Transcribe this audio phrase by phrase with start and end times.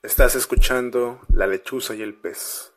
[0.00, 2.72] Estás escuchando La lechuza y el pez.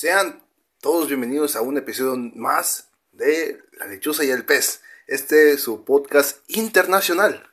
[0.00, 0.40] Sean
[0.80, 4.80] todos bienvenidos a un episodio más de La lechuza y el pez.
[5.06, 7.46] Este es su podcast internacional.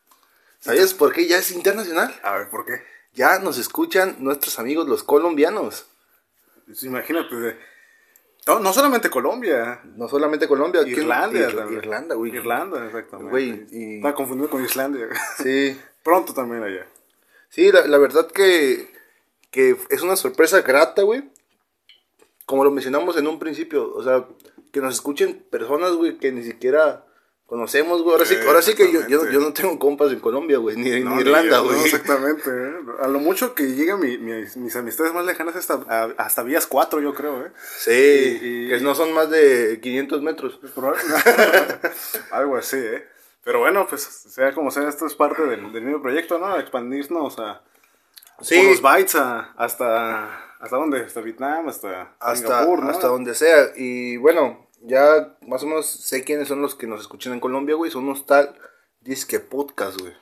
[0.62, 2.18] ¿Sabías por qué ya es internacional?
[2.24, 2.82] A ver, ¿por qué?
[3.14, 5.88] Ya nos escuchan nuestros amigos los colombianos.
[6.68, 7.58] Pues imagínate,
[8.48, 11.74] no, no solamente Colombia, No solamente Colombia, ¿quién- Irlandia Ir-.
[11.74, 12.34] Irlanda, güey.
[12.34, 13.30] Irlanda, exactamente.
[13.30, 15.10] Güey, y- Estaba confundido con Islandia.
[15.44, 16.88] Sí, Pronto también allá.
[17.50, 18.90] sí, la, la verdad que,
[19.52, 21.30] que es una sorpresa grata, güey.
[22.48, 24.26] Como lo mencionamos en un principio, o sea,
[24.72, 27.04] que nos escuchen personas, güey, que ni siquiera
[27.46, 28.14] conocemos, güey.
[28.14, 30.90] Ahora sí, ahora sí que yo, yo, yo no tengo compas en Colombia, güey, ni
[30.92, 31.84] en Irlanda, ni- no, güey.
[31.86, 32.50] exactamente.
[32.50, 32.74] ¿eh?
[33.02, 36.66] A lo mucho que llegan mi- mis, mis amistades más lejanas hasta, a- hasta vías
[36.68, 37.52] 4, yo creo, ¿eh?
[37.80, 37.92] Sí,
[38.42, 40.60] Y- y- que no son más de 500 metros.
[42.32, 43.06] Algo así, ¿eh?
[43.44, 46.58] Pero bueno, pues sea como sea, esto es parte del, del mismo proyecto, ¿no?
[46.60, 47.62] Expandirnos a,
[48.42, 48.56] Sí.
[48.58, 50.44] por los bytes a- hasta...
[50.60, 51.02] ¿Hasta dónde?
[51.02, 52.90] Hasta Vietnam, hasta Hasta, Singapur, ¿no?
[52.90, 53.72] hasta donde sea.
[53.76, 57.76] Y bueno, ya más o menos sé quiénes son los que nos escuchan en Colombia,
[57.76, 57.92] güey.
[57.92, 58.56] Son unos tal
[59.02, 60.14] Disque Podcast, güey.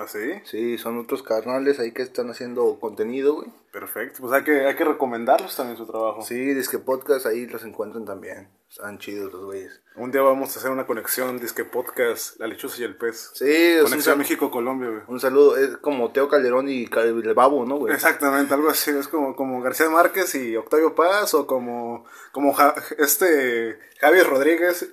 [0.00, 0.40] ¿Ah, sí?
[0.44, 3.48] Sí, son otros canales ahí que están haciendo contenido, güey.
[3.72, 4.18] Perfecto.
[4.20, 6.22] Pues hay que, hay que recomendarlos también su trabajo.
[6.22, 8.48] Sí, Disque Podcast ahí los encuentran también.
[8.70, 9.80] Están chidos los güeyes.
[9.96, 13.32] Un día vamos a hacer una conexión, disque podcast, La Lechuza y el Pez.
[13.34, 15.02] Sí, Conexión México-Colombia, güey.
[15.08, 15.56] un saludo.
[15.56, 17.92] Es como Teo Calderón y el Babo, ¿no, güey?
[17.92, 18.92] Exactamente, algo así.
[18.92, 24.88] Es como, como García Márquez y Octavio Paz, o como, como Ja- este Javier Rodríguez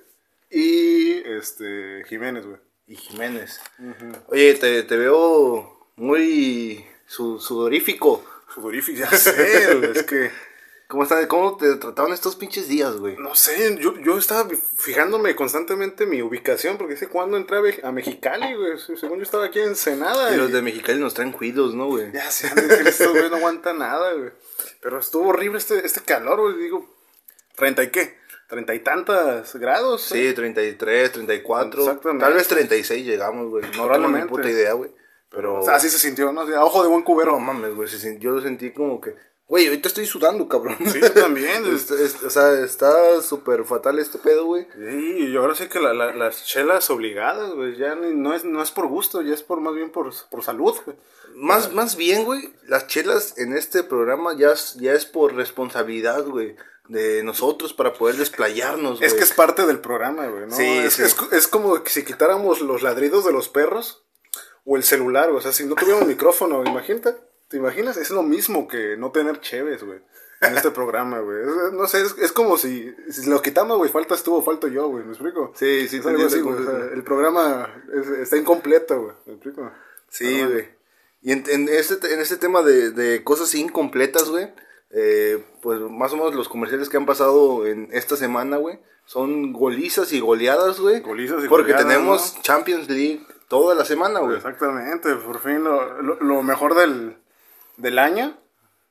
[0.50, 2.58] y este Jiménez, güey.
[2.88, 3.60] Y Jiménez.
[4.28, 8.24] Oye, te, te veo muy su- sudorífico.
[8.54, 10.30] Sudorífico, ya sé, es que,
[10.88, 13.14] ¿Cómo, están, ¿Cómo te trataban estos pinches días, güey?
[13.18, 14.48] no sé, yo, yo estaba
[14.78, 18.78] fijándome constantemente mi ubicación, porque sé cuándo entré a, Mexicali, güey.
[18.78, 20.32] Según yo estaba aquí en Ensenada.
[20.34, 22.10] Y los y- de Mexicali nos traen cuidos, ¿no, güey?
[22.12, 22.50] Ya sé,
[22.86, 24.30] estos güey no aguanta nada, güey.
[24.80, 26.56] Pero estuvo horrible este, este calor, güey.
[26.56, 26.88] Digo,
[27.54, 28.17] ¿treinta y qué?
[28.48, 30.02] ¿Treinta y tantas grados?
[30.02, 31.80] Sí, 33, 34.
[31.82, 32.24] Exactamente.
[32.24, 33.64] Tal vez 36 llegamos, güey.
[33.76, 34.90] No tengo ni puta idea, güey.
[35.30, 35.60] Pero.
[35.60, 36.40] O sea, así se sintió, ¿no?
[36.40, 37.32] A ojo de buen cubero.
[37.32, 37.88] No mames, güey.
[38.18, 39.14] Yo lo sentí como que.
[39.46, 40.76] Güey, ahorita estoy sudando, cabrón.
[40.86, 41.64] Sí, yo también.
[41.74, 44.66] Es- es- o sea, está súper fatal este pedo, güey.
[44.74, 48.44] Sí, y ahora sí que la- la- las chelas obligadas, güey, ya ni- no, es,
[48.44, 50.96] no es por gusto, ya es por más bien por, por salud, güey.
[51.34, 56.54] Más, más bien, güey, las chelas en este programa ya, ya es por responsabilidad, güey.
[56.88, 59.06] De nosotros para poder desplayarnos, güey.
[59.06, 60.56] Es que es parte del programa, güey, ¿no?
[60.56, 61.02] Sí, es, sí.
[61.02, 64.04] es, es como que si quitáramos los ladridos de los perros
[64.64, 67.14] o el celular, o sea, si no tuviéramos micrófono, imagínate,
[67.48, 67.96] ¿te imaginas?
[67.98, 70.00] Es lo mismo que no tener cheves, güey,
[70.40, 71.38] en este programa, güey.
[71.72, 74.88] No sé, es, es como si, si lo quitamos, güey, faltas tú o falto yo,
[74.88, 75.52] güey, ¿me explico?
[75.56, 76.62] Sí, sí, algo sí, así, sí, güey, sí.
[76.66, 79.70] o sea, el programa es- está incompleto, güey, ¿me explico?
[80.08, 80.68] Sí, güey.
[81.20, 84.52] Y en, en este, en este tema de, de cosas incompletas, güey,
[84.90, 89.52] eh, pues más o menos los comerciales que han pasado en esta semana, güey, son
[89.52, 91.00] golizas y goleadas, güey.
[91.00, 92.42] Golizas y Porque goleadas, tenemos ¿no?
[92.42, 94.36] Champions League toda la semana, güey.
[94.36, 97.16] Exactamente, por fin lo, lo, lo mejor del,
[97.76, 98.36] del año.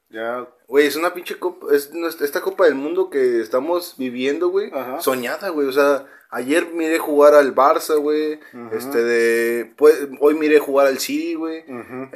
[0.10, 1.92] Ya, Güey, es una pinche copa, es
[2.22, 4.70] esta Copa del Mundo que estamos viviendo, güey,
[5.00, 5.68] soñada, güey.
[5.68, 8.40] O sea, ayer miré jugar al Barça, güey.
[8.74, 11.64] Este de, pues, hoy miré jugar al City, güey.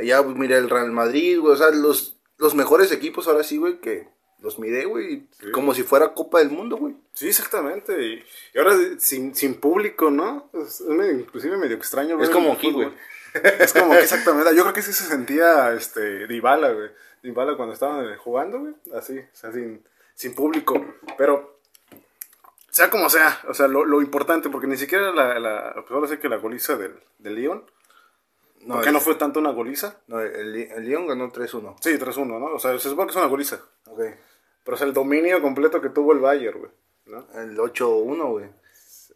[0.04, 1.54] Ya pues, miré el Real Madrid, güey.
[1.54, 4.08] O sea, los, los mejores equipos ahora sí, güey, que
[4.40, 5.28] los miré, güey.
[5.54, 6.96] Como si fuera Copa del Mundo, güey.
[7.14, 7.94] sí, exactamente.
[8.04, 10.50] Y, y ahora sin, sin público, ¿no?
[10.54, 12.22] Es, es medio- inclusive medio extraño.
[12.22, 12.86] Es como aquí, fútbol.
[12.86, 13.54] güey.
[13.60, 14.54] Es como que exactamente.
[14.56, 16.90] Yo creo que sí se sentía este, Dybala, güey.
[17.24, 18.74] Dybala cuando estaban eh, jugando, güey.
[18.96, 19.84] Así, o sea, sin,
[20.16, 20.84] sin público.
[21.18, 21.60] Pero,
[22.70, 26.08] sea como sea, o sea, lo, lo importante, porque ni siquiera la, la pues ahora
[26.08, 27.64] sí que la goliza del, del Lyon.
[28.66, 29.98] No, ¿Por qué el- no fue tanto una goliza?
[30.08, 31.76] No, el, el Lyon ganó 3-1.
[31.82, 32.46] Sí, 3-1, ¿no?
[32.56, 33.60] O sea, se supone que es una goliza.
[33.88, 34.02] Ok.
[34.64, 36.72] Pero es el dominio completo que tuvo el Bayern, güey.
[37.06, 37.26] ¿no?
[37.40, 38.46] El 8-1, güey.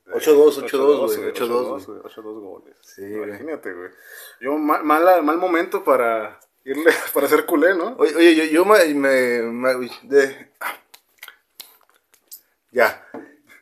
[0.08, 1.32] 8-2, 8-2, güey.
[1.32, 2.00] 8-2, 8-2, güey.
[2.00, 2.00] güey.
[2.14, 2.76] 8-2 goles.
[2.82, 3.04] Sí.
[3.04, 3.90] Imagínate, güey.
[4.42, 7.96] Yo, mal, mala- mal momento para, irle para ser culé, ¿no?
[7.98, 10.52] Oye, oye, yo, yo me, me- me- de-.
[12.72, 13.08] Ya.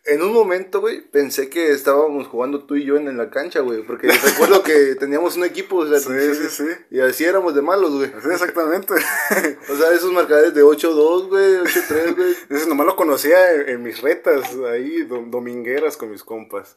[0.05, 3.83] En un momento, güey, pensé que estábamos jugando tú y yo en, la cancha, güey.
[3.83, 6.67] Porque recuerdo que teníamos un equipo, o sea, Sí, sí, sí.
[6.91, 8.09] Y así éramos de malos, güey.
[8.21, 8.93] Sí, exactamente.
[9.69, 12.35] O sea, esos marcadores de 8-2, güey, 8-3, güey.
[12.43, 16.75] Entonces nomás lo conocía en, en mis retas ahí, dom- domingueras con mis compas.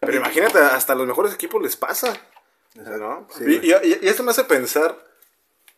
[0.00, 2.14] Pero imagínate, hasta a los mejores equipos les pasa.
[2.76, 3.26] ¿no?
[3.36, 5.04] Sí, y, y- y esto me hace pensar,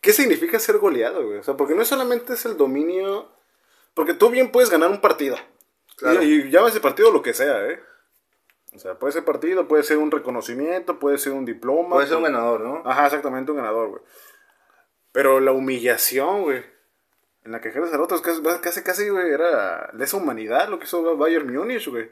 [0.01, 1.39] ¿qué significa ser goleado, güey?
[1.39, 3.27] O sea, porque no solamente es el dominio...
[3.95, 5.35] Porque tú bien puedes ganar un partido.
[6.01, 6.23] Claro.
[6.23, 7.79] Y, y llama ese partido lo que sea, ¿eh?
[8.73, 11.95] O sea, puede ser partido, puede ser un reconocimiento, puede ser un diploma.
[11.95, 12.81] Puede ser un ganador, ¿no?
[12.85, 14.01] Ajá, exactamente, un ganador, güey.
[15.11, 16.63] Pero la humillación, güey,
[17.43, 21.51] en la que otro, es casi, casi, güey, era lesa humanidad lo que hizo Bayern
[21.51, 22.09] Múnich, güey.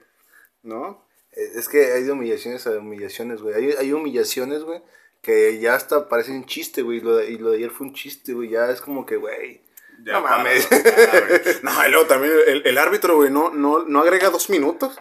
[0.64, 1.06] ¿No?
[1.32, 3.56] Eh, Es que hay de humillaciones a humillaciones, güey.
[3.56, 4.82] Hay, hay humillaciones, güey,
[5.22, 6.98] que ya hasta parecen chiste, güey.
[6.98, 8.50] Y lo, de, y lo de ayer fue un chiste, güey.
[8.50, 9.62] Ya es como que, güey.
[10.06, 10.68] No para, mames.
[11.64, 14.98] no, y luego también el, el árbitro, güey, no, no, no agrega dos minutos.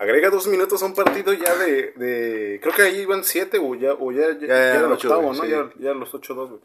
[0.00, 3.74] Agrega dos minutos a un partido ya de, de creo que ahí iban siete, o
[3.74, 5.42] ya, o ya, ya, Ya, ya era el ocho, octavo, ¿no?
[5.42, 5.48] sí.
[5.48, 6.60] Ya, ya los ocho dos, güey.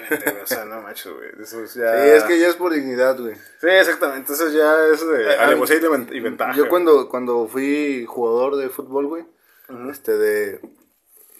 [0.00, 1.30] Imagínate, o sea, no macho, güey.
[1.42, 2.04] Eso es ya...
[2.04, 3.34] Sí, es que ya es por dignidad, güey.
[3.36, 4.20] Sí, exactamente.
[4.20, 5.78] Entonces ya es de Eh, alevosía
[6.10, 6.52] y ventaja.
[6.54, 9.24] Yo cuando, cuando fui jugador de fútbol, güey,
[9.90, 10.60] este de...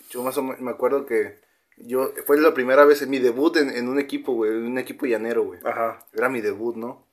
[0.08, 1.43] Yo más o menos me acuerdo que
[1.76, 2.12] yo...
[2.26, 4.50] Fue la primera vez en mi debut en, en un equipo, güey.
[4.52, 5.60] En un equipo llanero, güey.
[5.64, 6.04] Ajá.
[6.12, 7.04] Era mi debut, ¿no?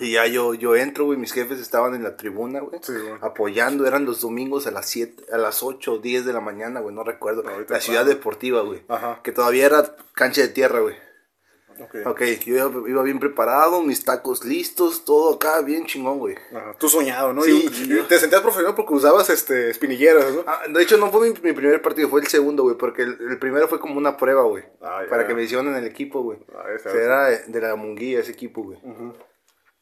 [0.00, 3.14] Y ya yo, yo entro, güey, mis jefes estaban en la tribuna, güey, Sí, güey.
[3.20, 6.78] apoyando, eran los domingos a las 7, a las 8 o 10 de la mañana,
[6.78, 7.42] güey, no recuerdo.
[7.68, 9.18] La ciudad deportiva, güey, Ajá.
[9.24, 10.94] que todavía era cancha de tierra, güey.
[11.80, 11.96] Ok.
[12.06, 16.36] Ok, yo iba, bien preparado, mis tacos listos, todo acá bien chingón, güey.
[16.54, 16.74] Ajá.
[16.78, 17.42] Tú soñado, ¿no?
[17.42, 20.44] Sí, y, te sentías profesional porque usabas este espinilleras, ¿no?
[20.46, 23.18] Ah, de hecho, no fue mi, mi primer partido, fue el segundo, güey, porque el,
[23.30, 26.22] el primero fue como una prueba, güey, Ah, para que me hicieran en el equipo,
[26.22, 26.38] güey.
[26.54, 28.78] Ah, O sea, era de, de la Munguía ese equipo, güey.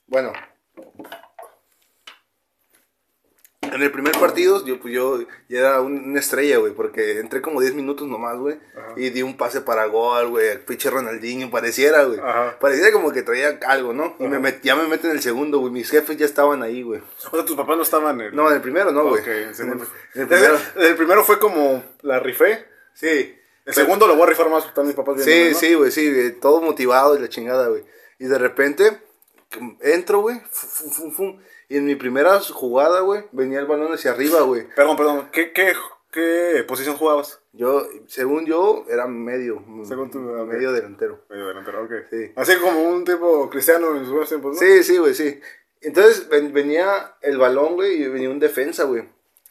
[0.07, 0.33] Bueno.
[3.73, 7.41] En el primer partido, yo, pues yo ya era un- una estrella, güey, porque entré
[7.43, 8.59] como 10 minutos nomás, güey,
[8.97, 12.19] y di un pase para gol, güey, pinche Ronaldinho, pareciera, güey.
[12.61, 14.17] Pareciera como que traía algo, ¿no?
[14.19, 16.83] Y me met- ya me meten en el segundo, güey, mis jefes ya estaban ahí,
[16.83, 17.01] güey.
[17.33, 18.35] O sea, tus papás no estaban en el...
[18.37, 19.21] No, en el primero no, güey.
[19.23, 19.81] Ok, en el En el-
[20.15, 20.59] en el primero.
[20.77, 22.65] El, el primero fue como la rifé.
[22.95, 23.37] Sí.
[23.65, 25.59] El segundo lo voy a rifar más, están mis papás Sí, viéndome, ¿no?
[25.59, 27.83] sí, güey, sí, todo motivado y la chingada, güey.
[28.19, 29.01] Y de repente,
[29.81, 33.93] entro, güey, fu- fu- fu- fu, y en mi primera jugada, güey, venía el balón
[33.93, 34.67] hacia arriba, güey.
[34.75, 35.29] Perdón, perdón.
[35.33, 35.73] ¿Qué, qué,
[36.13, 37.41] qué posición jugabas?
[37.53, 40.47] Yo, según yo, era medio, Según tú, ok.
[40.49, 41.25] medio delantero.
[41.31, 41.93] Medio delantero, ok.
[42.11, 42.33] Sí.
[42.37, 44.61] Así como un tipo cristiano en sus tiempos, ¿no?
[44.61, 45.41] Sí, sí, güey, sí.
[45.81, 49.09] Entonces ven- venía el balón, güey, y venía un defensa, güey.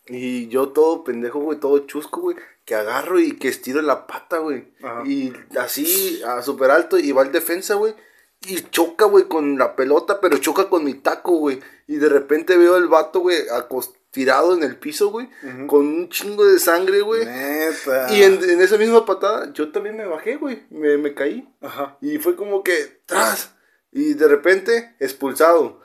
[0.07, 4.37] Y yo todo pendejo, güey, todo chusco, güey, que agarro y que estiro la pata,
[4.37, 4.67] güey.
[5.05, 7.95] Y así, a súper alto, y va el defensa, güey.
[8.47, 11.59] Y choca, güey, con la pelota, pero choca con mi taco, güey.
[11.87, 13.37] Y de repente veo el vato, güey,
[14.11, 15.29] tirado en el piso, güey,
[15.67, 17.25] con un chingo de sangre, güey.
[17.25, 18.13] Neta.
[18.13, 20.63] Y en, en esa misma patada, yo también me bajé, güey.
[20.69, 21.47] Me, me caí.
[21.61, 21.97] Ajá.
[22.01, 23.53] Y fue como que, tras.
[23.91, 25.81] Y de repente, expulsado.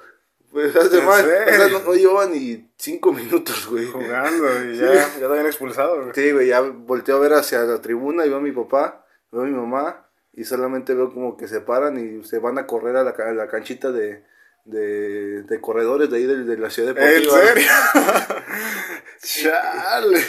[0.52, 1.24] Pues, hace ¿En mal.
[1.24, 1.78] O sea, serio?
[1.78, 3.86] no, no llevaba ni cinco minutos, güey.
[3.86, 6.14] Jugando y ya, ya te habían expulsado, güey.
[6.14, 9.42] Sí, güey, ya volteo a ver hacia la tribuna y veo a mi papá, veo
[9.42, 10.09] a mi mamá.
[10.32, 13.32] Y solamente veo como que se paran y se van a correr a la, a
[13.32, 14.24] la canchita de,
[14.64, 17.40] de, de corredores de ahí de, de la ciudad ¿En deportiva.
[17.46, 17.68] serio?
[19.22, 20.20] Chale.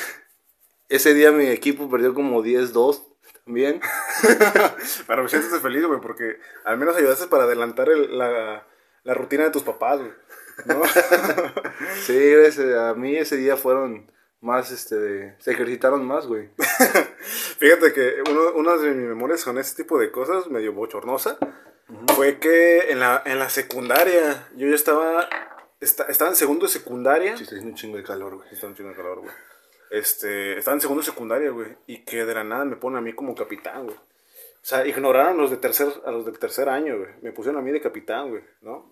[0.90, 3.04] Ese día mi equipo perdió como 10-2
[3.46, 3.80] también.
[5.08, 8.68] Pero me sientes feliz, güey, porque al menos ayudaste para adelantar el- la,
[9.04, 10.12] la rutina de tus papás, güey.
[10.66, 10.82] ¿No?
[12.06, 16.50] Sí, ese- a mí ese día fueron más, este, de- se ejercitaron más, güey.
[17.60, 21.38] Fíjate que uno, una de mis memorias con ese tipo de cosas, medio bochornosa,
[22.16, 25.28] fue que en la, en la secundaria, yo ya estaba,
[25.80, 27.38] esta- estaba en segundo de secundaria.
[27.38, 28.50] Sí, está haciendo un chingo de calor, güey.
[28.52, 29.32] Está un chingo de calor, güey.
[29.92, 31.76] Este, estaba en segundo de secundaria, güey.
[31.88, 33.98] Y que de la nada me ponen a mí como capitán, güey.
[34.64, 37.10] O sea, ignoraron a los de tercer, a los del tercer año, güey.
[37.24, 38.92] Me pusieron a mí de capitán, güey, ¿no?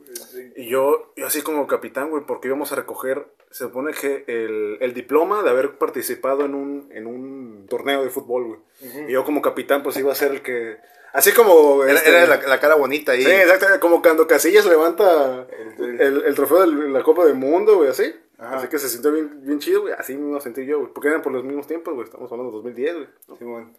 [0.55, 4.77] Y yo, yo así como capitán, güey, porque íbamos a recoger, se supone que el,
[4.81, 8.59] el diploma de haber participado en un, en un torneo de fútbol, güey.
[9.07, 10.77] Y yo como capitán, pues iba a ser el que...
[11.13, 11.83] Así como...
[11.83, 13.23] Era, este, era la, la cara bonita ahí.
[13.23, 15.45] Sí, exacto, como cuando Casillas levanta
[15.77, 18.11] El- el, el trofeo de la Copa del Mundo, güey, así.
[18.39, 18.57] Ajá.
[18.57, 19.93] Así que se sintió bien, bien chido, güey.
[19.97, 20.93] Así me a sentir yo, güey.
[20.93, 22.05] Porque eran por los mismos tiempos, güey.
[22.05, 23.07] Estamos hablando de 2010, güey.
[23.27, 23.35] ¿no?
[23.37, 23.77] Simón.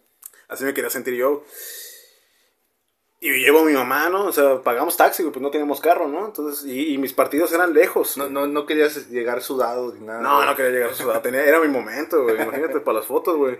[0.51, 1.43] Así me quería sentir yo.
[3.23, 4.25] Y llevo a mi mamá, ¿no?
[4.25, 6.25] O sea, pagamos taxi, güey, pues no teníamos carro, ¿no?
[6.25, 8.17] Entonces, y, y mis partidos eran lejos.
[8.17, 10.21] No, no, no querías llegar sudado ni nada.
[10.21, 10.47] No, güey.
[10.47, 11.21] no quería llegar a su edad.
[11.21, 12.35] Tenía, era mi momento, güey.
[12.41, 13.59] Imagínate para las fotos, güey.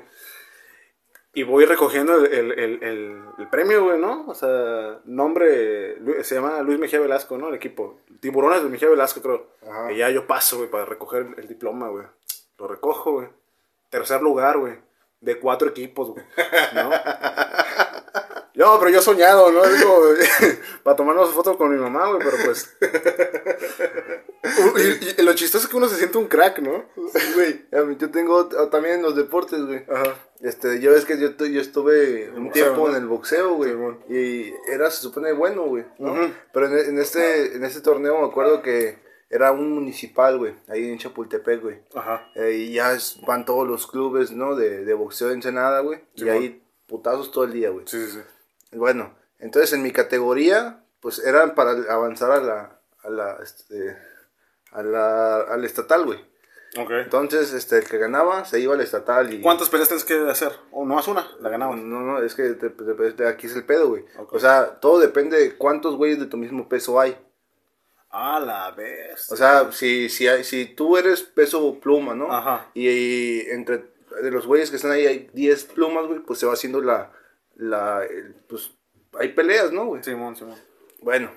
[1.34, 4.26] Y voy recogiendo el, el, el, el- premio, güey, ¿no?
[4.28, 7.48] O sea, nombre, se llama Luis Mejía Velasco, ¿no?
[7.50, 8.00] El equipo.
[8.20, 9.48] Tiburones de Mejía Velasco, creo.
[9.66, 9.92] Ajá.
[9.94, 12.06] Y ya yo paso, güey, para recoger el, el diploma, güey.
[12.58, 13.28] Lo recojo, güey.
[13.92, 14.74] Tercer lugar, güey.
[15.22, 16.26] De cuatro equipos, güey.
[16.74, 16.90] ¿No?
[18.54, 19.64] No, pero yo soñado, ¿no?
[19.66, 20.02] Digo,
[20.84, 22.70] para tomarnos foto con mi mamá, güey, pero pues.
[24.44, 26.86] Y, y lo chistoso es que uno se siente un crack, ¿no?
[27.36, 29.86] Güey, a mí- yo tengo también en los deportes, güey.
[29.90, 30.16] Ajá.
[30.42, 32.96] Este, yo ves que yo, yo estuve un boxeo, tiempo ¿no?
[32.96, 33.74] en el boxeo, güey.
[34.10, 35.86] Y era, se supone, bueno, güey.
[36.52, 38.98] Pero en, en este, en este torneo me acuerdo que
[39.32, 40.54] era un municipal, güey.
[40.68, 41.80] Ahí en Chapultepec, güey.
[41.96, 42.30] Ajá.
[42.36, 44.56] Eh, y ya es- van todos los clubes, ¿no?
[44.56, 46.00] De, de boxeo de Ensenada, güey.
[46.16, 47.86] Y ahí putazos todo el día, güey.
[47.88, 48.78] Sí, sí, sí.
[48.78, 53.98] Bueno, entonces en mi categoría, pues eran para avanzar a la, a la, este,
[54.72, 56.20] a la, al estatal, güey.
[56.78, 56.90] Ok.
[57.04, 59.42] Entonces, este, el que ganaba se iba al estatal y...
[59.42, 60.54] ¿Cuántas peleas tienes que hacer?
[60.72, 61.28] ¿O no más una?
[61.42, 61.78] La ganamos.
[61.80, 64.06] No, no, es que te- te- te- aquí es el pedo, güey.
[64.18, 64.32] Ok.
[64.34, 67.18] O sea, todo depende de cuántos güeyes de tu mismo peso hay.
[68.12, 69.32] Ah, la vez.
[69.32, 72.32] O sea, si, si, hay, si tú eres peso pluma, ¿no?
[72.32, 72.70] Ajá.
[72.74, 73.86] Y, y entre
[74.22, 77.12] de los güeyes que están ahí hay 10 plumas, güey, pues se va haciendo la...
[77.56, 78.72] la el- pues
[79.14, 80.04] hay peleas, ¿no, güey?
[80.04, 80.58] Simón, Simón.
[81.02, 81.32] Bueno,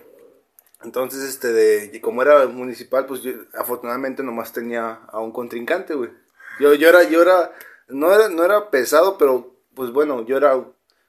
[0.82, 5.94] entonces, este, de, y como era municipal, pues yo afortunadamente nomás tenía a un contrincante,
[5.94, 6.10] güey.
[6.60, 7.52] Yo, yo era, yo era,
[7.88, 10.62] no era, no era pesado, pero, pues bueno, yo era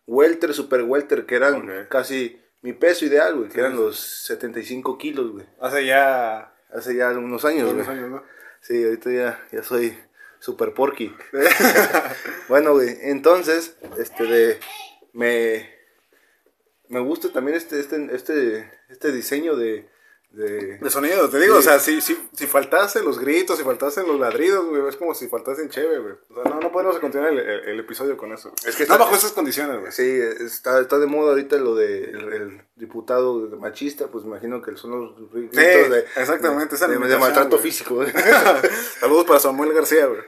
[0.07, 5.33] welter, super welter, que eran casi mi peso ideal, güey, que eran los 75 kilos,
[5.33, 5.45] güey.
[5.61, 6.51] Hace ya.
[6.73, 7.99] Hace ya unos años, unos güey.
[7.99, 8.23] años, ¿no?
[8.59, 9.95] Sí, ahorita ya, ya soy
[10.39, 11.15] super porky.
[12.49, 14.59] bueno, güey, entonces, este de,
[15.13, 15.69] me,
[16.87, 19.87] me gusta también este, este, este, este diseño de,
[20.35, 21.59] de, De sonido, te digo, Sí.
[21.59, 25.15] o sea, si, si, si faltasen los gritos, si faltasen los ladridos, güey, es como
[25.15, 26.13] si faltasen chévere, güey.
[26.29, 28.51] O sea, no, no podemos continuar el, el- el episodio con eso.
[28.67, 29.91] Es que no está- bajo esas condiciones, güey.
[29.91, 30.03] sí,
[30.43, 34.91] está, está de moda ahorita lo de el, el diputado machista, pues imagino que son
[34.91, 38.11] los gritos de, exactamente, de, de maltrato físico, güey.
[38.99, 40.21] Saludos para Samuel García, güey.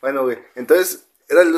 [0.00, 1.54] bueno, güey, entonces, era el,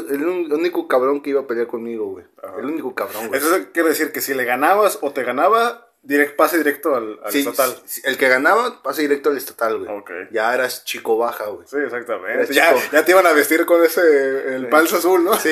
[0.52, 2.24] único cabrón que iba a pelear conmigo, güey.
[2.58, 3.40] El único cabrón, güey.
[3.40, 7.32] Eso quiere decir que si le ganabas o te ganaba, direct, pase directo al, al
[7.32, 7.74] Sí, estatal.
[7.86, 9.90] sí, el que ganaba pasa directo al estatal, güey.
[9.98, 10.10] Ok.
[10.30, 11.66] Ya eras chico baja, güey.
[11.66, 12.52] Sí, exactamente.
[12.54, 15.34] Ya, ya te iban a vestir con ese, el palzo azul, ¿no?
[15.38, 15.48] Sí,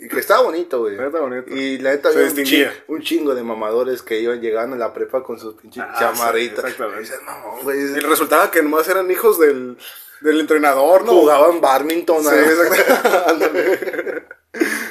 [0.00, 0.94] y, y que estaba bonito, güey.
[1.00, 1.54] Está bonito.
[1.54, 2.72] Y la neta había un, distinguía.
[2.72, 5.94] chi- un chingo de mamadores que iban llegando a la prepa con sus pinches Ah,
[5.98, 6.64] chamarritas.
[6.64, 7.10] sí, exactamente.
[7.20, 7.78] Y mamón, güey.
[7.80, 9.78] Y resultaba que nomás eran hijos del,
[10.20, 11.12] del entrenador, ¿no?
[11.12, 12.22] Jugaban badminton.
[12.24, 12.28] Sí.
[13.26, 14.24] Ándale.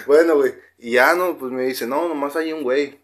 [0.05, 0.53] Bueno, güey.
[0.77, 3.00] Y ya, no, pues me dice, no, nomás hay un güey.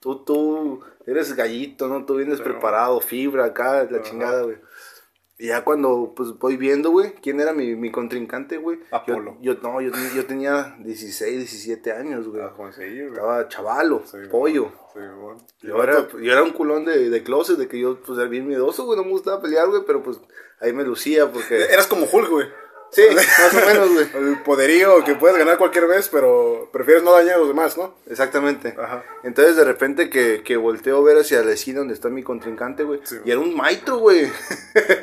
[0.00, 2.04] Tú, tú eres gallito, ¿no?
[2.04, 4.02] Tú vienes Pero- preparado, fibra acá, la Ajá.
[4.02, 4.56] chingada, güey.
[5.36, 8.78] Y ya cuando, pues, voy viendo, güey, quién era mi, mi contrincante, güey.
[8.92, 9.36] Apolo.
[9.40, 12.40] Yo, no, yo, yo tenía 16, 17 años, güey.
[12.40, 13.00] Ah, güey.
[13.00, 14.70] Estaba chavalo, Sí, pollo.
[14.92, 15.44] Sí, bueno.
[15.60, 18.46] Yo era, yo era un culón de, de closet, de que yo, pues, era bien
[18.46, 18.96] miedoso, güey.
[18.96, 20.20] No me gustaba pelear, güey, pero, pues,
[20.60, 21.64] ahí me lucía porque...
[21.72, 22.46] Eras como Hulk, güey.
[22.94, 24.06] Sí, más o menos, güey.
[24.30, 27.94] El poderío que puedes ganar cualquier vez, pero prefieres no dañar a los demás, ¿no?
[28.08, 28.74] Exactamente.
[28.78, 29.04] Ajá.
[29.24, 32.84] Entonces de repente que, que volteo a ver hacia la esquina donde está mi contrincante,
[32.84, 33.00] güey.
[33.04, 33.16] Sí.
[33.24, 34.30] Y era un maestro, güey.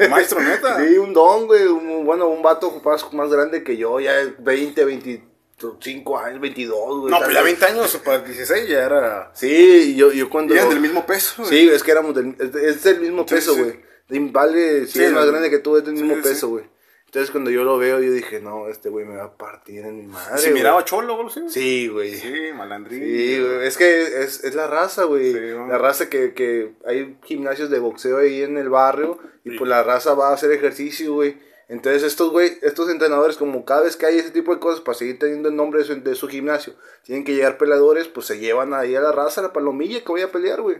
[0.10, 0.78] Maestro, neta.
[0.88, 1.66] Sí, un don, güey.
[1.68, 7.12] un- bueno, un vato más, más grande que yo, ya 20, 25 años, 22, güey.
[7.12, 7.60] No, tal pues ya vez.
[7.60, 9.32] 20 años, para 16 ya era...
[9.34, 10.54] Sí, yo, yo cuando...
[10.54, 11.50] Eran del mismo peso, güey.
[11.50, 13.60] Sí, es que éramos del, es, es del mismo Sí, peso, sí.
[13.62, 13.72] güey.
[14.10, 16.66] De- Vale, si Sí, es más grande que tú, es del mismo peso, güey.
[17.12, 19.98] Entonces cuando yo lo veo, yo dije, no, este güey me va a partir en
[19.98, 20.38] mi madre.
[20.38, 20.62] Si güey.
[20.62, 21.90] miraba cholo, güey, sí.
[21.90, 22.16] Güey.
[22.16, 23.04] Sí, malandrín.
[23.04, 25.34] Sí, güey, es que es, es la raza, güey.
[25.34, 29.84] La raza que, que hay gimnasios de boxeo ahí en el barrio y pues la
[29.84, 31.38] raza va a hacer ejercicio, güey.
[31.68, 34.98] Entonces estos, güey, estos entrenadores, como cada vez que hay ese tipo de cosas, para
[34.98, 38.40] seguir teniendo el nombre de su, de su gimnasio, tienen que llegar peleadores, pues se
[38.40, 40.78] llevan ahí a la raza, a la palomilla que voy a pelear, güey.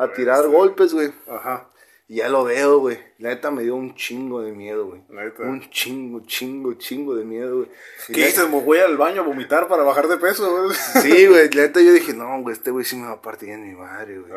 [0.00, 1.12] A tirar golpes, güey.
[1.28, 1.68] Ajá.
[2.10, 2.98] Y ya lo veo, güey.
[3.18, 5.02] La neta me dio un chingo de miedo, güey.
[5.10, 5.42] Neta.
[5.42, 7.68] Un chingo, chingo, chingo de miedo, güey.
[8.06, 8.48] ¿Qué dices?
[8.48, 10.74] Me voy al baño a vomitar para bajar de peso, güey.
[11.02, 13.50] Sí, güey, la neta yo dije, no, güey, este güey sí me va a partir
[13.50, 14.32] en mi madre, güey.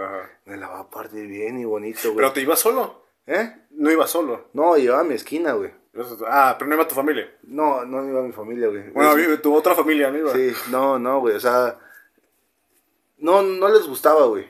[0.45, 2.17] Me la va a partir bien y bonito, güey.
[2.17, 3.05] Pero te ibas solo.
[3.25, 3.55] ¿Eh?
[3.71, 4.49] No ibas solo.
[4.51, 5.71] No, llevaba a mi esquina, güey.
[6.27, 7.33] Ah, pero no iba tu familia.
[7.43, 8.89] No, no iba mi familia, güey.
[8.89, 10.33] Bueno, Es- tu otra familia, iba.
[10.33, 11.77] Sí, no, no, güey, o sea...
[13.17, 14.45] No, no les gustaba, güey.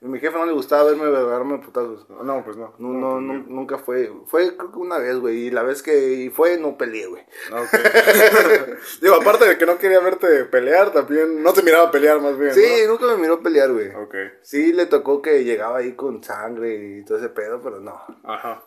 [0.00, 2.08] A mi jefe no le gustaba verme agarrarme putazos.
[2.08, 2.72] No, pues no.
[2.78, 4.12] No, no, nu- nunca fue.
[4.26, 5.46] Fue creo que una vez, güey.
[5.46, 7.24] Y la vez que fue, no peleé, güey.
[7.52, 7.68] Ah, ok.
[9.02, 12.54] Digo, aparte de que no quería verte pelear, también no te miraba pelear más bien.
[12.54, 13.88] Sí, nunca me miró pelear, güey.
[13.92, 14.02] ¿no?
[14.02, 14.14] Ok.
[14.42, 18.00] Sí, le tocó que llegaba ahí con sangre y todo ese pedo, pero no.
[18.22, 18.62] Ajá.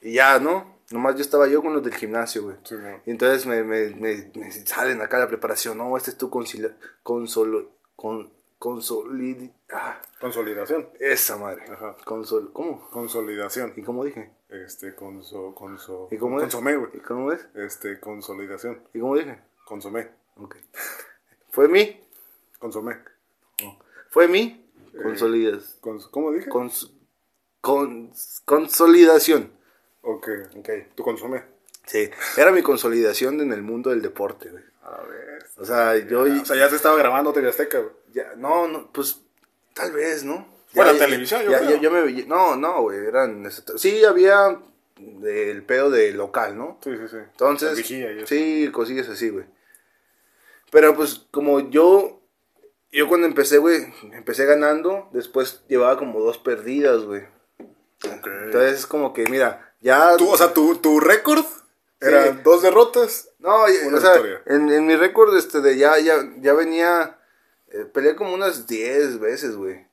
[0.00, 0.76] Y ya, ¿no?
[0.92, 2.56] Nomás yo estaba yo con los del gimnasio, güey.
[2.62, 2.76] Sí.
[3.06, 5.78] Y entonces me, me, me, me salen acá la preparación.
[5.78, 6.70] No, este es tu consolo,
[7.96, 9.50] con, consolid...
[9.70, 10.88] Ah, Consolidación.
[10.98, 11.64] esa madre.
[11.70, 11.96] Ajá.
[12.04, 12.88] Consol, ¿Cómo?
[12.90, 13.72] Consolidación.
[13.76, 14.32] ¿Y cómo dije?
[14.48, 16.44] Este, conso, conso, ¿Y cómo es?
[16.44, 16.90] consomé, güey.
[16.94, 17.46] ¿Y cómo es?
[17.54, 18.82] Este, consolidación.
[18.94, 19.40] ¿Y cómo dije?
[19.64, 20.08] Consomé.
[20.36, 20.56] Ok.
[21.50, 22.00] Fue mi,
[22.58, 22.96] Consomé.
[24.10, 24.62] fue mi
[25.02, 26.48] consolidas, Cons- ¿Cómo dije?
[26.48, 26.92] cons,
[27.62, 29.52] cons- consolidación.
[30.02, 30.28] ok.
[30.58, 30.68] Ok.
[30.94, 31.44] Tu consomé.
[31.86, 34.64] Sí, era mi consolidación en el mundo del deporte, güey.
[34.82, 35.44] A ver.
[35.58, 36.22] O sea, yo...
[36.22, 37.92] O sea, ya se estaba grabando TV Azteca, güey.
[38.16, 39.20] Ya, no, no, pues
[39.74, 40.48] tal vez, ¿no?
[40.74, 41.80] Bueno, Ya- televisión, yo creo.
[41.80, 43.48] ya me veía- no, no, güey, eran...
[43.76, 44.58] Sí, había
[45.22, 46.78] el pedo de local, ¿no?
[46.82, 47.16] Sí, sí, sí.
[47.18, 49.44] Entonces, vigía sí, cosillas así, güey.
[50.70, 52.20] Pero pues como yo,
[52.92, 57.22] yo cuando empecé, güey, empecé ganando, después llevaba como dos perdidas, güey.
[58.04, 58.26] Ok.
[58.44, 60.16] Entonces es como que, mira, ya...
[60.16, 61.44] Tú, o sea, tu, tu récord
[62.00, 62.38] era Sí.
[62.44, 63.30] dos derrotas.
[63.38, 64.14] no, o sea,
[64.46, 67.15] en, en mi récord, este, de ya, ya, ya venía,
[67.80, 69.86] eh, peleé como unas 10 veces, güey.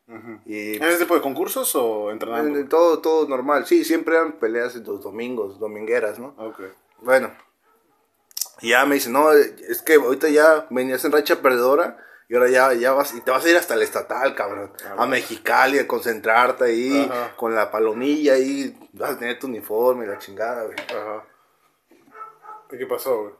[0.45, 2.49] Y ¿En ese tipo de concursos o entrenando?
[2.49, 3.65] en- en todo, todo normal.
[3.65, 6.35] Sí, siempre eran peleas los domingos, domingueras, ¿no?
[6.37, 6.59] Ok.
[7.01, 7.31] Bueno,
[8.61, 11.97] y ya me dice, no, es que ahorita ya venías en racha perdedora
[12.29, 15.05] y ahora ya, ya vas, y te vas a ir hasta el estatal, cabrón, a
[15.07, 17.35] Mexicali a concentrarte ahí, Ajá.
[17.35, 20.75] con la palomilla ahí, vas a tener tu uniforme, la chingada, güey.
[20.89, 21.25] Ajá.
[22.71, 23.33] ¿Y qué pasó, güey?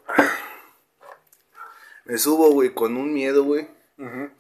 [2.06, 3.68] Me subo, güey, con un miedo, güey,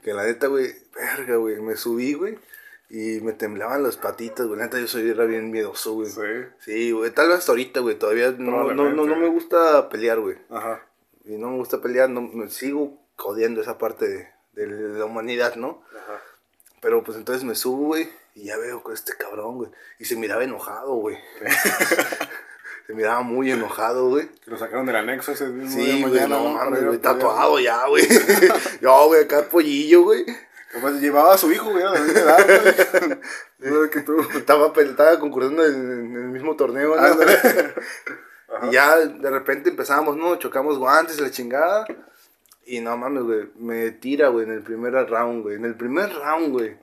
[0.02, 2.38] Que la neta, güey, verga, güey, me subí, güey,
[2.90, 6.10] y me temblaban las patitas, güey, la neta yo soy era bien miedoso, güey.
[6.10, 6.22] Sí.
[6.60, 10.38] Sí, güey, tal vez hasta ahorita, güey, todavía no, no, no, me gusta pelear, güey.
[10.50, 10.86] Ajá.
[11.26, 14.28] y no me gusta pelear, no, me sigo odiando esa parte de,
[14.66, 15.84] de la humanidad, ¿no?
[15.92, 16.20] Ajá.
[16.82, 19.72] Pero pues entonces me subo, güey, y ya veo con este cabrón, güey.
[20.00, 21.18] Y se miraba enojado, güey.
[22.88, 24.28] se miraba muy enojado, güey.
[24.44, 27.60] Que lo sacaron del anexo ese mismo Sí, día güey, mañana, no mames, güey, tatuado
[27.60, 28.04] ya, güey.
[28.82, 30.26] Yo, güey, acá pollillo, güey.
[30.82, 33.18] Pues llevaba a su hijo, güey, a la misma edad, güey.
[33.72, 34.20] Igual que tú.
[34.36, 37.04] Estaba, pe- estaba concursando en, en el mismo torneo, ¿no?
[38.70, 40.36] Y ya de repente empezamos, ¿no?
[40.38, 41.86] Chocamos guantes, la chingada.
[42.66, 45.56] Y no mames, güey, me tira, güey, en el primer round, güey.
[45.56, 46.78] En el primer round, güey.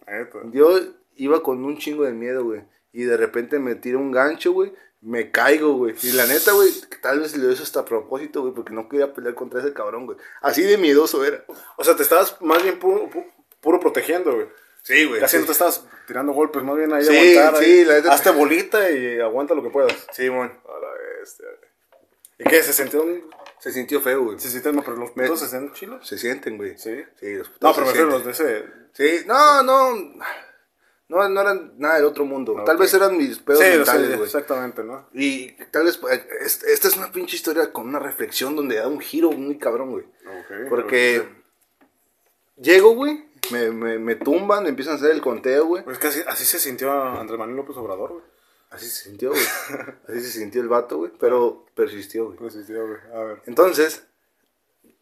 [0.53, 0.79] Yo
[1.17, 2.63] iba con un chingo de miedo, güey.
[2.93, 4.73] Y de repente me tira un gancho, güey.
[5.03, 5.95] Me caigo, güey.
[6.03, 9.15] Y la neta, güey, tal vez lo hizo hasta a propósito, güey, porque no quería
[9.15, 10.19] pelear contra ese cabrón, güey.
[10.43, 11.43] Así de miedoso era.
[11.77, 13.27] O sea, te estabas más bien puro, pu-
[13.61, 14.49] puro protegiendo, güey.
[14.83, 15.21] Sí, güey.
[15.21, 17.63] Casi no te estabas tirando golpes, más bien ahí Sí, aguantar.
[17.65, 17.85] sí, ahí.
[17.85, 19.93] la neta- Hazte bolita y aguanta lo que puedas.
[20.13, 20.47] Sí, mon.
[20.49, 21.71] A la bestia, güey.
[22.39, 22.63] ¿Y qué?
[22.63, 23.23] ¿Se sintieron?
[23.59, 24.39] Se sintió feo, güey.
[24.39, 24.77] ¿Se sienten?
[24.77, 26.07] No, pero los putos se sienten chilos.
[26.07, 26.77] Se sienten, güey.
[26.79, 27.05] Sí.
[27.19, 28.65] Sí, los No, putazos pero me refiero los de ese.
[28.95, 30.15] Sí, no, no.
[31.11, 32.62] No, no eran nada del otro mundo.
[32.64, 34.25] Tal vez eran mis pedos Sí, mentales, sí, güey.
[34.27, 35.09] exactamente, ¿no?
[35.12, 35.99] Y tal vez,
[36.40, 39.90] es- esta es una pinche historia con una reflexión donde da un giro muy cabrón,
[39.90, 40.05] güey.
[40.68, 41.27] Porque
[42.57, 45.83] llego, güey, me, me, me tumban, empiezan a hacer el conteo, güey.
[45.85, 48.25] Pues que así, así se sintió Andrés Manuel López Obrador, güey.
[48.70, 49.42] Así se sintió, güey.
[50.09, 51.11] Así se sintió el vato, güey.
[51.18, 52.51] Pero persistió, güey.
[52.53, 53.01] Sintió, güey.
[53.12, 53.42] A ver.
[53.46, 54.05] Entonces,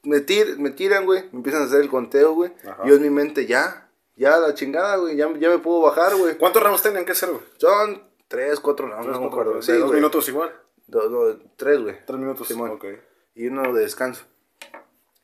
[0.05, 1.25] me, tir- me tiran, güey.
[1.33, 2.51] Me empiezan a hacer el conteo, güey.
[2.87, 3.88] Yo en mi mente, ya,
[4.19, 5.17] ya la chingada, güey.
[5.17, 6.37] Ya, ya me puedo bajar, güey.
[6.37, 7.43] ¿Cuántos rounds tenían que hacer, güey?
[7.57, 9.55] Son tres, cuatro rounds, no me acuerdo.
[9.55, 9.95] De Sí, dos güey.
[9.97, 10.53] minutos igual.
[10.87, 11.97] Do- do- tres, güey.
[12.07, 12.47] Tres minutos.
[12.49, 12.71] Simón.
[12.71, 12.85] Ok.
[13.35, 14.25] Y uno de descanso.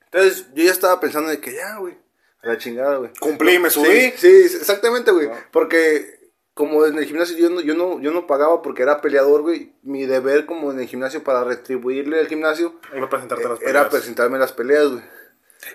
[0.07, 1.97] Entonces, yo ya estaba pensando de que ya, güey.
[2.43, 3.11] A la chingada, güey.
[3.21, 4.13] Cumplí, me subí.
[4.17, 5.31] Sí, sí, exactamente, güey.
[5.51, 9.43] Porque como en el gimnasio yo no, yo no, yo no pagaba porque era peleador,
[9.43, 9.75] güey.
[9.83, 13.67] Mi deber como en el gimnasio para retribuirle al gimnasio Iba a presentarte las era
[13.71, 13.89] peleas.
[13.89, 15.03] presentarme las peleas, güey.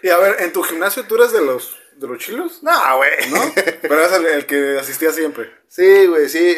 [0.04, 2.64] Y a ver, ¿en tu gimnasio tú eres de los, de los chilos?
[2.64, 3.10] No, güey.
[3.32, 3.40] ¿No?
[3.82, 5.50] Pero eres el, el que asistía siempre.
[5.68, 6.56] Sí, güey, sí.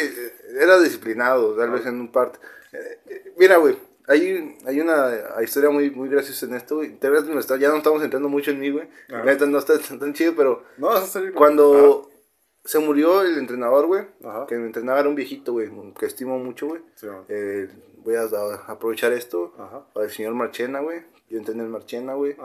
[0.58, 2.38] Era disciplinado, tal vez en un parte.
[2.72, 3.76] Eh, Mira, güey.
[4.08, 5.10] Hay, hay una
[5.42, 6.98] historia muy, muy graciosa en esto, güey.
[7.00, 8.88] Ya no estamos entrando mucho en mí, güey.
[9.24, 11.32] Neta no está tan, chido, pero No, está bien.
[11.32, 12.10] Cuando
[12.64, 14.06] se murió el entrenador, güey,
[14.48, 16.82] que me entrenaba era un viejito, güey, que estimo mucho, güey.
[16.96, 17.06] Sí.
[17.28, 19.86] Eh, voy a, a aprovechar esto Ajá.
[19.92, 21.02] para el señor Marchena, güey.
[21.30, 22.36] Yo entrené el Marchena, güey.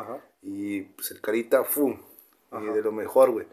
[0.41, 1.99] Y pues el carita, ¡fum!
[2.51, 2.63] Ajá.
[2.63, 3.47] Y de lo mejor, güey.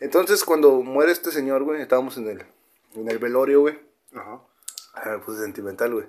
[0.00, 2.44] Entonces, cuando muere este señor, güey, estábamos en el,
[2.94, 3.78] en el velorio, güey.
[4.14, 4.40] Ajá.
[4.94, 6.06] Ah, Me puse sentimental, güey.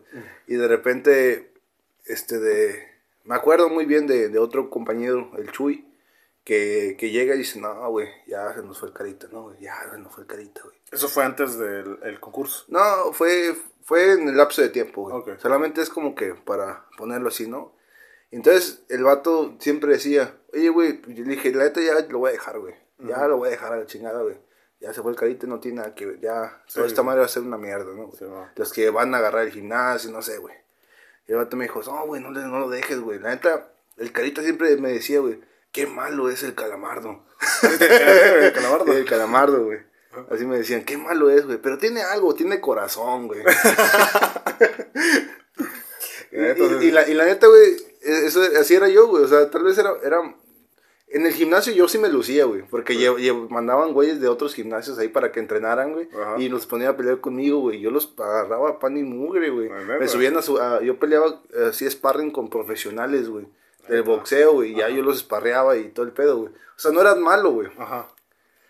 [0.47, 1.53] Y de repente,
[2.05, 2.97] este de...
[3.23, 5.85] Me acuerdo muy bien de, de otro compañero, el Chuy,
[6.45, 9.59] que, que llega y dice, no, güey, ya se nos fue el carita, no, güey,
[9.59, 10.77] ya se nos fue el carita, güey.
[10.89, 12.63] Eso fue antes del el concurso.
[12.69, 15.15] No, fue, fue en el lapso de tiempo, güey.
[15.17, 15.39] Ok.
[15.41, 17.73] Solamente es como que para ponerlo así, ¿no?
[18.31, 22.29] Entonces, el vato siempre decía, oye, güey, yo le dije, la neta ya lo voy
[22.29, 22.75] a dejar, güey.
[22.99, 24.37] Ya lo voy a dejar a la chingada, güey.
[24.79, 26.19] Ya se fue el carita, no tiene nada que ver.
[26.19, 28.11] Ya, toda esta madre va a ser una mierda, ¿no?
[28.17, 28.25] Sí.
[28.55, 30.55] Los que van a agarrar el gimnasio, no sé, güey.
[31.27, 33.19] Y el vato me dijo, no, güey, no, lo dejes, güey.
[33.19, 35.39] La neta, el carita siempre me decía, güey,
[35.71, 37.23] qué malo es el calamardo.
[37.63, 38.93] El calamardo.
[38.93, 39.79] El calamardo, güey.
[40.31, 41.59] Así me decían, qué malo es, güey.
[41.59, 43.43] Pero tiene algo, tiene corazón, güey.
[46.31, 46.37] y,
[46.85, 47.61] y- y la, y la neta, güey,
[48.01, 49.23] e, eso, así era yo, güey.
[49.23, 50.19] O sea, tal vez era, era...
[51.09, 52.63] En el gimnasio yo sí me lucía, güey.
[52.69, 52.93] Porque
[53.49, 56.09] mandaban güeyes de otros gimnasios ahí para que entrenaran, güey.
[56.13, 56.35] Ajá.
[56.37, 57.79] Y los ponían a pelear conmigo, güey.
[57.79, 59.69] Yo los agarraba pan y mugre, güey.
[59.99, 60.57] Me subían a su...
[60.59, 63.47] a- yo peleaba eh, así sparring con profesionales, güey.
[63.87, 64.73] Del boxeo, güey.
[64.73, 66.49] Y ya yo los esparreaba y todo el pedo, güey.
[66.49, 67.69] O sea, no eran malo, güey.
[67.77, 68.09] Ajá.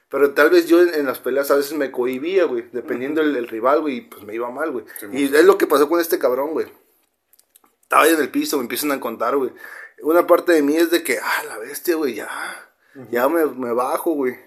[0.10, 2.66] Pero tal vez yo en, en las peleas a veces me cohibía, güey.
[2.72, 3.96] Dependiendo el, el rival, güey.
[3.98, 4.86] Y pues me iba mal, güey.
[5.00, 6.68] Sí, y es lo que pasó con este cabrón, güey.
[7.88, 9.54] Estaba ahí en el piso, me empiezan a contar, güey.
[10.02, 12.28] Una parte de mí es de que, ah, la bestia, güey, ya.
[13.12, 14.38] Ya me, me bajo, güey.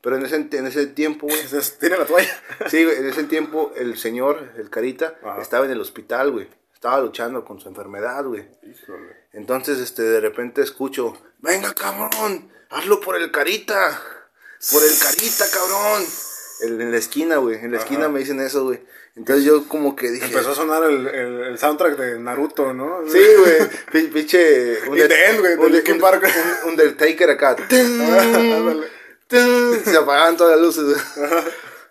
[0.00, 1.38] Pero en ese, en ese tiempo, güey.
[1.78, 2.42] Tiene la toalla.
[2.70, 5.42] Sí, güey, en ese tiempo el señor, el Carita, Ajá.
[5.42, 6.48] estaba en el hospital, güey.
[6.72, 8.48] Estaba luchando con su enfermedad, güey.
[8.62, 9.14] Híjole.
[9.34, 14.00] Entonces, este, de repente escucho, venga, cabrón, hazlo por el carita,
[14.72, 16.02] por el carita, cabrón.
[16.62, 18.82] En la esquina, güey, en la esquina me dicen eso, güey.
[19.16, 23.00] Entonces yo como que dije, Empezó a sonar el, el, el soundtrack de Naruto, ¿no?
[23.10, 23.56] sí, güey,
[23.90, 24.78] pi- pinche...
[24.88, 24.96] Un-
[26.64, 27.56] un- Undertaker acá.
[29.84, 30.96] Se apagaban todas las luces,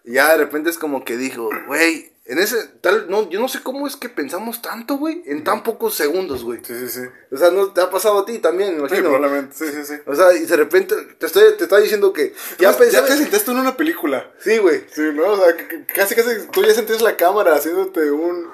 [0.04, 3.62] ya de repente es como que dijo, güey, en ese, tal, no, yo no sé
[3.62, 6.60] cómo es que pensamos tanto, güey, en tan pocos segundos, güey.
[6.66, 7.02] Sí, sí, sí.
[7.32, 9.10] O sea, ¿no te ha pasado a ti también, me Sí, imagino?
[9.12, 9.56] probablemente.
[9.56, 9.94] Sí, sí, sí.
[10.08, 13.06] O sea, y de repente te estoy, te estoy diciendo que ya Ya, pensaba.
[13.08, 14.32] te sentiste en una película.
[14.40, 14.86] Sí, güey.
[14.92, 15.34] Sí, ¿no?
[15.34, 15.56] O sea,
[15.94, 18.50] casi, casi tú ya sentías la cámara haciéndote un,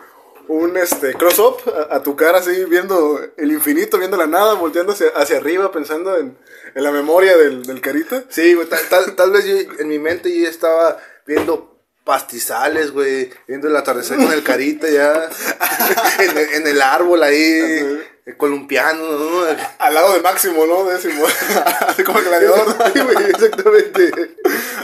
[0.50, 1.58] un este, cross-up
[1.90, 5.72] a, a tu cara, así, viendo el infinito, viendo la nada, volteando hacia, hacia arriba,
[5.72, 6.38] pensando en,
[6.76, 8.26] en la memoria del, del carita.
[8.28, 8.68] Sí, güey.
[8.68, 11.71] Tal, tal, tal vez yo, en mi mente yo ya estaba viendo
[12.12, 13.30] pastizales, güey.
[13.47, 15.30] Viendo el atardecer con el carita ya.
[16.19, 17.38] en, el- en el árbol ahí.
[17.41, 19.41] eh, Columpiano, ¿no?
[19.80, 20.84] Al lado de Máximo, ¿no?
[20.84, 21.26] Décimo.
[21.88, 22.65] así como el gladiador.
[22.93, 24.12] Güey, exactamente.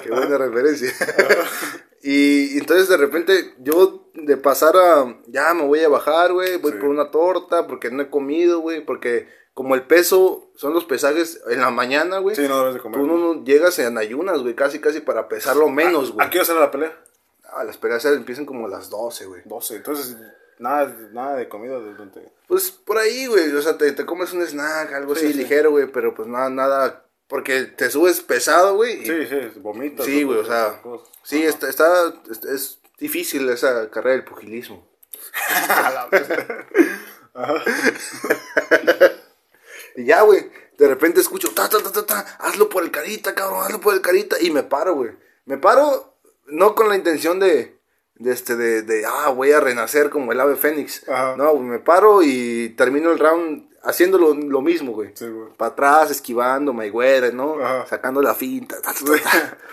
[0.04, 0.92] Qué buena referencia.
[2.02, 6.72] y, entonces de repente yo de pasar a, ya me voy a bajar, güey, voy
[6.72, 6.78] Sí.
[6.80, 11.42] por una torta porque no he comido, güey, porque como el peso son los pesajes
[11.50, 12.36] en la mañana, güey.
[12.36, 13.00] Sí, no debes de comer.
[13.02, 16.26] Tú no, no llegas en ayunas, güey, casi casi para pesarlo menos, güey.
[16.26, 16.96] ¿A qué hora será la pelea?
[17.58, 19.42] Ah, las peleas empiezan como a las 12, güey.
[19.46, 19.76] 12.
[19.78, 20.16] Entonces,
[20.60, 22.32] nada, nada de comida durante...
[22.48, 25.40] Pues por ahí, güey, o sea, te, te comes un snack, algo Sí, así sí.
[25.40, 29.02] ligero, güey, pero pues nada, nada, porque te subes pesado, güey.
[29.02, 30.06] y Sí, sí, vomitas.
[30.06, 31.08] Sí, güey, o sea, cosas.
[31.24, 34.88] sí, está, está, es, es difícil esa carrera del pugilismo.
[39.96, 43.34] y ya, güey, de repente escucho, ta, ta, ta, ta, ta, hazlo por el carita,
[43.36, 45.12] cabrón, hazlo por el carita, y me paro, güey.
[45.46, 46.17] Me paro,
[46.48, 47.78] no con la intención de,
[48.16, 51.08] de este, de, de, ah, voy a renacer como el ave fénix.
[51.08, 51.36] Ajá.
[51.38, 55.12] No, güey, me paro y termino el round haciendo lo, lo mismo, güey.
[55.14, 55.54] Sí, güey.
[55.56, 57.60] Para atrás, esquivando, Mayweather, ¿no?
[57.64, 57.86] Ajá.
[57.88, 58.82] Sacando la finta.
[58.82, 59.58] ta, ta.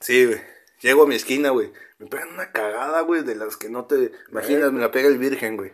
[0.00, 0.40] Sí, güey.
[0.80, 1.72] Llego a mi esquina, güey.
[1.98, 4.72] Me pegan una cagada, güey, de las que no te imaginas.
[4.72, 5.72] Me la pega el virgen, güey.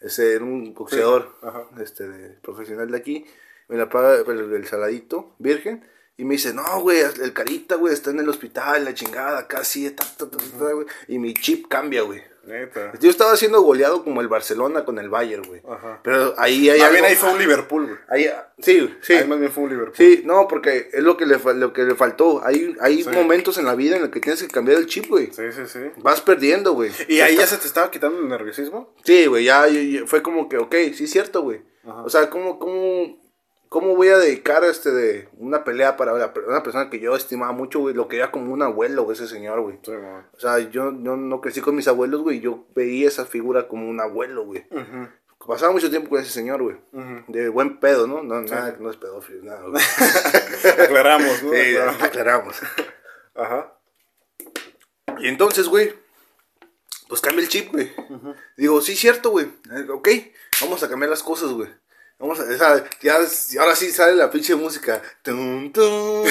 [0.00, 1.68] Ese era un boxeador, Ajá.
[1.78, 3.26] este, de, profesional de aquí.
[3.68, 5.86] Me la paga el, el saladito, virgen.
[6.18, 9.90] Y me dice, no, güey, el carita, güey, está en el hospital, la chingada, casi,
[9.90, 10.86] ta, ta, ta, ta, güey.
[11.08, 12.22] Y mi chip cambia, güey.
[12.46, 12.92] Neta.
[13.00, 15.60] Yo estaba siendo goleado como el Barcelona con el Bayern, güey.
[15.68, 15.98] Ajá.
[16.04, 17.98] Pero ahí hay bien algo- ahí fue un Liverpool, güey.
[18.08, 18.30] ahí-
[18.62, 19.14] sí, sí.
[19.14, 19.96] Ahí más bien fue un Liverpool.
[19.96, 22.40] Sí, no, porque es lo que le, lo que le faltó.
[22.44, 23.10] Hay, hay Sí.
[23.10, 25.26] momentos en la vida en los que tienes que cambiar el chip, güey.
[25.32, 25.80] Sí, sí, sí.
[25.96, 26.92] Vas perdiendo, güey.
[27.08, 28.94] ¿Y ahí ya se te estaba quitando el nerviosismo?
[29.02, 31.60] Sí, güey, ya, ya- ya fue como que, ok, sí es cierto, güey.
[31.84, 32.04] Ajá.
[32.04, 33.18] O sea, ¿cómo, cómo,
[33.68, 37.80] ¿cómo voy a dedicar este de una pelea para una persona que yo estimaba mucho,
[37.80, 37.94] güey?
[37.94, 39.78] Lo quería como un abuelo, güey, ese señor, güey.
[39.82, 39.92] Sí.
[39.92, 42.40] O sea, yo, yo no crecí con mis abuelos, güey.
[42.40, 44.66] Yo veía esa figura como un abuelo, güey.
[44.70, 45.08] Ujú.
[45.46, 46.76] Pasaba mucho tiempo con ese señor, güey.
[46.92, 47.24] Ujú.
[47.32, 48.22] De buen pedo, ¿no?
[48.22, 49.82] No, nada, no es pedófilo, nada, güey.
[50.84, 51.50] Aclaramos, ¿no?
[51.52, 52.02] Sí, Aclaramos.
[52.02, 52.56] aclaramos.
[53.34, 53.72] Ajá.
[55.18, 55.94] Y entonces, güey,
[57.08, 57.92] pues cambia el chip, güey.
[58.56, 59.46] Digo, sí, cierto, güey.
[59.90, 60.08] Ok,
[60.60, 61.68] vamos a cambiar las cosas, güey.
[62.18, 62.46] Vamos a,
[63.02, 63.18] ya,
[63.60, 65.02] ahora sí sale la pinche música.
[65.22, 66.24] Tum, tum,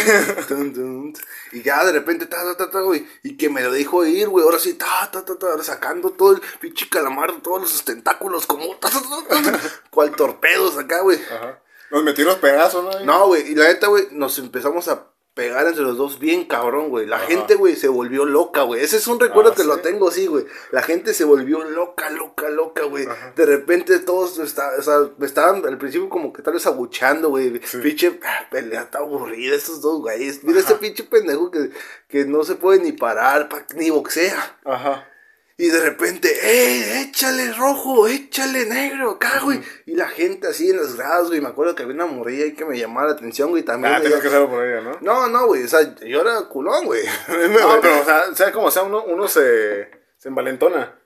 [0.48, 1.14] tum, tum.
[1.52, 3.08] y ya de repente, ta, ta, ta, ta, güey.
[3.22, 4.44] Y que me lo dijo ir, güey.
[4.44, 8.48] Ahora sí, ta, ta, ta, ta, ahora sacando todo el pinche calamar, todos los tentáculos,
[8.48, 9.60] como, ta, ta, ta, ta,
[9.92, 11.20] cual torpedos acá, güey.
[11.24, 11.62] Ajá.
[11.92, 13.06] Nos metieron los pedazos, ¿no?
[13.06, 16.90] No, güey, y la neta, güey, nos empezamos a pegar entre los dos bien cabrón,
[16.90, 17.06] güey.
[17.06, 17.28] La Ajá.
[17.28, 18.82] gente, güey, se volvió loca, güey.
[18.82, 19.68] Ese es un recuerdo Ah, que ¿sí?
[19.68, 20.46] lo tengo así, güey.
[20.72, 23.06] La gente se volvió loca, loca, loca, güey.
[23.36, 27.30] De repente todos, está, o sea, me estaban al principio como que tal vez abuchando,
[27.30, 27.62] güey.
[27.66, 27.78] Sí.
[27.80, 30.44] Pinche ah, pelea está aburrida estos dos güeyes.
[30.44, 31.70] Mira este pinche pendejo que,
[32.08, 34.58] que no se puede ni parar, pa- ni boxea.
[34.64, 35.06] Ajá.
[35.58, 37.02] Y de repente, ¡eh!
[37.04, 39.62] Échale rojo, échale negro, acá, güey.
[39.86, 41.40] Y la gente así en los grados, güey.
[41.40, 43.64] Me acuerdo que había una morrilla ahí que me llamaba la atención, güey.
[43.64, 43.94] También.
[43.94, 44.98] Ah, tengo que hacerlo por ella, ¿no?
[45.00, 45.64] No, no, güey.
[45.64, 47.04] O sea, yo era culón, güey.
[47.30, 51.00] No, pero, o sea, sea como sea, uno, uno se, se envalentona.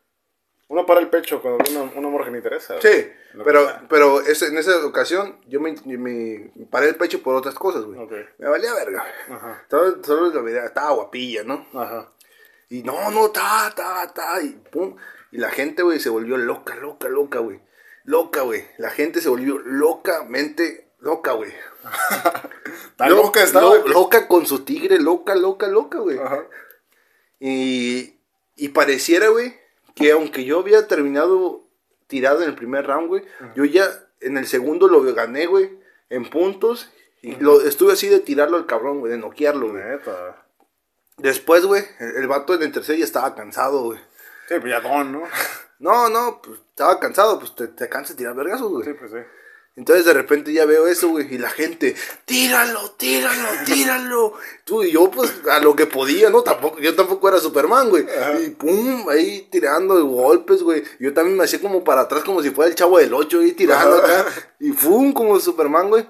[0.68, 2.76] Uno para el pecho cuando una, una morra que le interesa.
[2.78, 2.94] güey.
[2.94, 3.12] Sí,
[3.44, 7.84] pero, pero ese- en esa ocasión yo me, me paré el pecho por otras cosas,
[7.86, 8.00] güey.
[8.00, 8.14] Ok.
[8.40, 9.04] Me valía verga.
[9.30, 9.64] Ajá.
[9.70, 11.66] Solo, solo la veía, estaba guapilla, ¿no?
[11.74, 12.12] Ajá.
[12.70, 14.96] Y no, no, ta, ta, ta, y pum.
[15.32, 17.60] Y la gente, güey, se volvió loca, loca, loca, güey.
[18.04, 18.66] Loca, güey.
[18.78, 21.52] La gente se volvió locamente loca, güey.
[22.96, 23.76] Tan Lo- loca estaba.
[23.76, 26.20] lo- loca con su tigre, loca, loca, loca, güey.
[27.40, 28.20] Y,
[28.56, 29.56] y pareciera, güey,
[29.96, 31.66] que aunque yo había terminado
[32.08, 33.24] tirado en el primer round, güey,
[33.56, 33.88] yo ya
[34.22, 35.72] en el segundo lo gané, güey,
[36.10, 36.92] en puntos.
[37.22, 39.84] Y lo, estuve así de tirarlo al cabrón, güey, de noquearlo, güey.
[39.84, 40.46] Neta.
[41.20, 44.00] Después, güey, el, vato en el tercer ya estaba cansado, güey.
[44.48, 45.24] Sí, pues ya don, ¿no?
[45.80, 48.84] No, no, pues estaba cansado, pues te, te cansas de tirar vergazos, güey.
[48.86, 49.18] Sí, pues sí.
[49.80, 54.34] Entonces de repente ya veo eso, güey, y la gente, tíralo, tíralo, tíralo.
[54.66, 56.44] Tú y yo, pues, a lo que podía, ¿no?
[56.44, 58.06] Tampoco, yo tampoco era Superman, güey.
[58.46, 60.84] Y pum, ahí tirando golpes, güey.
[61.00, 63.54] Yo también me hacía como para atrás, como si fuera el chavo del 8, ahí
[63.54, 64.26] tirando acá.
[64.60, 66.06] Y pum, como Superman, güey.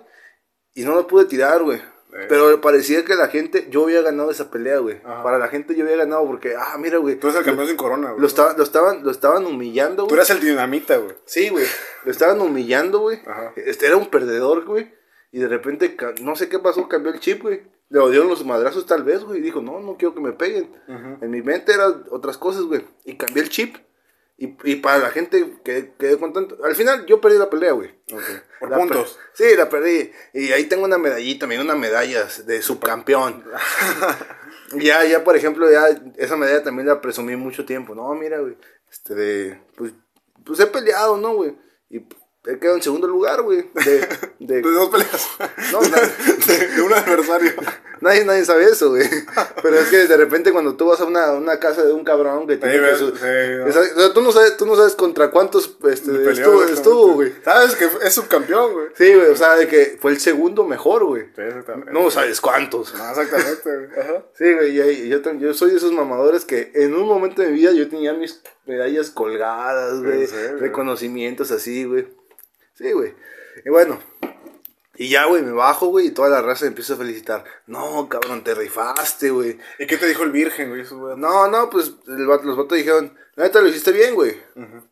[0.73, 1.79] Y no lo pude tirar, güey.
[2.11, 2.25] Eh.
[2.27, 4.97] Pero parecía que la gente, yo había ganado esa pelea, güey.
[5.03, 5.21] Ajá.
[5.23, 7.15] Para la gente yo había ganado porque, ah, mira, güey.
[7.19, 8.21] Tú eres el campeón sin corona, güey.
[8.21, 10.17] Lo, estaba- lo, estaban, lo estaban humillando, Tú güey.
[10.19, 11.15] eres el dinamita, güey.
[11.25, 11.65] Sí, güey.
[12.05, 13.19] Lo estaban humillando, güey.
[13.27, 13.53] Ajá.
[13.55, 14.91] Este era un perdedor, güey.
[15.31, 17.61] Y de repente, no sé qué pasó, cambió el chip, güey.
[17.89, 19.39] Le dieron los madrazos tal vez, güey.
[19.39, 20.71] Y dijo, no, no quiero que me peguen.
[20.87, 22.83] En mi mente eran otras cosas, güey.
[23.05, 23.75] Y cambié el chip.
[24.41, 26.57] Y, y para la gente que quedé contento.
[26.63, 27.91] Al final yo perdí la pelea, güey.
[28.59, 29.19] Por La puntos.
[29.33, 30.11] Sí, la perdí.
[30.33, 33.43] Y ahí tengo una medallita, me dio una medalla de subcampeón.
[34.77, 37.93] ya, ya, por ejemplo, ya esa medalla también la presumí mucho tiempo.
[37.93, 38.55] No, mira, güey.
[38.89, 39.91] Este, de, pues,
[40.45, 41.57] pues he peleado, ¿no, güey?
[41.89, 41.99] Y
[42.45, 43.69] he quedado en segundo lugar, güey.
[43.73, 44.07] De,
[44.39, 45.27] de, De dos peleas.
[45.71, 45.81] No,
[46.47, 47.51] de, de un adversario.
[48.01, 49.07] nadie, nadie sabe eso, güey.
[49.61, 52.47] Pero es que de repente cuando tú vas a una, una casa de un cabrón
[52.47, 53.25] que tiene que ves, su- sí,
[53.67, 57.33] o sea, tú no sabes, tú no sabes contra cuántos este, Peleó, estuvo, güey.
[57.43, 58.87] Sabes que es subcampeón, güey.
[58.95, 61.23] Sí, güey, o sea, de que fue el segundo mejor, güey.
[61.35, 61.91] Sí, exactamente.
[61.91, 62.93] No sabes cuántos.
[62.95, 63.99] No, exactamente, güey.
[63.99, 64.23] Ajá.
[64.37, 67.55] Sí, güey, yo, tam- yo soy de esos mamadores que en un momento de mi
[67.59, 70.21] vida yo tenía mis medallas colgadas, güey.
[70.21, 70.57] ¿En serio?
[70.57, 72.07] Reconocimientos así, güey.
[72.79, 73.13] Sí, güey.
[73.65, 73.99] Y bueno,
[74.95, 77.43] y ya, güey, me bajo, güey, y toda la raza me empieza a felicitar.
[77.67, 79.57] No, cabrón, te rifaste, güey.
[79.79, 80.83] ¿Y qué te dijo el virgen, güey?
[81.17, 84.37] No, no, pues el vato- los vatos dijeron, la neta lo hiciste bien, güey.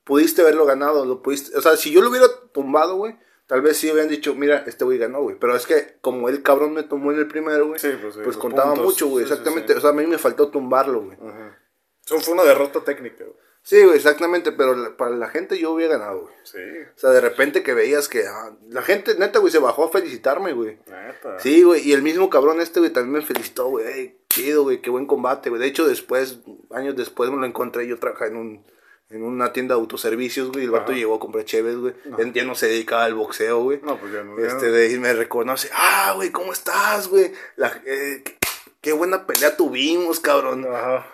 [0.03, 1.57] Pudiste haberlo ganado, lo pudiste.
[1.57, 4.83] O sea, si yo lo hubiera tumbado, güey, tal vez sí hubieran dicho, mira, este
[4.83, 5.37] güey ganó, güey.
[5.39, 8.19] Pero es que como el cabrón me tomó en el primero, güey, Sí, pues, sí,
[8.21, 8.85] pues contaba puntos.
[8.85, 9.25] mucho, güey.
[9.25, 9.73] Sí, exactamente.
[9.75, 11.17] O sea, a mí me faltó tumbarlo, güey.
[11.21, 11.57] Ajá.
[12.05, 13.46] Eso fue una derrota técnica, güey.
[13.67, 14.53] Sí, güey, exactamente.
[14.53, 16.33] Pero para la gente yo hubiera ganado, güey.
[16.43, 16.57] Sí.
[16.95, 19.89] O sea, de repente que veías que ah, la gente, neta, güey, se bajó a
[19.89, 20.77] felicitarme, güey.
[20.87, 21.37] Neta.
[21.39, 23.85] Sí, güey, y el mismo cabrón este, güey, también me felicitó, güey.
[23.85, 25.61] Ey, chido, güey, qué buen combate, güey.
[25.61, 26.39] De hecho, después,
[26.71, 28.65] años después me lo encontré, yo trabajaba en un
[29.09, 30.63] en una tienda de autoservicios, güey.
[30.63, 30.99] El vato Ajá.
[30.99, 31.93] llegó a comprar cheves, güey.
[32.17, 33.81] Ya, ya no se dedicaba al boxeo, güey.
[33.83, 34.37] No, pues ya no.
[34.39, 37.33] Este, de, y me reconoce, ah, güey, ¿cómo estás, güey?
[37.57, 38.37] La- eh, qué,
[38.79, 40.65] qué buena pelea tuvimos, cabrón.
[40.73, 41.05] Ajá.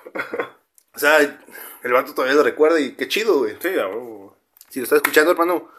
[0.95, 1.43] O sea,
[1.84, 3.56] el vato todavía lo recuerda y qué chido, güey.
[3.62, 4.30] Sí, ya, güey.
[4.69, 5.69] Si lo estás escuchando, hermano,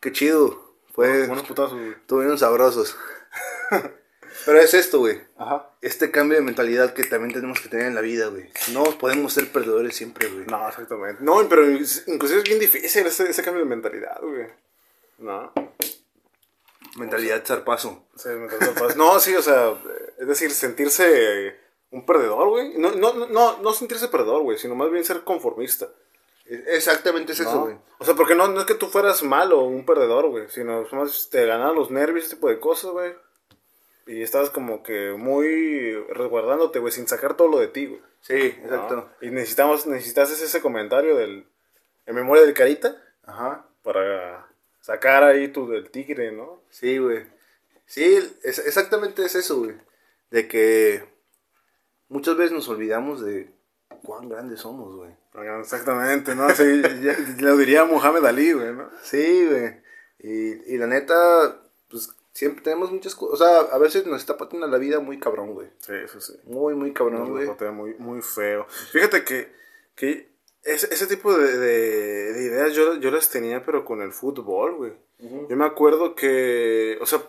[0.00, 0.74] qué chido.
[0.92, 1.90] Fue, Buenos putazos, güey.
[1.90, 2.96] estuvieron sabrosos.
[4.46, 5.20] Pero es esto, güey.
[5.36, 5.70] Ajá.
[5.82, 8.50] Este cambio de mentalidad que también tenemos que tener en la vida, güey.
[8.72, 10.46] No podemos ser perdedores siempre, güey.
[10.46, 11.22] No, exactamente.
[11.22, 14.46] No, pero inclusive es bien difícil ese, ese cambio de mentalidad, güey.
[15.18, 15.52] No.
[16.96, 18.06] Mentalidad zarpazo.
[18.16, 18.96] Sí, mentalidad paz.
[18.96, 19.74] No, sí, o sea,
[20.18, 21.58] es decir, sentirse
[21.90, 22.76] un perdedor, güey.
[22.78, 25.88] No, no, no, no, no sentirse perdedor, güey, sino más bien ser conformista.
[26.46, 27.76] E- Exactamente es eso, güey.
[27.98, 30.86] O sea, porque no, no es que tú fueras malo o un perdedor, güey, sino
[30.92, 33.12] más te ganaban los nervios, ese tipo de cosas, güey.
[34.06, 38.00] Y estabas como que muy resguardándote, güey, sin sacar todo lo de ti, güey.
[38.22, 38.64] Sí, ¿no?
[38.66, 39.08] exacto.
[39.20, 41.46] Y necesitamos, necesitas ese comentario del,
[42.06, 43.64] en memoria del carita Ajá.
[43.82, 44.48] para
[44.80, 46.60] sacar ahí tu del tigre, ¿no?
[46.70, 47.24] Sí, güey.
[47.86, 48.04] Sí,
[48.42, 49.74] es- exactamente es eso, güey.
[50.30, 51.04] De que
[52.10, 53.50] muchas veces nos olvidamos de
[54.02, 55.10] cuán grandes somos, güey.
[55.60, 56.50] Exactamente, ¿no?
[56.50, 58.90] Sí, ya- lo diría Muhammad Ali, güey, ¿no?
[59.02, 59.80] Sí, güey.
[60.18, 63.40] Y, y la neta, pues siempre tenemos muchas cosas.
[63.40, 65.68] O sea, a veces nos está pateando la vida muy cabrón, güey.
[65.78, 66.34] Sí, eso sí.
[66.44, 67.46] Muy, muy cabrón, Nos güey.
[67.46, 68.66] patea muy, muy feo.
[68.92, 69.52] Fíjate que,
[69.94, 70.28] que
[70.62, 74.74] ese, ese tipo de, de- de ideas yo, yo las tenía, pero con el fútbol,
[74.76, 74.92] güey.
[75.48, 77.22] Yo me acuerdo que, o sea,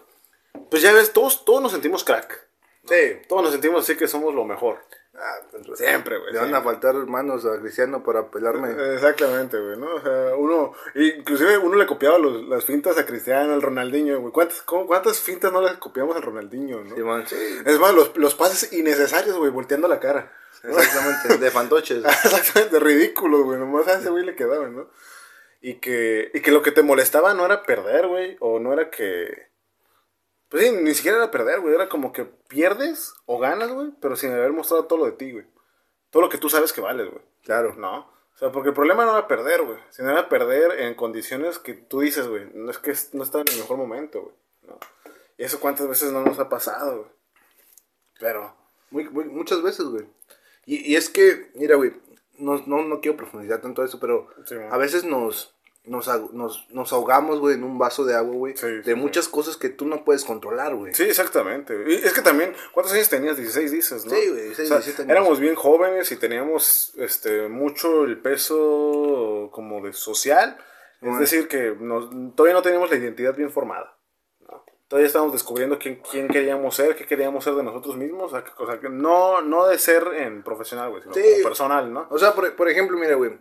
[0.70, 2.48] pues ya ves, todos, todos nos sentimos crack.
[2.88, 3.22] Sí.
[3.28, 4.80] Todos nos sentimos así que somos lo mejor.
[5.14, 6.32] Ah, pues, Siempre, güey.
[6.34, 8.72] Le van a faltar manos a Cristiano para pelarme.
[8.96, 9.96] Exactamente, güey, ¿no?
[9.96, 14.32] O sea, uno, inclusive uno le copiaba los- las fintas a Cristiano, al Ronaldinho, güey.
[14.32, 16.96] ¿Cuántas, cómo- ¿Cuántas fintas no le copiamos al Ronaldinho, no?
[17.28, 17.36] Sí.
[17.66, 20.32] Es más, los, los pases innecesarios, güey, volteando la cara.
[20.64, 22.04] Exactamente, de fantoches.
[22.24, 23.60] Exactamente, ridículos, güey.
[23.60, 24.90] Nomás a ese güey le quedaban, ¿no?
[25.60, 28.38] Y que, y que lo que te molestaba no era perder, güey.
[28.40, 29.51] O no era que.
[30.52, 31.74] Pues sí, ni siquiera era perder, güey.
[31.74, 33.90] Era como que pierdes o ganas, güey.
[34.02, 35.46] Pero sin haber mostrado todo lo de ti, güey.
[36.10, 37.24] Todo lo que tú sabes que vales, güey.
[37.44, 37.74] Claro.
[37.76, 38.00] No.
[38.36, 39.78] O sea, porque el problema no era perder, güey.
[39.92, 42.50] Sino era perder en condiciones que tú dices, güey.
[42.54, 44.36] No es que no está en el mejor momento, güey.
[44.68, 44.78] ¿no?
[45.38, 47.10] Y eso cuántas veces no nos ha pasado, güey.
[48.20, 48.54] Pero.
[48.90, 50.06] Muy, muy- muchas veces, güey.
[50.66, 51.94] Y, y es que, mira, güey,
[52.38, 55.56] no, no, no quiero profundizar tanto eso, pero Sí, a veces nos,
[55.92, 59.28] nos, nos, nos ahogamos, güey, en un vaso de agua, güey, Sí, de sí, muchas
[59.28, 60.94] cosas que tú no puedes controlar, güey.
[60.96, 61.76] Sí, exactamente.
[61.88, 63.38] Y es que también, ¿cuántos años tenías?
[63.38, 64.12] 16 dices, ¿no?
[64.16, 65.12] Sí, güey, 16, O sea, 17 años.
[65.12, 70.58] Éramos bien jóvenes y teníamos este mucho el peso como de social.
[70.96, 71.20] Es Bueno.
[71.20, 73.98] decir, que nos- todavía no teníamos la identidad bien formada.
[74.92, 78.34] Todavía estábamos descubriendo quién, quién queríamos ser, qué queríamos ser de nosotros mismos.
[78.34, 81.22] O sea, que- no, no de ser en profesional, güey, sino Sí.
[81.22, 82.08] como personal, ¿no?
[82.10, 83.32] O sea, por, por ejemplo, mira, güey,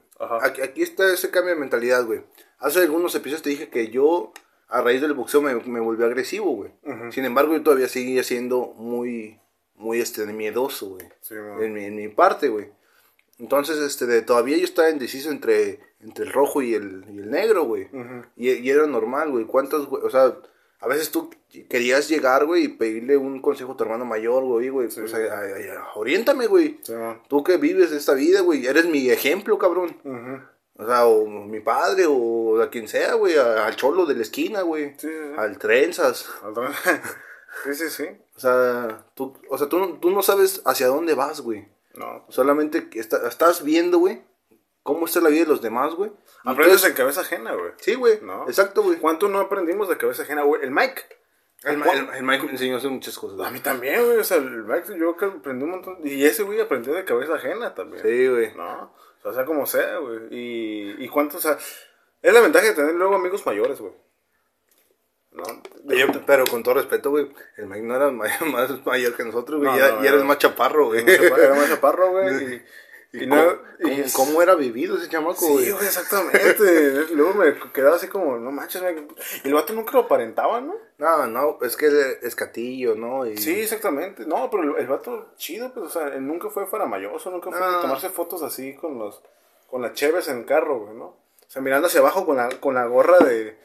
[0.42, 2.22] aquí, aquí está ese cambio de mentalidad, güey.
[2.60, 4.32] Hace algunos episodios te dije que yo,
[4.68, 6.70] a raíz del boxeo, me, me volví agresivo, güey.
[7.10, 9.40] Sin embargo, yo todavía seguía siendo muy,
[9.74, 11.08] muy, este, miedoso, güey.
[11.20, 12.68] Sí, en, mi, en mi parte, güey.
[13.40, 17.30] Entonces, este, de, todavía yo estaba indeciso entre, entre el rojo y el, y el
[17.30, 17.88] negro, güey.
[18.36, 19.46] y, y era normal, güey.
[19.46, 20.04] ¿Cuántos, güey?
[20.04, 20.36] O sea,
[20.80, 21.30] a veces tú
[21.68, 24.88] querías llegar, güey, y pedirle un consejo a tu hermano mayor, güey, güey.
[24.88, 26.78] Pues, ay, ay, ay, oriéntame, güey.
[26.82, 26.94] Sí.
[27.28, 28.66] Tú que vives esta vida, güey.
[28.66, 29.96] Eres mi ejemplo, cabrón.
[30.04, 30.40] Ujú.
[30.82, 33.36] O sea, o mi padre, o a quien sea, güey.
[33.36, 34.94] Al cholo de la esquina, güey.
[34.96, 35.34] Sí, sí, sí.
[35.36, 36.28] Al trenzas.
[37.64, 38.04] Sí, sí, sí.
[38.36, 41.66] O sea, tú, o sea, tú, no- tú no sabes hacia dónde vas, güey.
[41.94, 42.24] No.
[42.28, 44.22] Solamente está- estás viendo, güey,
[44.82, 46.10] cómo está la vida de los demás, güey.
[46.44, 47.72] Aprendes tú- en cabeza ajena, güey.
[47.78, 48.20] Sí, güey.
[48.22, 48.44] ¿No?
[48.48, 48.98] Exacto, güey.
[48.98, 50.62] ¿Cuánto no aprendimos de cabeza ajena, güey?
[50.62, 51.02] El Mike.
[51.62, 53.38] El, Ma- el- el Mike me enseñó a hacer muchas cosas.
[53.46, 54.16] A mí también, güey.
[54.16, 55.98] O sea, el Mike, yo que aprendí un montón.
[56.04, 58.02] Y ese güey aprendió de cabeza ajena también.
[58.02, 58.54] Sí, güey.
[58.54, 58.94] ¿No?
[59.20, 60.20] O sea, sea como sea, güey.
[60.30, 61.58] Y, y cuánto, o sea,
[62.22, 63.92] es la ventaja de tener luego amigos mayores, güey.
[65.32, 65.44] ¿No?
[65.94, 68.10] Yo- pero con todo respeto, güey, el Mike no era
[68.46, 69.70] más mayor que nosotros, güey.
[69.70, 71.04] No, ya, no, ya eres más chaparro, güey.
[71.08, 72.62] Era más chaparro, güey.
[73.12, 75.68] Y, y ¿Cómo, no- y cómo- es- cómo era vivido ese chamaco, Sí, güey?
[75.70, 77.06] exactamente.
[77.14, 79.06] luego me quedaba así como, no manches, güey.
[79.44, 80.74] Y el vato nunca lo aparentaba, ¿no?
[80.98, 81.88] No, no, es que
[82.22, 83.26] es catillo, ¿no?
[83.26, 84.24] Y- Sí, exactamente.
[84.26, 87.58] No, pero el, el vato chido, pues, o sea, él nunca fue faramayoso, nunca fue
[87.80, 89.22] tomarse fotos así con los,
[89.66, 91.04] con las cheves en el carro, güey, ¿no?
[91.06, 93.58] O sea, mirando hacia abajo con la, con la gorra de,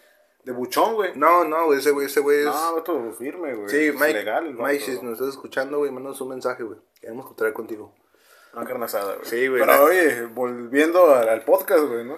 [0.43, 1.11] de buchón, güey.
[1.15, 2.45] No, no, güey, ese güey, ese güey es...
[2.45, 3.69] No, vato firme, güey.
[3.69, 4.67] sí, es Mike, legal, el vato.
[4.71, 6.79] Mike, si nos estás escuchando, güey, mandanos un mensaje, güey.
[6.99, 7.93] Queremos contar contigo.
[8.55, 9.25] Una carne asada, güey.
[9.25, 12.17] Sí, güey, Pero oye, volviendo al, al podcast, güey, ¿no?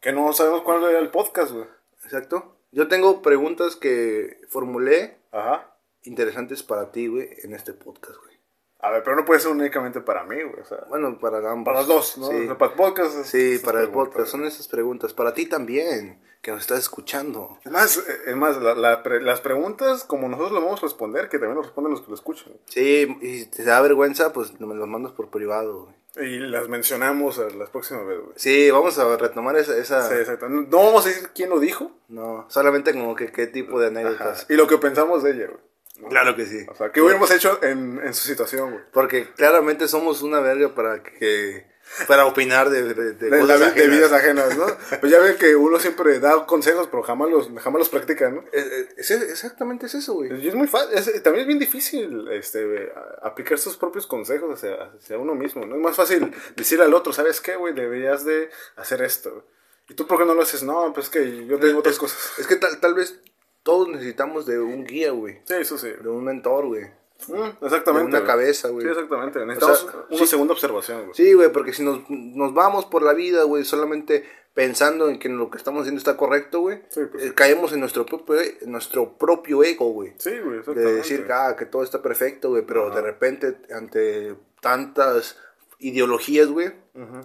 [0.00, 1.66] Que no sabemos cuál era el podcast, güey.
[2.04, 2.56] Exacto.
[2.72, 5.76] Yo tengo preguntas que formulé Ajá.
[6.02, 8.39] interesantes para ti, güey, en este podcast, güey.
[8.82, 10.60] A ver, pero no puede ser únicamente para mí, güey.
[10.60, 11.64] O sea, Bueno, para ambos.
[11.66, 12.28] para los dos, ¿no?
[12.28, 13.14] Sí, O sea, para el podcast.
[13.18, 14.28] es- Sí, para el podcast.
[14.28, 15.12] Son esas preguntas.
[15.12, 17.58] Para ti también, que nos estás escuchando.
[17.64, 21.28] Es más, es más la- la pre- las preguntas, como nosotros lo vamos a responder,
[21.28, 22.52] que también lo responden los que lo escuchan.
[22.66, 26.00] Sí, y te da vergüenza, pues me los mandas por privado, güey.
[26.26, 28.32] Y las mencionamos a las próximas veces, güey.
[28.36, 29.76] Sí, vamos a retomar esa...
[29.76, 30.08] esa...
[30.08, 30.48] Sí, exacto.
[30.48, 31.92] No vamos a decir quién lo dijo.
[32.08, 34.00] No, solamente como que qué tipo de Ajá.
[34.00, 34.46] anécdotas.
[34.48, 35.69] Y lo que pensamos de ella, güey.
[36.08, 36.64] Claro que sí.
[36.68, 38.84] O sea, ¿qué hubiéramos hecho en, en su situación, güey?
[38.92, 41.68] Porque claramente somos una verga para que...
[42.06, 43.96] Para opinar de, de, de De, la cosas vi- de ajenas.
[43.96, 44.66] vidas ajenas, ¿no?
[45.00, 48.42] Pues ya ven que uno siempre da consejos, pero jamás los, jamás los practica, ¿no?
[48.52, 50.32] Eh, eh, es- exactamente es eso, güey.
[50.40, 54.74] Y es muy fácil, es- también es bien difícil este, aplicar sus propios consejos hacia,
[54.96, 55.74] hacia uno mismo, ¿no?
[55.74, 57.74] Es más fácil decirle al otro, ¿sabes qué, güey?
[57.74, 59.48] Deberías de hacer esto.
[59.88, 60.62] ¿Y tú por qué no lo haces?
[60.62, 62.38] No, pues es que yo tengo otras cosas.
[62.38, 63.20] Es que tal, tal vez
[63.62, 65.40] todos necesitamos de un guía, güey.
[65.44, 65.88] Sí, eso sí.
[66.02, 66.84] De un mentor, güey.
[67.28, 68.04] Mm, exactamente.
[68.04, 68.26] De una güey.
[68.26, 68.84] cabeza, güey.
[68.86, 69.44] Sí, exactamente.
[69.44, 70.26] Necesitamos sea, una sí.
[70.26, 71.14] segunda observación, güey.
[71.14, 75.28] Sí, güey, porque si nos, nos vamos por la vida, güey, solamente pensando en que
[75.28, 77.24] lo que estamos haciendo está correcto, güey, Sí, pues.
[77.24, 80.12] eh, caemos en nuestro propio, e- en nuestro propio ego, güey.
[80.18, 80.94] Sí, güey, De exactamente.
[80.94, 82.96] decir que, ah, que todo está perfecto, güey, pero Ajá.
[82.96, 85.36] de repente, ante tantas
[85.78, 86.72] ideologías, güey,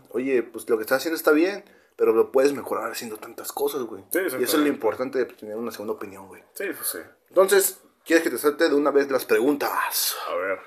[0.10, 1.64] oye, pues lo que estás haciendo está bien,
[1.96, 4.04] pero lo puedes mejorar haciendo tantas cosas, güey.
[4.12, 6.44] Sí, y eso es lo importante de tener una segunda opinión, güey.
[6.54, 7.00] Sí, pues sí.
[7.30, 10.16] Entonces, ¿quieres que te salte de una vez las preguntas?
[10.30, 10.60] A ver.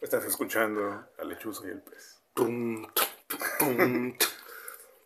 [0.00, 2.20] Estás escuchando a lechuza y el pez.
[2.34, 4.14] Tum, tum, tum.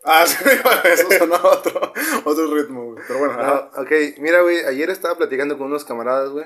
[0.06, 0.36] Ah, sí,
[0.84, 1.90] eso sonó otro,
[2.26, 3.02] otro ritmo, güey.
[3.08, 3.36] Pero bueno.
[3.38, 6.44] Ah, ok, mira, güey, ayer estaba platicando con unos camaradas, güey.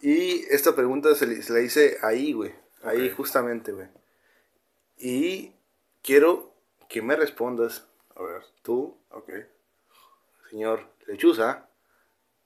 [0.00, 2.54] Y esta pregunta se, le- se la hice ahí, güey.
[2.84, 3.88] Ahí justamente, güey.
[4.96, 5.56] Y
[6.04, 6.47] quiero
[6.88, 7.86] que me respondas
[8.16, 9.30] A ver, tú, ok.
[10.50, 11.66] señor Lechuza,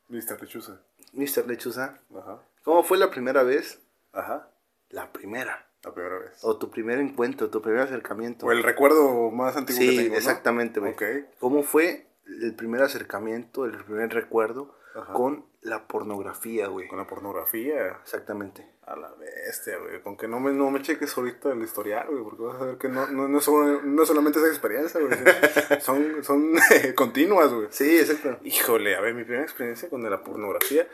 [0.09, 0.81] Listo, lechuza.
[1.15, 1.47] Mr.
[1.47, 2.43] Lechuza, Ajá.
[2.65, 3.81] ¿cómo fue la primera vez?
[4.13, 4.51] Ajá.
[4.91, 5.67] La primera.
[5.83, 6.39] La primera vez.
[6.45, 8.47] O tu primer encuentro, tu primer acercamiento.
[8.47, 10.19] O el recuerdo más antiguo sí, que tengo, ¿no?
[10.19, 10.93] exactamente, güey.
[10.93, 11.03] Ok.
[11.41, 15.13] ¿Cómo fue el primer acercamiento, el primer recuerdo Ajá.
[15.15, 16.89] con la pornografía, güey?
[16.89, 17.99] Con la pornografía.
[18.03, 18.67] Exactamente.
[18.85, 20.03] A la bestia, güey.
[20.03, 22.23] Con que no me, no me cheques ahorita el historial, güey.
[22.25, 25.17] Porque vas a ver que no, no, no, solo- no solamente esa experiencia, güey.
[25.81, 26.53] Son, son
[26.97, 27.69] continuas, güey.
[27.71, 28.39] Sí, exacto.
[28.45, 30.87] Híjole, a ver, mi primera experiencia con la pornografía.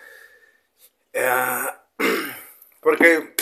[1.12, 1.64] eh,
[2.81, 3.35] Porque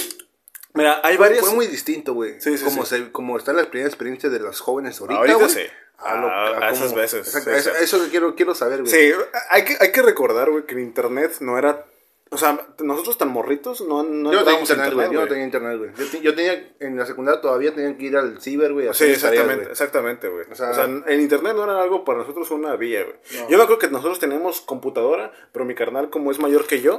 [0.74, 1.44] mira, hay fue, varias.
[1.44, 2.40] fue muy distinto, güey.
[2.40, 2.96] Sí, sí, como, sí.
[2.96, 5.48] Se, como están las primeras experiencias de los jóvenes ahorita, Ahorita güey.
[5.50, 5.60] sí.
[5.98, 8.90] A, lo- A- a esas cómo- veces, Exacto, sí, eso, que quiero, quiero saber, güey.
[8.92, 9.12] Sí,
[9.50, 11.84] hay que, hay que recordar, güey, que el internet no era.
[12.28, 15.12] O sea, nosotros tan morritos no, no Yo tenía internet, güey.
[15.12, 15.90] Yo no tenía internet, güey.
[15.96, 18.88] Yo, te- yo tenía, en la secundaria todavía tenía que ir al ciber, güey.
[18.88, 19.72] a Sí, hacer tareas, exactamente, güey.
[19.72, 20.44] exactamente, güey.
[20.48, 23.14] O O sea- sea, el internet no era algo para nosotros una vía, güey.
[23.42, 23.48] No.
[23.48, 26.98] Yo me acuerdo que nosotros teníamos computadora, pero mi carnal, como es mayor que yo,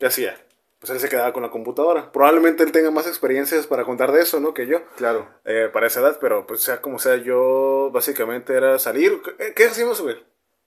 [0.00, 0.36] ¿qué hacía?
[0.82, 2.12] Pues él se quedaba con la computadora.
[2.12, 4.52] Probabbleblemente él tenga más experiencias para contar de eso, ¿no?
[4.52, 4.82] Que yo.
[4.96, 5.28] Claro.
[5.44, 9.22] eh, para esa edad, pero pues sea como sea, yo básicamente era salir.
[9.38, 10.16] ¿Qué, qué hacíamos, güey?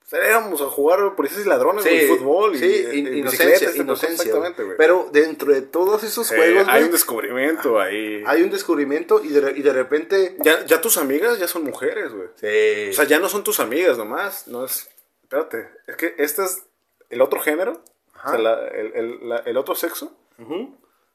[0.08, 4.62] Salíamos a jugar policías y ladrones, güey, fútbol y, sí, in- y inocencia, este, Exactamente,
[4.64, 4.66] güey.
[4.68, 4.78] güey.
[4.78, 8.24] Pero dentro de todos esos Eh, juegos, hay güey, un descubrimiento ahí.
[8.28, 10.38] hay un descubrimiento y de, y de repente...
[10.44, 12.28] Ya, ya tus amigas ya son mujeres, güey.
[12.36, 12.90] Sí.
[12.92, 14.48] O sea, ya no son tus amigas nomás.
[14.48, 14.88] No es.
[15.24, 15.70] Espérate.
[15.88, 16.62] Es que este es
[17.10, 17.82] el otro género.
[18.26, 18.30] Ajá.
[18.38, 20.16] O sea, la- el, el- la- el otro sexo.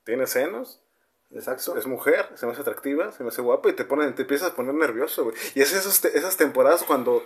[0.04, 0.80] Tiene senos.
[1.30, 1.76] Exacto.
[1.76, 2.28] Es mujer.
[2.34, 3.12] Se me hace atractiva.
[3.12, 3.68] Se me hace guapa.
[3.68, 5.36] Y te, ponen, te empiezas a poner nervioso, güey.
[5.54, 7.22] Y es esos esas temporadas cuando.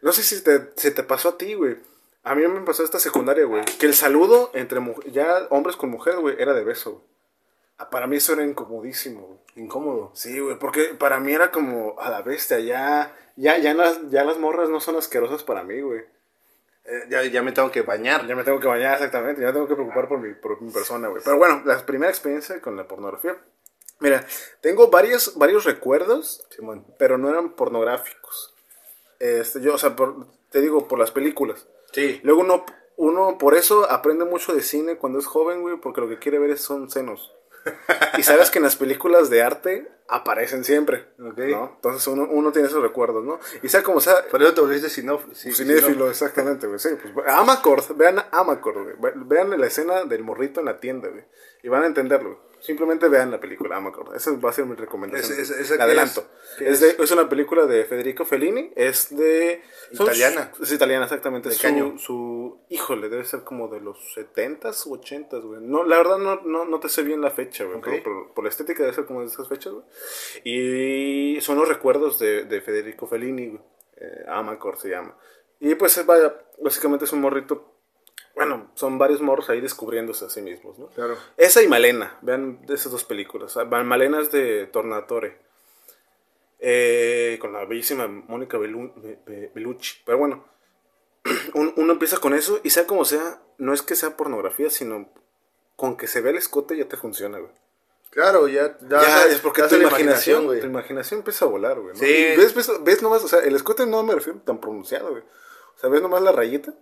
[0.00, 1.76] No sé si te, se te pasó a ti, güey.
[2.24, 3.64] A mí me pasó esta secundaria, güey.
[3.80, 4.80] Que el saludo entre
[5.10, 7.04] ya hombres con mujeres, güey, era de beso, güey.
[7.78, 9.38] Ah, Para mí eso era incomodísimo, güey.
[9.56, 10.12] Incómodo.
[10.14, 14.22] Sí, güey, porque para mí era como a la bestia, ya, ya, ya las, ya
[14.24, 16.04] las morras no son asquerosas para mí, güey.
[16.84, 18.26] Eh, ya, ya me tengo que bañar.
[18.26, 20.70] Ya me tengo que bañar exactamente, ya me tengo que preocupar por mi, por mi
[20.72, 21.22] persona, güey.
[21.24, 23.36] Pero bueno, la primera experiencia con la pornografía.
[24.00, 24.26] Mira,
[24.60, 26.84] tengo varios, varios recuerdos, Simón.
[26.98, 28.54] pero no eran pornográficos.
[29.20, 31.66] Este, yo, o sea, por- te digo, por las películas.
[31.92, 32.20] Sí.
[32.24, 32.64] Luego uno,
[32.96, 36.40] uno por eso aprende mucho de cine cuando es joven, güey, porque lo que quiere
[36.40, 37.32] ver son senos.
[38.18, 41.06] y sabes que en las películas de arte aparecen siempre.
[41.50, 41.72] ¿no?
[41.76, 43.38] Entonces uno, uno tiene esos recuerdos, ¿no?
[43.62, 46.90] Y sea como sea, Por eso te volviste sinóf- sí, cinéfilo, exactamente, güey, sí.
[47.14, 49.12] Pues, Amacord, vean Amacord, güey.
[49.26, 51.24] Vean la escena del morrito en la tienda, güey.
[51.62, 52.50] Y van a entenderlo.
[52.60, 54.14] Simplemente vean la película Amacord.
[54.14, 55.36] Esa va a ser mi recomendación.
[55.80, 56.24] Adelanto.
[56.60, 58.72] es- de- es una película de Federico Fellini.
[58.76, 59.60] Es de...
[59.90, 60.52] Italiana.
[60.62, 61.48] Es italiana, exactamente.
[61.48, 61.98] ¿De su, qué año?
[61.98, 62.60] Su...
[62.68, 65.60] Híjole, debe ser como de los 70s u 80s, güey.
[65.60, 67.80] No, la verdad no, no, no te sé bien la fecha, güey.
[67.80, 69.84] Pero por, por la estética debe ser como de esas fechas, güey.
[70.44, 73.58] Y son los recuerdos de, de Federico Fellini.
[73.96, 75.16] Eh, Amacor se llama.
[75.60, 77.68] Y pues eh, vaya, básicamente es un morrito.
[78.34, 80.86] Bueno, son varios morros ahí descubriéndose a sí mismos, ¿no?
[80.88, 81.16] Claro.
[81.36, 83.56] Esa y Malena, vean esas dos películas.
[83.56, 85.36] Ah, Malena es de Tornatore.
[86.58, 89.96] Eh, con la bellísima Mónica Bellucci.
[90.06, 90.44] Pero bueno,
[91.54, 95.08] un- uno empieza con eso y sea como sea, no es que sea pornografía, sino
[95.76, 97.52] con que se vea el escote ya te funciona, güey.
[98.12, 98.76] Claro, ya.
[98.88, 100.60] Ya, es porque tu imaginación, güey.
[100.60, 101.94] tu imaginación empieza a volar, güey.
[101.94, 101.98] ¿no?
[101.98, 102.34] Sí.
[102.36, 105.22] Ves, ves, ves nomás, o sea, el escote no me refiero tan pronunciado, güey.
[105.22, 106.74] O sea, ves nomás la rayita,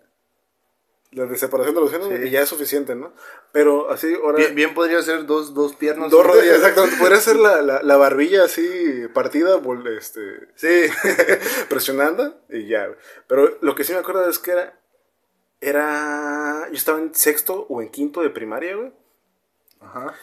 [1.12, 2.26] la de separación de los Sí.
[2.26, 3.12] y ya es suficiente, ¿no?
[3.53, 4.39] Pero así, ahora...
[4.39, 6.11] Bien, bien podría ser dos, dos piernas.
[6.11, 6.97] Dos rodillas, exactamente.
[6.99, 9.61] Podría ser la, la, la barbilla así partida,
[9.97, 10.20] este,
[10.57, 10.91] Sí.
[11.68, 12.87] presionando y ya.
[12.89, 12.99] güey.
[13.28, 14.81] Pero lo que sí me acuerdo es que era,
[15.61, 18.93] era, yo estaba en sexto o en quinto de primaria, güey.
[19.81, 20.14] Ajá.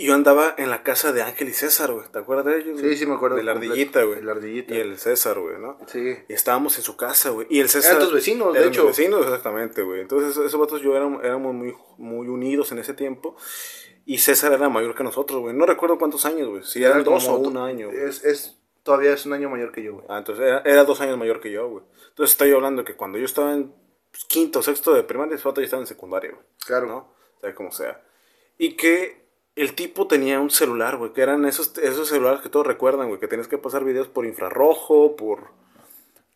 [0.00, 2.06] Y yo andaba en la casa de Ángel y César, güey.
[2.12, 2.80] ¿Te acuerdas de ellos?
[2.80, 4.22] Sí, sí me acuerdo De la ardillita, güey.
[4.22, 4.72] La ardillita.
[4.72, 5.76] Y el César, güey, ¿no?
[5.88, 6.16] Sí.
[6.28, 7.48] Y estábamos en su casa, güey.
[7.50, 7.96] Y el César...
[7.96, 8.86] Eran tus vecinos, de hecho.
[8.86, 10.02] vecinos, exactamente, güey.
[10.02, 13.36] Entonces, esos vatos yo éramos, éramos muy, muy unidos en ese tiempo.
[14.06, 15.52] Y César era mayor que nosotros, güey.
[15.56, 16.62] No recuerdo cuántos años, güey.
[16.62, 17.90] Si eran dos o un año.
[17.90, 20.06] Es, es, todavía es un año mayor que yo, güey.
[20.08, 21.84] Ah, entonces era, era dos años mayor que yo, güey.
[22.10, 23.74] Entonces estoy hablando que cuando yo estaba en
[24.28, 26.44] quinto sexto de primaria, ese vato ya estaba en secundaria, güey.
[26.64, 26.86] Claro.
[26.86, 26.96] ¿no?
[26.98, 28.00] O sea, como sea.
[28.58, 29.27] Y que
[29.62, 33.20] el tipo tenía un celular, güey, que eran esos, esos celulares que todos recuerdan, güey,
[33.20, 35.50] que tenías que pasar videos por infrarrojo, por,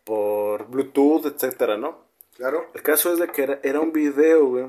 [0.03, 1.99] por Bluetooth, etcétera, ¿no?
[2.35, 2.65] Claro.
[2.73, 4.65] El caso es de que era, era un video, güey,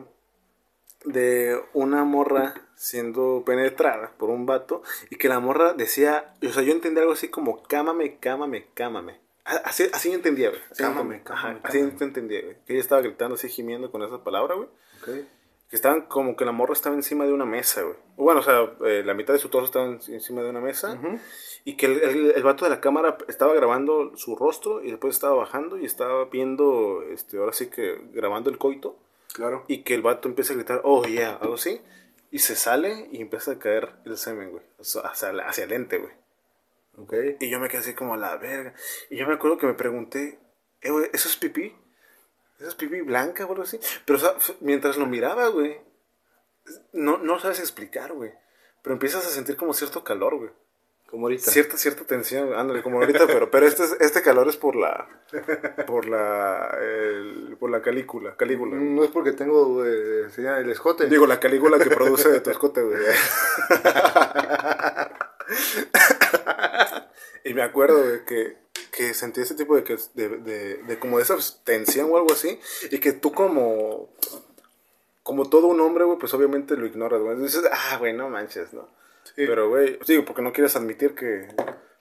[1.05, 6.63] de una morra siendo penetrada por un vato y que la morra decía, o sea,
[6.63, 9.21] yo entendía algo así como cámame, cámame, cámame.
[9.45, 10.61] Así, así yo entendía, güey.
[10.71, 11.23] Así Cámame.
[11.27, 12.57] Ajá, cámame, Así yo entendía, güey.
[12.67, 14.69] Que ella estaba gritando así, gimiendo con esa palabra, güey.
[15.03, 15.27] Ok.
[15.75, 17.97] Que estaban como que la morra estaba encima de una mesa, güey.
[18.17, 20.97] Bueno, o sea, eh, la mitad de su torso estaba en- encima de una mesa.
[21.65, 25.17] Y que el, el, el vato de la cámara estaba grabando su rostro y después
[25.17, 28.97] estaba bajando y estaba viendo, este, ahora sí que grabando el coito.
[29.33, 29.65] Claro.
[29.67, 31.81] Y que el vato empieza a gritar, oh yeah, algo así.
[32.31, 34.63] Y se sale y empieza a caer el semen, güey.
[34.79, 36.13] O sea, hacia, hacia el ente, güey.
[36.99, 37.15] Ok.
[37.41, 38.75] Y yo me quedé así como a la verga.
[39.11, 40.39] Y yo me acuerdo que me pregunté,
[40.83, 41.75] eh, güey, ¿eso es pipí?
[42.59, 43.79] ¿Eso es pipí blanca o algo así?
[44.05, 45.81] Pero o sea, mientras lo miraba, güey,
[46.93, 48.33] no, no sabes explicar, güey.
[48.83, 50.51] Pero empiezas a sentir como cierto calor, güey.
[51.11, 51.51] Como ahorita.
[51.51, 55.07] Cierta, cierta tensión, ándale, como ahorita, pero, pero este, es- este calor es por la,
[55.87, 58.77] por la, el- por la calícula, calígula.
[58.77, 61.07] No es porque tengo eh, el escote.
[61.07, 62.99] Digo, la calígula que produce de tu escote, güey.
[67.45, 68.57] y me acuerdo, güey, que,
[68.91, 72.33] que sentí ese tipo de, que, de, de, de como de esa tensión o algo
[72.33, 72.59] así.
[72.91, 74.11] Y que tú como,
[75.23, 77.37] como todo un hombre, güey, pues obviamente lo ignoras, güey.
[77.39, 78.89] Dices, ah, güey, no manches, ¿no?
[79.37, 81.49] Pero, güey, digo, porque no quieres admitir que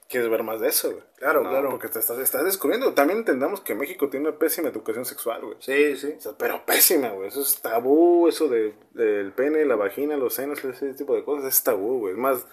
[0.08, 1.02] quieres ver más de eso, güey.
[1.16, 1.70] Claro, No, claro.
[1.70, 2.94] Porque te estás, estás descubriendo.
[2.94, 5.56] También entendamos que México tiene una pésima educación sexual, güey.
[5.60, 6.14] Sí, sí.
[6.18, 7.28] O sea, pero pésima, güey.
[7.28, 11.52] Eso es tabú, eso de, del pene, la vagina, los senos, ese tipo de cosas.
[11.52, 12.12] Es tabú, güey.
[12.12, 12.46] Es más,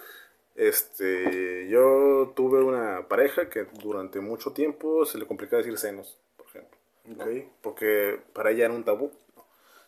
[0.54, 6.46] este, yo tuve una pareja que durante mucho tiempo se le complicaba decir senos, por
[6.48, 6.78] ejemplo.
[7.04, 7.24] ¿no?
[7.62, 9.10] Porque para ella era un tabú.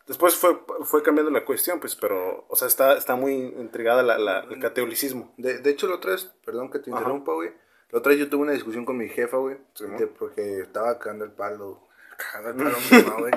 [0.07, 4.19] Después fue, fue cambiando la cuestión, pues, pero, o sea, está, está muy intrigada la,
[4.19, 5.33] la- el catolicismo.
[5.39, 7.53] De, de hecho, la otra vez, perdón que te interrumpa, güey.
[7.91, 9.57] La otra vez yo tuve una discusión con mi jefa, güey.
[9.75, 9.97] Sí, ¿no?
[10.19, 11.81] porque estaba cagando el palo.
[12.33, 13.33] Cagando el palo, mi mamá, güey.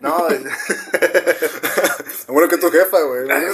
[0.00, 3.30] No, es- Bueno, que tu jefa, güey.
[3.30, 3.52] Allá.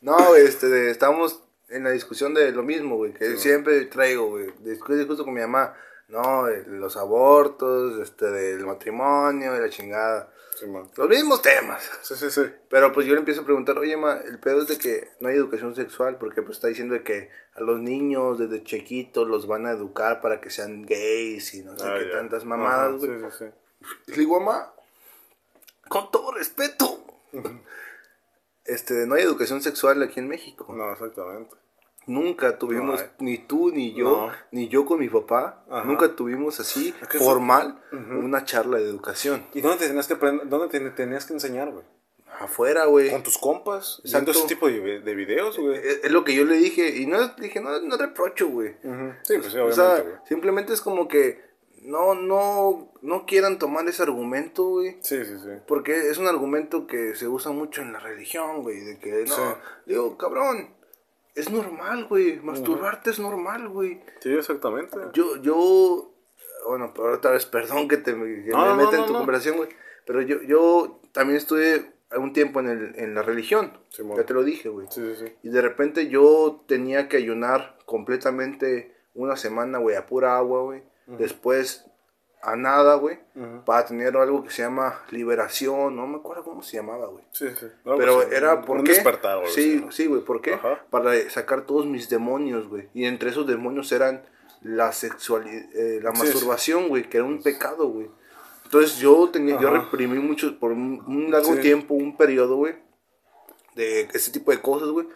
[0.00, 4.52] No, este, estábamos en la discusión de lo mismo, güey, que siempre traigo, güey.
[4.60, 5.74] Discuto justo con mi mamá.
[6.08, 10.30] No, de los abortos, este, del matrimonio, de la chingada.
[10.58, 10.66] Sí.
[10.96, 11.90] Los mismos temas.
[12.02, 12.42] sí, sí, sí.
[12.68, 15.28] Pero pues yo le empiezo a preguntar, oye, ma, el pedo es de que no
[15.28, 19.46] hay educación sexual, porque pues está diciendo de que a los niños desde chiquitos los
[19.46, 22.12] van a educar para que sean gays y no sé Ah, qué ya.
[22.18, 23.18] tantas mamadas, güey.
[23.20, 23.44] Sí, sí,
[24.06, 24.10] sí.
[24.12, 24.72] Le digo, mamá,
[25.88, 27.02] con todo respeto,
[28.64, 30.66] este, no hay educación sexual aquí en México.
[30.74, 31.54] No, exactamente.
[32.06, 33.10] Nunca tuvimos, No, eh.
[33.20, 34.32] ni tú ni yo, No.
[34.52, 35.84] ni yo con mi papá, Ajá.
[35.84, 39.46] nunca tuvimos así, que formal, una charla de educación.
[39.54, 41.84] ¿Y dónde te tenías que aprender, dónde te tenías que enseñar, güey?
[42.40, 43.10] Afuera, güey.
[43.10, 44.32] Con tus compas, Exacto.
[44.32, 45.78] ese tipo de, de videos, güey.
[45.78, 48.74] Es, es lo que yo le dije, y no dije, no, no reprocho, güey.
[49.22, 50.14] Sí, pues sí, O obviamente, sea, güey.
[50.28, 51.40] simplemente es como que
[51.84, 54.96] no, no, no quieran tomar ese argumento, güey.
[55.00, 55.50] Sí, sí, sí.
[55.68, 58.80] Porque es un argumento que se usa mucho en la religión, güey.
[58.80, 59.42] De que, no, Sí.
[59.86, 60.70] digo, cabrón,
[61.34, 62.40] es normal, güey.
[62.40, 64.00] Masturbarte es normal, güey.
[64.20, 64.96] Sí, exactamente.
[65.12, 66.10] Yo, yo,
[66.66, 68.18] bueno, pero otra vez, perdón que te que
[68.50, 69.68] No, me meta no, en tu conversación, güey.
[70.06, 73.78] Pero yo, yo también estuve un tiempo en, el, en la religión.
[73.90, 74.16] Simón.
[74.16, 74.86] ya te lo dije, güey.
[74.90, 75.32] Sí, sí, sí.
[75.42, 80.82] Y de repente yo tenía que ayunar completamente una semana, güey, a pura agua, güey.
[81.06, 81.86] Después
[82.42, 83.18] a nada, güey.
[83.64, 85.96] Para tener algo que se llama liberación.
[85.96, 87.24] No me acuerdo cómo se llamaba, güey.
[87.32, 87.66] Sí, sí.
[87.84, 88.92] No, Pero pues, era un- por un qué?
[88.92, 89.90] despertar, güey, Sí, ¿no?
[89.92, 90.54] sí, güey, ¿por qué?
[90.54, 90.84] Ajá.
[90.90, 92.88] Para sacar todos mis demonios, güey.
[92.94, 94.22] Y entre esos demonios eran
[94.62, 95.62] la sexualidad,
[96.02, 98.10] la Sí, masturbación, güey, que era un pecado, güey.
[98.64, 101.60] Entonces yo tenía, yo reprimí mucho por un, un largo Sí.
[101.60, 102.74] tiempo, un periodo, güey,
[103.74, 105.06] de ese tipo de cosas, güey.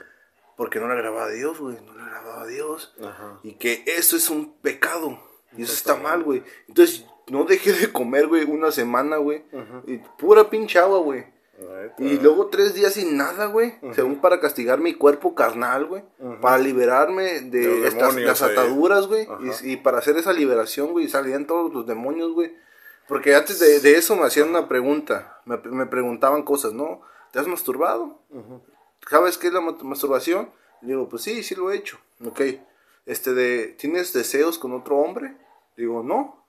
[0.57, 1.77] Porque no le agradaba a Dios, güey.
[1.87, 2.95] No le agradaba a Dios.
[3.01, 3.39] Ajá.
[3.43, 5.19] Y que eso es un pecado.
[5.57, 6.43] Y eso está mal, güey.
[6.69, 9.43] Entonces no dejé de comer, güey, una semana, güey.
[9.87, 11.25] Y pura pinche agua, güey.
[11.99, 13.75] Y luego tres días sin nada, güey.
[13.95, 16.03] Según para castigar mi cuerpo carnal, güey.
[16.41, 19.27] Para liberarme de, estas demonios las ataduras, güey.
[19.65, 21.09] Y, y para hacer esa liberación, güey.
[21.09, 22.55] Salían todos los demonios, güey.
[23.09, 25.41] Porque antes de, de eso me hacían una pregunta.
[25.47, 27.01] Me, me preguntaban cosas, ¿no?
[27.33, 28.21] ¿Te has masturbado?
[29.11, 30.51] ¿Sabes qué es la ma- masturbación?
[30.83, 31.99] Le digo, pues sí, sí lo he hecho.
[32.25, 32.41] Ok.
[33.09, 35.37] Este de, ¿tienes deseos con otro hombre?
[35.77, 36.47] Digo, no.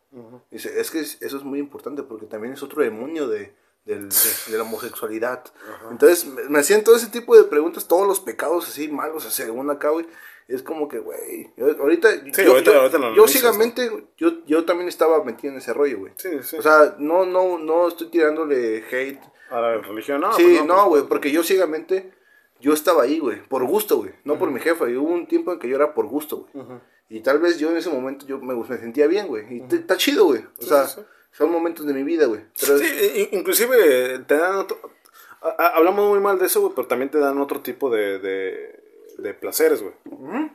[0.51, 3.53] Dice, es que es- eso es muy importante porque también es otro demonio de,
[3.85, 4.15] del- de,
[4.51, 5.43] de la homosexualidad.
[5.91, 9.43] Entonces me, me hacían todo ese tipo de preguntas, todos los pecados así malos, así,
[9.43, 10.05] según acá, güey.
[10.47, 14.65] Es como que, güey, ahorita, Sí, yo, ahorita- yo- ahorita lo yo ciegamente, yo, yo
[14.65, 16.13] también estaba metido en ese rollo, güey.
[16.17, 16.57] Sí, sí.
[16.57, 19.21] O sea, no, no, no estoy tirándole hate.
[19.51, 20.33] a la religión, no.
[20.33, 22.11] sí, pues no, pues, güey, porque yo ciegamente,
[22.59, 24.89] yo estaba ahí, güey, por gusto, güey, no por mi jefa.
[24.89, 26.65] Y hubo un tiempo en que yo era por gusto, güey.
[27.09, 29.45] Y tal vez yo en ese momento yo me, me sentía bien, güey.
[29.69, 30.41] Y está chido, güey.
[30.41, 31.01] O Sí, sea, sí,
[31.31, 32.41] son momentos de mi vida, güey.
[32.59, 34.77] Pero Sí, inclusive te dan otro...
[35.57, 38.78] hablamos muy mal de eso, güey, pero también te dan otro tipo de, de,
[39.21, 39.93] de placeres, güey.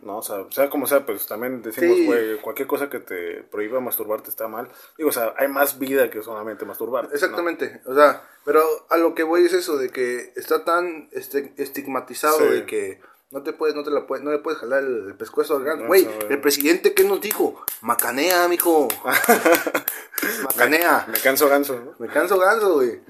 [0.03, 2.07] No, o sea, sea como sea, pues también decimos, Sí.
[2.07, 4.69] güey, cualquier cosa que te prohíba masturbarte está mal.
[4.99, 7.09] Digo, o sea, hay más vida que solamente masturbarte.
[7.09, 7.15] ¿no?
[7.15, 11.53] Exactamente, o sea, pero a lo que voy es eso, de que está tan este,
[11.57, 12.45] estigmatizado Sí.
[12.49, 13.01] de que
[13.35, 15.61] no te puedes, no te la puedes, no le puedes jalar el, el pescuezo al
[15.61, 15.87] No, grano.
[15.89, 17.63] Güey, el presidente, ¿qué nos dijo?
[17.83, 18.89] Macanea, mijo.
[20.45, 21.07] Macanea.
[21.09, 21.95] Me canso ganso, ¿no?
[21.99, 23.01] Me canso ganso, güey.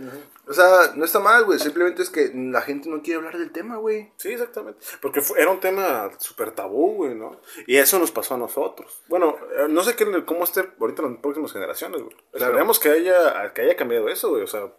[0.47, 1.59] O sea, no está mal, güey.
[1.59, 4.13] Simplemente es que la gente no quiere hablar del tema, güey.
[4.17, 4.79] Sí, exactamente.
[5.01, 7.41] Porque fue- era un tema súper tabú, güey, ¿no?
[7.67, 9.03] Y eso nos pasó a nosotros.
[9.09, 12.15] Bueno, eh, no sé qué, cómo esté ahorita en las próximas generaciones, güey.
[12.33, 12.47] Claro.
[12.53, 14.71] Esperemos que haya, que haya cambiado eso, güey, o sea,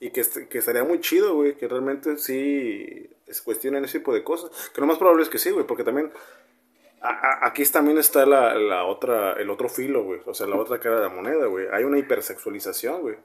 [0.00, 4.22] y que, que estaría muy chido, güey, que realmente sí se cuestionen ese tipo de
[4.24, 4.50] cosas.
[4.74, 6.12] Que lo más probable es que sí, güey, porque también
[7.00, 10.56] a- a- aquí también está la, la otra, el otro filo, güey, o sea, la
[10.56, 11.66] otra cara de la moneda, güey.
[11.72, 13.16] Hay una hipersexualización, güey,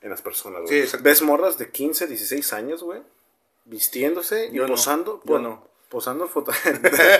[0.00, 0.80] en las personas, Sí, güey.
[0.80, 1.04] exacto.
[1.04, 3.02] Ves morras de 15, 16 años, güey,
[3.64, 4.68] vistiéndose y Yo no.
[4.74, 5.20] posando.
[5.24, 5.66] Yo no.
[5.92, 6.52] Posando foto.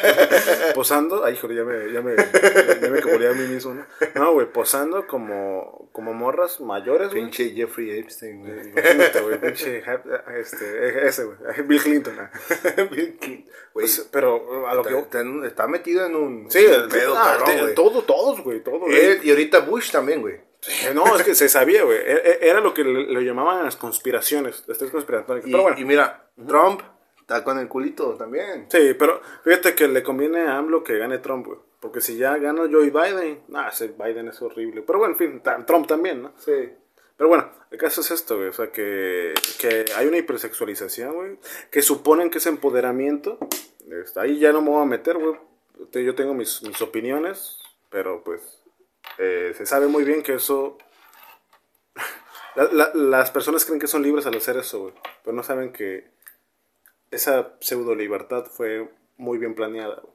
[0.75, 1.25] posando.
[1.25, 3.85] Ay, joder, ya me, ya me, ya me a mí mismo, ¿no?
[4.15, 7.23] No, güey, posando como, como morras mayores, güey.
[7.25, 8.73] Pinche Jeffrey Epstein, güey.
[9.43, 9.83] Pinche,
[10.39, 12.31] este, ese, güey, Bill Clinton, ah.
[12.91, 14.99] Güey, Pues, pero a lo que...
[14.99, 17.75] está, está- metido en un Sí, en el- pedo, ah, cabrón, te- güey.
[17.75, 18.87] todo, todos, güey, todo.
[18.89, 20.41] Él, y ahorita Bush también, güey.
[20.95, 21.99] No, es que se sabía, güey.
[21.99, 25.45] E- e- Era lo que le, le llamaban las conspiraciones, las tres conspiratorias.
[25.45, 26.81] Pero bueno, y mira, Trump
[27.23, 28.67] está con el culito también.
[28.69, 31.59] sí, pero fíjate que le conviene a AMLO que gane Trump, güey.
[31.81, 34.83] Porque si ya gana Joe Biden, nah, ese Biden es horrible.
[34.83, 36.33] Pero bueno, en fin, Trump también, ¿no?
[36.39, 36.53] Sí.
[37.17, 38.49] Pero bueno, el caso es esto, güey.
[38.49, 41.39] O sea, que, que hay una hipersexualización, güey.
[41.73, 43.39] Que suponen que es empoderamiento.
[43.91, 45.37] Este, ahí ya no me voy a meter, güey.
[46.05, 47.59] Yo tengo mis, mis opiniones,
[47.91, 48.41] pero pues
[49.19, 50.79] eh, se sabe muy bien que eso...
[52.55, 54.95] La- la- las personas creen que son libres al hacer eso, güey.
[55.25, 56.11] Pero no saben que
[57.13, 60.01] esa pseudo libertad fue muy bien planeada.
[60.01, 60.13] güey.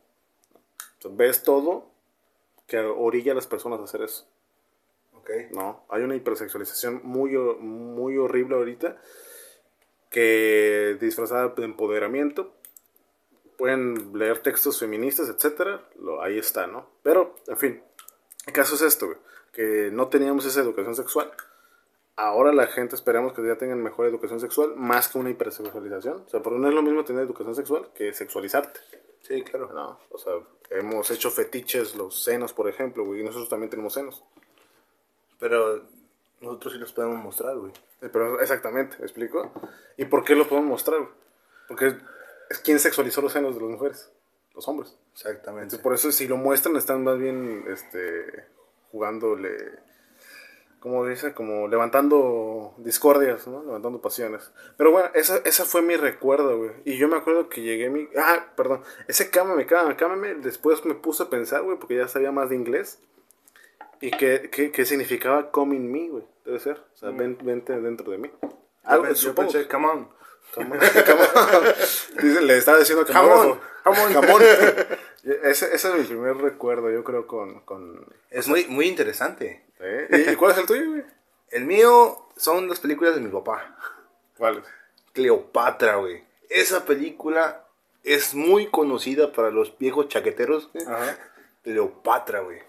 [0.99, 1.89] O sea, ves todo
[2.67, 4.27] que orilla a las personas a hacer eso.
[5.51, 8.97] No, hay una hipersexualización muy, muy horrible ahorita
[10.09, 12.53] que disfrazada de empoderamiento.
[13.57, 15.83] Pueden leer textos feministas, etcétera.
[15.99, 16.89] Lo, ahí está, ¿no?
[17.03, 17.83] Pero, en fin,
[18.45, 19.15] el caso es esto,
[19.51, 21.31] que no teníamos esa educación sexual.
[22.18, 26.24] Ahora la gente esperamos que ya tengan mejor educación sexual, más que una hipersexualización.
[26.26, 28.80] O sea, porque no es lo mismo tener educación sexual que sexualizarte.
[29.22, 29.72] Sí, claro.
[29.72, 30.34] No, o sea,
[30.72, 34.24] hemos hecho fetiches, los senos, por ejemplo, güey, y nosotros también tenemos senos.
[35.39, 35.84] Pero
[36.41, 37.72] nosotros sí los podemos mostrar, güey.
[38.01, 39.51] Eh, Pero exactamente, ¿me explico?
[39.95, 40.99] ¿Y por qué lo podemos mostrar?
[40.99, 41.11] güey?
[41.68, 41.97] Porque
[42.49, 44.11] es quien sexualizó los senos de las mujeres,
[44.55, 44.97] los hombres.
[45.13, 45.65] Exactamente.
[45.65, 48.47] Entonces, por eso si lo muestran están más bien este
[48.91, 49.86] jugándole
[50.88, 53.63] como dice, como levantando discordias, ¿no?
[53.63, 54.51] Levantando pasiones.
[54.77, 56.71] Pero bueno, esa, esa fue mi recuerdo, güey.
[56.85, 58.07] Y yo me acuerdo que llegué a mi...
[58.17, 58.81] Ah, perdón.
[59.07, 60.35] Ese cámame, cámame, cámame.
[60.35, 62.99] Después me puse a pensar, güey, porque ya sabía más de inglés.
[64.01, 66.23] Y que, que, que significaba come in me, güey.
[66.45, 66.81] Debe ser.
[66.93, 68.31] O sea, ven- vente dentro de mí.
[68.83, 70.09] Algo, yo pensé, come on.
[70.55, 70.79] Come on.
[72.21, 73.59] Dice, le estaba diciendo Come
[73.95, 74.41] Come on.
[75.43, 77.61] ese, ese es mi primer recuerdo, yo creo, con...
[77.61, 79.63] con Es muy, muy interesante.
[79.79, 80.25] ¿eh?
[80.31, 81.03] ¿Y, cuál es el tuyo, güey?
[81.49, 83.77] El mío son las películas de mi papá.
[84.38, 84.63] ¿Cuál?
[85.13, 86.23] Cleopatra, güey.
[86.49, 87.65] Esa película
[88.03, 90.69] es muy conocida para los viejos chaqueteros.
[90.85, 91.17] Ajá.
[91.63, 92.59] Cleopatra, güey.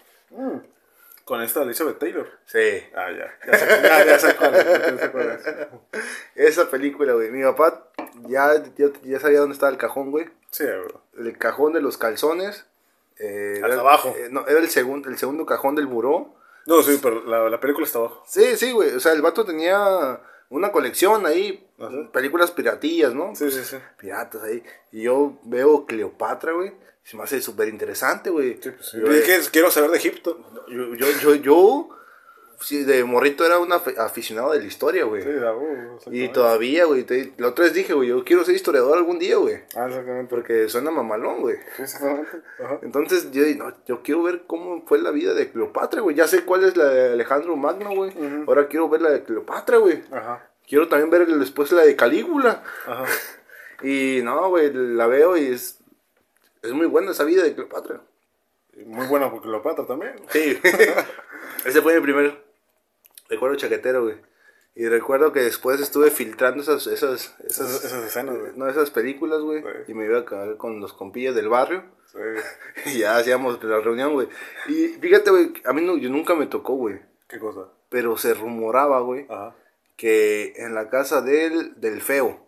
[1.23, 2.27] Con esta Elizabeth Taylor.
[2.45, 2.83] Sí.
[2.95, 3.37] Ah, ya.
[3.45, 5.47] Ya sé, ya, ya sé cuál es, ya sé cuál es.
[6.35, 7.29] Esa película, güey.
[7.29, 7.88] Mi papá
[8.27, 10.27] ya, ya, ya sabía dónde estaba el cajón, güey.
[10.51, 11.01] Sí, bro.
[11.17, 12.65] El cajón de los calzones.
[13.17, 14.13] eh, Hasta era- abajo.
[14.17, 16.35] eh, no, era el segundo, el segundo cajón del buró.
[16.65, 18.23] No, sí, pero la, la película está abajo.
[18.27, 18.93] Sí, sí, güey.
[18.95, 21.67] O sea, el vato tenía una colección ahí.
[21.79, 22.11] Ajá.
[22.11, 23.35] Películas piratillas, ¿no?
[23.35, 23.77] Sí, sí, sí.
[23.97, 24.63] Piratas ahí.
[24.91, 26.73] Y yo veo Cleopatra, güey.
[27.03, 28.59] Se me hace súper interesante, güey.
[28.61, 30.37] Sí, pues, Yo, yo eh, dije, quiero saber de Egipto.
[30.67, 31.89] yo, yo, yo, yo,
[32.61, 35.23] sí, de morrito era un afi- aficionado de la historia, güey.
[35.23, 37.03] Sí, ah, uh, y todavía, güey.
[37.03, 39.55] te- La otra vez dije, güey, yo quiero ser historiador algún día, güey.
[39.75, 40.29] Ah, exactamente.
[40.29, 41.57] Porque suena mamalón, güey.
[41.79, 42.29] Exactamente.
[42.63, 42.79] Ajá.
[42.81, 46.15] Entonces, yo, no, yo quiero ver cómo fue la vida de Cleopatra, güey.
[46.15, 48.11] Ya sé cuál es la de Alejandro Magno, güey.
[48.47, 50.03] Ahora quiero ver la de Cleopatra, güey.
[50.11, 50.45] Ajá.
[50.67, 52.63] Quiero también ver después la de Calígula.
[52.85, 53.05] Ajá.
[53.81, 55.79] Y no, güey, la veo y es,
[56.61, 58.01] es muy buena esa vida de Cleopatra.
[58.85, 60.15] Muy buena porque Cleopatra también.
[60.27, 60.59] Sí.
[61.65, 62.43] Ese fue mi primer
[63.29, 64.15] recuerdo chaquetero, güey.
[64.75, 68.51] Y recuerdo que después estuve filtrando esas, esas, Esas, esas, esas escenas, güey.
[68.55, 69.61] no, esas películas, güey.
[69.61, 69.91] Sí.
[69.91, 71.83] Y me iba a quedar con los compillas del barrio.
[72.11, 72.17] Sí.
[72.95, 74.29] Y ya hacíamos la reunión, güey.
[74.67, 76.99] Y fíjate, güey, a mí no, yo nunca me tocó, güey.
[77.27, 77.61] ¿Qué cosa?
[77.89, 79.55] Pero se rumoraba, güey, Ajá.
[79.97, 82.47] que en la casa del, del feo,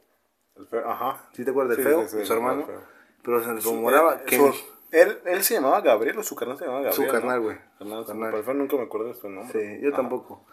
[0.56, 1.28] El fe- Ajá.
[1.34, 2.08] ¿sí te acuerdas del Sí, feo?
[2.08, 2.66] sí, su hermano.
[2.66, 2.82] feo.
[3.24, 4.38] Pero se rumoraba Eh, que...
[4.38, 4.54] su-
[4.92, 7.12] él, él se llamaba Gabriel o su carnal se llamaba Su Gabriel.
[7.22, 7.44] carnal, ¿no?
[7.46, 7.58] güey.
[7.80, 8.32] Carnal, Su carnal.
[8.32, 9.52] por favor, nunca me acuerdo de su nombre.
[9.78, 9.98] Sí, yo Ajá.
[9.98, 10.46] tampoco.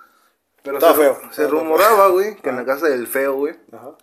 [0.62, 1.14] Pero Estaba se, feo.
[1.32, 3.96] se Estaba rumoraba, güey, que en la casa del feo, güey, Ajá.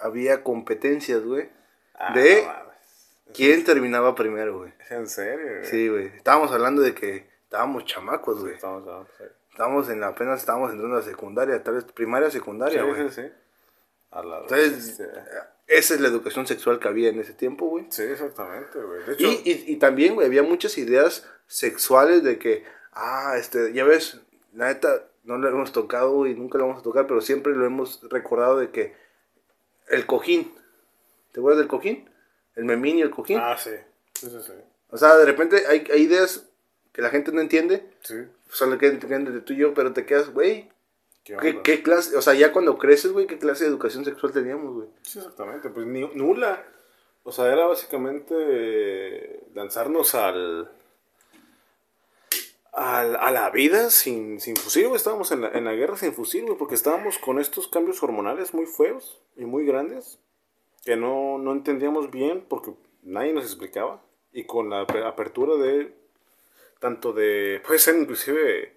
[0.00, 1.48] había competencias, güey,
[1.94, 2.52] Ah, de no
[3.34, 4.72] quién terminaba primero, güey.
[4.80, 5.46] ¿Es en serio?
[5.58, 5.64] güey?
[5.66, 6.06] Sí, güey.
[6.16, 8.54] Estábamos hablando de que estábamos chamacos, güey.
[8.58, 8.60] Sí.
[9.52, 13.08] Estábamos en la, apenas estábamos entrando a la secundaria, tal vez primaria, secundaria, Sí, güey.
[13.10, 13.28] sí, sí.
[14.12, 15.52] A la Entonces, bestia.
[15.66, 17.86] esa es la educación sexual que había en ese tiempo, güey.
[17.90, 19.04] Sí, exactamente, güey.
[19.04, 23.72] De hecho, Y, y, y también, güey, había muchas ideas sexuales de que, ah, este,
[23.72, 24.20] ya ves,
[24.54, 25.04] la neta,
[25.38, 28.58] no lo hemos tocado y nunca lo vamos a tocar, pero siempre lo hemos recordado
[28.58, 28.94] de que
[29.88, 30.52] el cojín,
[31.32, 32.08] ¿te acuerdas del cojín?
[32.56, 33.38] El memín y el cojín.
[33.40, 33.70] Ah, sí.
[34.14, 34.52] Sí, sí, sí.
[34.90, 36.48] O sea, de repente hay, hay ideas
[36.92, 38.16] que la gente no entiende, Sí.
[38.48, 40.70] solo que entienden de tú y yo, pero te quedas, güey,
[41.24, 44.32] ¿Qué ¿qué, qué clase, o sea, ya cuando creces, güey, qué clase de educación sexual
[44.32, 44.88] teníamos, güey?
[45.02, 45.68] Sí, exactamente.
[45.68, 46.64] Pues ni, nula.
[47.22, 50.70] O sea, era básicamente eh, lanzarnos al,
[52.82, 54.96] al- a la vida sin, sin fusil, güey.
[54.96, 58.54] Estábamos en la, en la guerra sin fusil, güey, porque estábamos con estos cambios hormonales
[58.54, 60.18] muy feos y muy grandes
[60.84, 62.72] que no, no entendíamos bien porque
[63.02, 64.02] nadie nos explicaba.
[64.32, 65.92] Y con la ape- apertura de
[66.78, 68.72] tanto de, puede ser inclusive,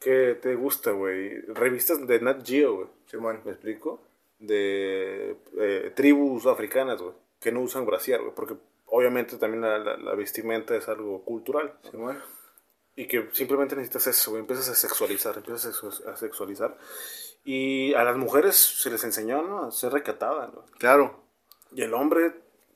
[0.00, 1.40] que te gusta, güey?
[1.48, 2.86] Revistas de Nat Geo, güey.
[3.06, 3.40] Simón.
[3.44, 4.00] ¿Me explico?
[4.38, 8.54] De eh, tribus africanas, güey, que no usan brasier, güey, porque
[8.86, 11.74] obviamente también la, la- la vestimenta es algo cultural.
[11.84, 11.90] ¿no?
[11.90, 12.18] Simón.
[12.96, 16.76] Y que simplemente necesitas eso, güey, empiezas a sexualizar, empiezas a sexu- a sexualizar.
[17.44, 19.64] Y a las mujeres se les enseñó, ¿no?
[19.64, 20.64] A ser recatada, ¿no?
[20.78, 21.22] Claro.
[21.72, 22.32] Y el hombre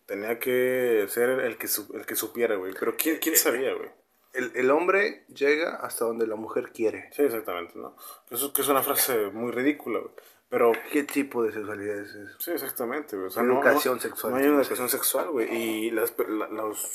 [0.07, 2.73] tenía que ser el que, su- el que supiera, güey.
[2.79, 3.91] Pero ¿quién, quién sabía, güey?
[4.33, 7.11] El, el hombre llega hasta donde la mujer quiere.
[7.13, 7.97] Sí, exactamente, ¿no?
[8.31, 10.13] Eso que es una frase muy ridícula, güey.
[10.49, 12.37] Pero ¿Qué tipo de sexualidad es eso?
[12.39, 13.29] Sí, exactamente, güey.
[13.29, 15.53] O sea, Educación no, sexual, No hay una educación sexual, güey.
[15.53, 16.95] Y las, la- los,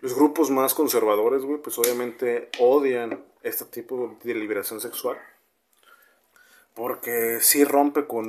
[0.00, 5.18] los grupos más conservadores, güey, pues obviamente odian este tipo de liberación sexual.
[6.74, 8.28] Porque sí rompe con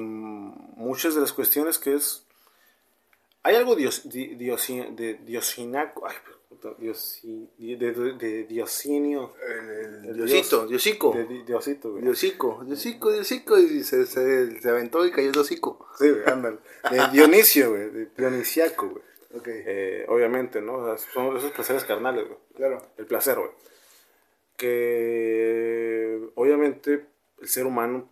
[0.76, 2.24] muchas de las cuestiones que es...
[3.44, 6.06] Hay algo dios, di- diosi- de diosinaco...
[6.08, 6.16] Ay,
[6.80, 9.34] diosi- de, de- de diosinio...
[9.48, 11.14] El, El Diosito, dios- Diosico.
[11.14, 12.04] De, di- diosito, güey.
[12.04, 13.60] Diosico, Diosico, Diosico.
[13.60, 15.88] Y se, se, se aventó y cayó el Diosico.
[15.98, 16.58] Sí, güey, ándale.
[16.92, 17.90] De Dionisio, güey.
[17.90, 19.04] De Dionisiaco, güey.
[19.46, 20.76] Eh, obviamente, ¿no?
[20.78, 22.40] O sea, son esos placeres carnales, güey.
[22.56, 22.82] Claro.
[22.98, 23.52] El placer, güey.
[24.58, 27.06] Que obviamente
[27.40, 28.10] el ser humano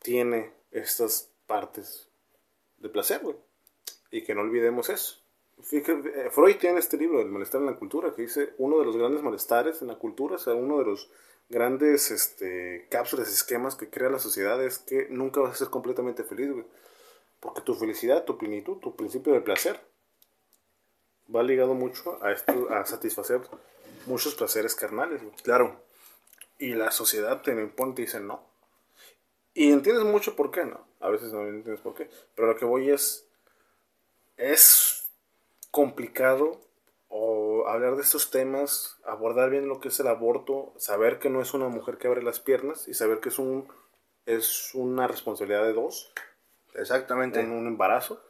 [0.00, 2.08] tiene estas partes
[2.78, 3.36] de placer, güey.
[4.10, 5.20] Y que no olvidemos eso.
[5.62, 8.84] Fíjate, eh, Freud tiene este libro, El malestar en la cultura, que dice uno de
[8.84, 11.10] los grandes malestares en la cultura, o sea, uno de los
[11.48, 16.24] grandes este, cápsulas, esquemas que crea la sociedad es que nunca vas a ser completamente
[16.24, 16.64] feliz, güey.
[17.38, 19.80] Porque tu felicidad, tu plenitud, tu principio de placer
[21.34, 23.40] va ligado mucho a esto, a satisfacer
[24.06, 25.34] muchos placeres carnales, güey.
[25.42, 25.80] Claro.
[26.58, 28.44] Y la sociedad te lo impone y te dice no.
[29.54, 30.86] Y entiendes mucho por qué, ¿no?
[31.00, 32.08] A veces no entiendes por qué.
[32.34, 33.26] Pero lo que voy es.
[34.36, 35.10] Es
[35.70, 36.60] complicado
[37.08, 41.40] o hablar de estos temas, abordar bien lo que es el aborto, saber que no
[41.40, 43.68] es una mujer que abre las piernas y saber que es un
[44.26, 46.12] es una responsabilidad de dos
[46.74, 47.40] Exactamente.
[47.40, 48.20] en un embarazo,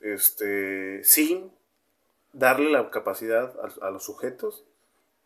[0.00, 1.52] este, sin
[2.32, 4.64] darle la capacidad a, a los sujetos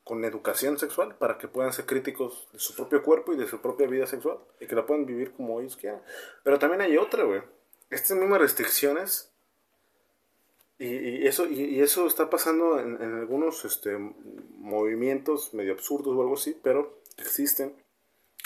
[0.04, 3.60] con educación sexual para que puedan ser críticos de su propio cuerpo y de su
[3.60, 6.02] propia vida sexual y que la puedan vivir como ellos quieran.
[6.42, 7.42] Pero también hay otra, güey.
[7.90, 9.32] Estas mismas restricciones
[10.78, 13.96] y, y eso, y, y eso está pasando en, en algunos este,
[14.58, 17.74] movimientos medio absurdos o algo así, pero existen.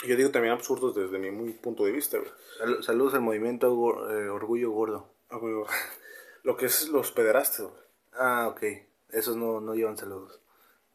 [0.07, 2.31] Yo digo también absurdos desde mi muy punto de vista, güey.
[2.57, 3.67] Sal- saludos al movimiento
[4.09, 5.13] eh, Orgullo Gordo.
[5.29, 5.39] Ah.
[6.43, 7.81] Lo que es los pederastas, güey.
[8.13, 8.63] Ah, ok.
[9.09, 10.39] Esos no, no llevan saludos.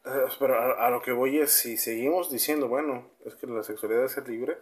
[0.05, 3.63] Eh, Pero a, a lo que voy es, si seguimos diciendo, bueno, es que la
[3.63, 4.57] sexualidad ser libre,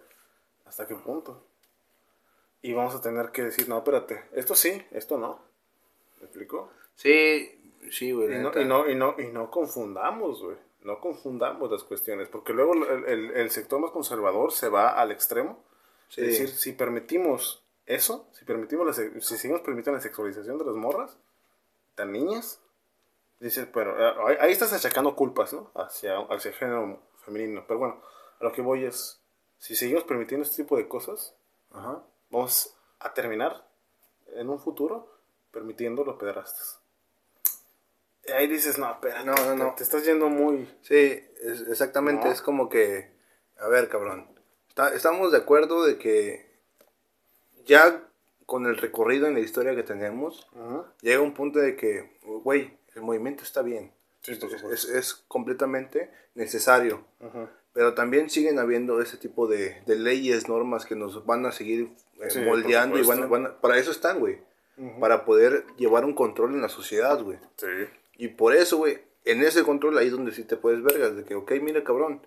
[0.66, 1.46] ¿hasta qué punto?
[2.62, 5.40] Y vamos a tener que decir, no, espérate, esto sí, esto no.
[6.20, 6.72] ¿Me explico?
[6.96, 8.34] Sí, sí, güey.
[8.34, 10.58] Y no, y no, y no, y no confundamos, güey.
[10.82, 15.12] No confundamos las cuestiones, porque luego el, el- el sector más conservador se va al
[15.12, 15.64] extremo.
[16.10, 16.22] Sí.
[16.22, 20.76] Es decir, si permitimos eso, si permitimos la, si seguimos permitiendo la sexualización de las
[20.76, 21.18] morras,
[21.96, 22.60] tan niñas,
[23.40, 25.72] dices, pero eh, ahí, ahí estás achacando culpas, ¿no?
[25.76, 27.66] Hacia, hacia el género femenino.
[27.68, 28.02] Pero bueno,
[28.40, 29.22] a lo que voy es,
[29.60, 31.36] si seguimos permitiendo este tipo de cosas,
[31.72, 32.04] Ajá.
[32.30, 33.68] vamos a terminar
[34.36, 35.10] en un futuro
[35.52, 36.80] permitiendo los pederastas.
[38.26, 39.70] Y ahí dices, no, espera, No, no, no.
[39.72, 40.66] Te, te estás yendo muy...
[40.82, 40.96] Sí,
[41.42, 42.26] es- exactamente.
[42.26, 42.32] No.
[42.32, 43.14] Es como que,
[43.58, 44.34] a ver, cabrón.
[44.70, 46.50] Está- estamos de acuerdo de que
[47.66, 48.10] ya
[48.54, 50.86] con el recorrido en la historia que tenemos, Ajá.
[51.02, 53.92] llega un punto de que, güey, el movimiento está bien.
[54.22, 54.38] Sí,
[54.72, 57.04] es, es- completamente necesario.
[57.20, 57.50] Ajá.
[57.74, 61.90] Pero también siguen habiendo ese tipo de, de leyes, normas que nos van a seguir
[62.22, 64.38] eh, Sí, moldeando y van, van a- para eso están, güey.
[64.78, 65.00] Ujú.
[65.00, 67.40] Para poder llevar un control en la sociedad, güey.
[67.58, 67.66] Sí.
[68.18, 71.16] Y por eso, güey, en ese control ahí es donde sí te puedes vergas.
[71.16, 72.22] De que, ok, mira, cabrón,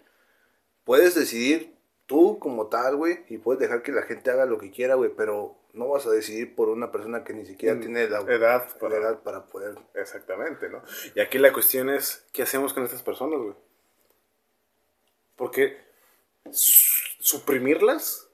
[0.83, 1.76] puedes decidir
[2.07, 5.11] tú como tal, güey, y puedes dejar que la gente haga lo que quiera, güey,
[5.17, 8.69] pero no vas a decidir por una persona que ni siquiera Mm, tiene la edad
[8.73, 9.77] la para- edad para poder.
[9.95, 10.83] Exactamente, ¿no?
[11.15, 13.55] Y aquí la cuestión es, ¿qué hacemos con estas personas, güey?
[15.37, 15.77] Porque
[16.51, 18.29] su- suprimirlas,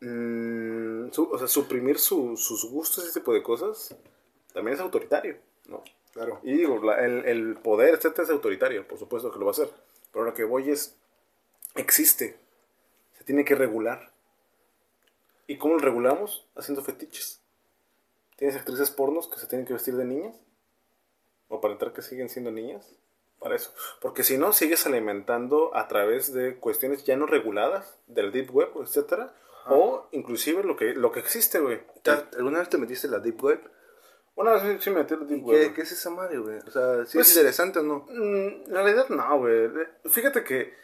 [0.00, 3.94] mm, su- o sea, suprimir su- sus gustos, ese tipo de cosas,
[4.52, 5.36] también es autoritario,
[5.68, 5.82] ¿no?
[6.12, 6.40] Claro.
[6.42, 9.52] Y digo, la- el, el poder, etcétera, es autoritario, por supuesto que lo va a
[9.52, 9.68] hacer.
[10.12, 10.96] Pero lo que voy es,
[11.82, 12.38] existe,
[13.18, 14.12] se tiene que regular.
[15.46, 16.46] ¿Y cómo lo regulamos?
[16.56, 17.40] Haciendo fetiches.
[18.36, 20.36] ¿Tienes actrices pornos que se tienen que vestir de niñas?
[21.48, 22.86] ¿O aparentar que siguen siendo niñas?
[23.38, 23.72] Para eso.
[24.00, 28.70] Porque si no, sigues alimentando a través de cuestiones ya no reguladas, del deep web,
[28.82, 29.32] etcétera,
[29.68, 31.80] o inclusive lo que, lo que existe, güey.
[32.02, 33.60] ¿Te- ¿Alguna vez te metiste en la Deep Web?
[34.36, 35.74] Una vez sí, me metí en ¿Y deep web.
[35.74, 36.58] qué, es esa madre, güey?
[36.58, 38.06] O sea, ¿sí Pues- es interesante o no?
[38.08, 39.70] Mm, En realidad no, güey.
[40.10, 40.74] Fíjate que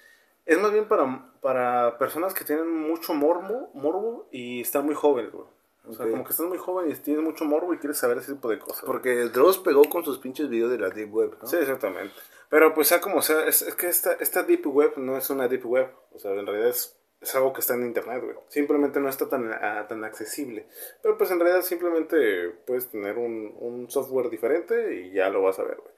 [0.47, 5.33] es más bien para, para personas que tienen mucho morbo, morbo y están muy jóvenes,
[5.33, 5.47] güey.
[5.85, 8.35] O sea, como que estás muy joven y tienes mucho morbo y quieres saber ese
[8.35, 8.85] tipo de cosas.
[8.85, 11.49] Porque Dross pegó con sus pinches videos de la Deep Web, ¿no?
[11.49, 12.15] Sí, exactamente.
[12.53, 15.49] Pero pues sea como sea, es, es que esta, esta deep web no es una
[15.49, 15.89] deep web.
[16.13, 18.37] O sea, en realidad es, es algo que está en internet, güey.
[18.49, 20.67] Simplemente no está tan, ah, tan accesible.
[21.03, 25.59] Pero pues en realidad simplemente puedes tener un, un software diferente y ya lo vas
[25.61, 25.95] a ver, güey.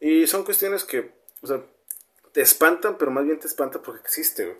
[0.00, 1.62] Y son cuestiones que, o sea,
[2.32, 4.56] te espantan, pero más bien te espantan porque existe, güey.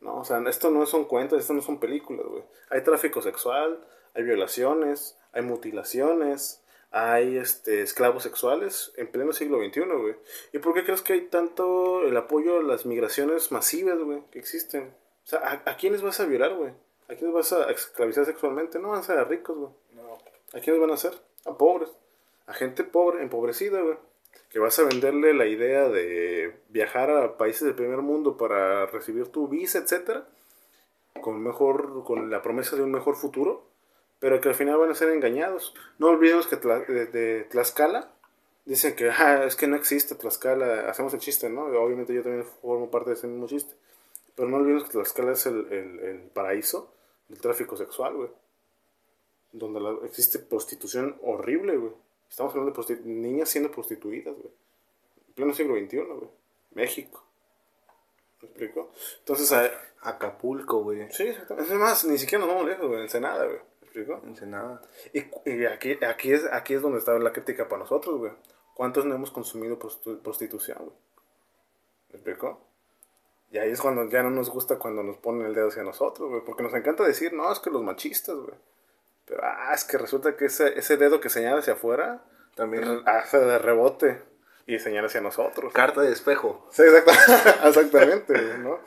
[0.00, 2.44] No, o sea, esto no son cuentos, esto no son películas, güey.
[2.70, 9.80] Hay tráfico sexual, hay violaciones, hay mutilaciones, hay este, esclavos sexuales en pleno siglo XXI,
[9.80, 10.16] güey.
[10.52, 14.38] ¿Y por qué crees que hay tanto el apoyo a las migraciones masivas, güey, que
[14.38, 14.94] existen?
[15.24, 16.72] O sea, ¿a, a quiénes vas a violar, güey?
[17.08, 18.78] ¿A quiénes vas a esclavizar sexualmente?
[18.78, 19.72] No van a ser a ricos, güey.
[20.54, 21.12] ¿A quiénes van a ser?
[21.44, 21.90] A pobres.
[22.46, 23.96] A gente pobre, empobrecida, güey.
[24.50, 29.28] Que vas a venderle la idea de viajar a países del primer mundo para recibir
[29.28, 30.26] tu visa, etcétera.
[31.20, 33.64] Con mejor, con la promesa de un mejor futuro.
[34.20, 35.74] Pero que al final van a ser engañados.
[35.98, 38.10] No olvidemos que Tla- de, Tlaxcala
[38.64, 40.88] dicen que "Ah, es que no existe Tlaxcala.
[40.90, 41.66] Hacemos el chiste, ¿no?
[41.66, 43.74] Obviamente yo también formo parte de ese mismo chiste.
[44.34, 46.92] Pero no olvidemos que Tlaxcala es el, el, el paraíso
[47.28, 48.30] del tráfico sexual, güey.
[49.52, 51.92] Donde la- existe prostitución horrible, güey.
[52.28, 54.52] Estamos hablando de niñas siendo prostituidas, güey.
[55.28, 56.30] En pleno siglo XXI, güey.
[56.72, 57.24] México.
[58.42, 58.90] ¿Me explico?
[59.20, 59.70] Entonces, a-
[60.00, 61.10] Acapulco, güey.
[61.10, 61.72] sí, exactamente.
[61.72, 63.00] es más, ni siquiera nos vamos lejos, güey.
[63.02, 63.58] Ensenada, güey.
[63.80, 64.20] ¿Me explico?
[64.24, 64.80] Ensenada.
[65.12, 68.32] Y, y aquí, aquí, es, aquí es donde está la crítica para nosotros, güey.
[68.74, 70.96] ¿Cuántos no hemos consumido prostitu- prostitución, güey?
[72.10, 72.60] ¿Me explico?
[73.50, 76.28] Y ahí es cuando ya no nos gusta cuando nos ponen el dedo hacia nosotros,
[76.28, 76.42] güey.
[76.44, 78.54] Porque nos encanta decir, no, es que los machistas, güey.
[79.28, 82.22] Pero, ah, es que resulta que ese, ese dedo que señala hacia afuera
[82.54, 83.02] También.
[83.06, 84.22] hace de rebote
[84.66, 85.72] y señala hacia nosotros.
[85.72, 86.66] Carta de espejo.
[86.72, 88.80] Sí, exacta- exactamente, ¿no?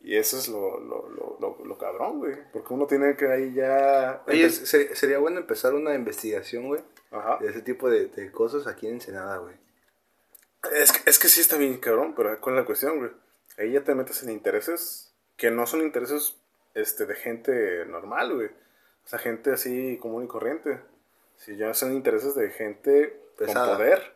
[0.00, 2.36] Y eso es lo, lo, lo, lo, lo cabrón, güey.
[2.52, 4.22] Porque uno tiene que ahí ya...
[4.26, 6.80] Oye, ser- sería bueno empezar una investigación, güey,
[7.10, 7.38] Ajá.
[7.40, 9.54] de ese tipo de, de cosas aquí en Ensenada, güey.
[10.72, 13.10] Es que, es que sí está bien cabrón, pero ¿cuál es la cuestión, güey?
[13.58, 16.36] Ahí ya te metes en intereses que no son intereses
[16.74, 18.50] este, de gente normal, güey.
[19.08, 20.82] O sea, gente así común y corriente.
[21.38, 23.68] Si ya son intereses de gente Pesada.
[23.68, 24.14] con poder.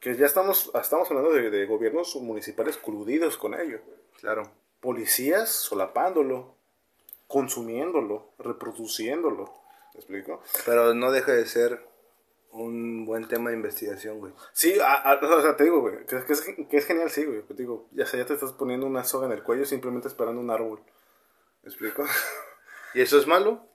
[0.00, 3.80] Que ya estamos, estamos hablando de, de gobiernos municipales coludidos con ello.
[4.20, 4.50] Claro.
[4.80, 6.54] Policías solapándolo,
[7.26, 9.44] consumiéndolo, reproduciéndolo.
[9.92, 10.40] ¿Me explico?
[10.64, 11.86] Pero no deja de ser
[12.50, 14.32] un buen tema de investigación, güey.
[14.54, 17.26] Sí, a- a- o sea, te digo, güey, que, que es, que es genial, sí,
[17.26, 17.42] güey.
[17.42, 20.40] Te digo, ya, sea, ya te estás poniendo una soga en el cuello simplemente esperando
[20.40, 20.80] un árbol.
[21.62, 22.04] ¿Me explico?
[22.94, 23.66] ¿Y eso es malo?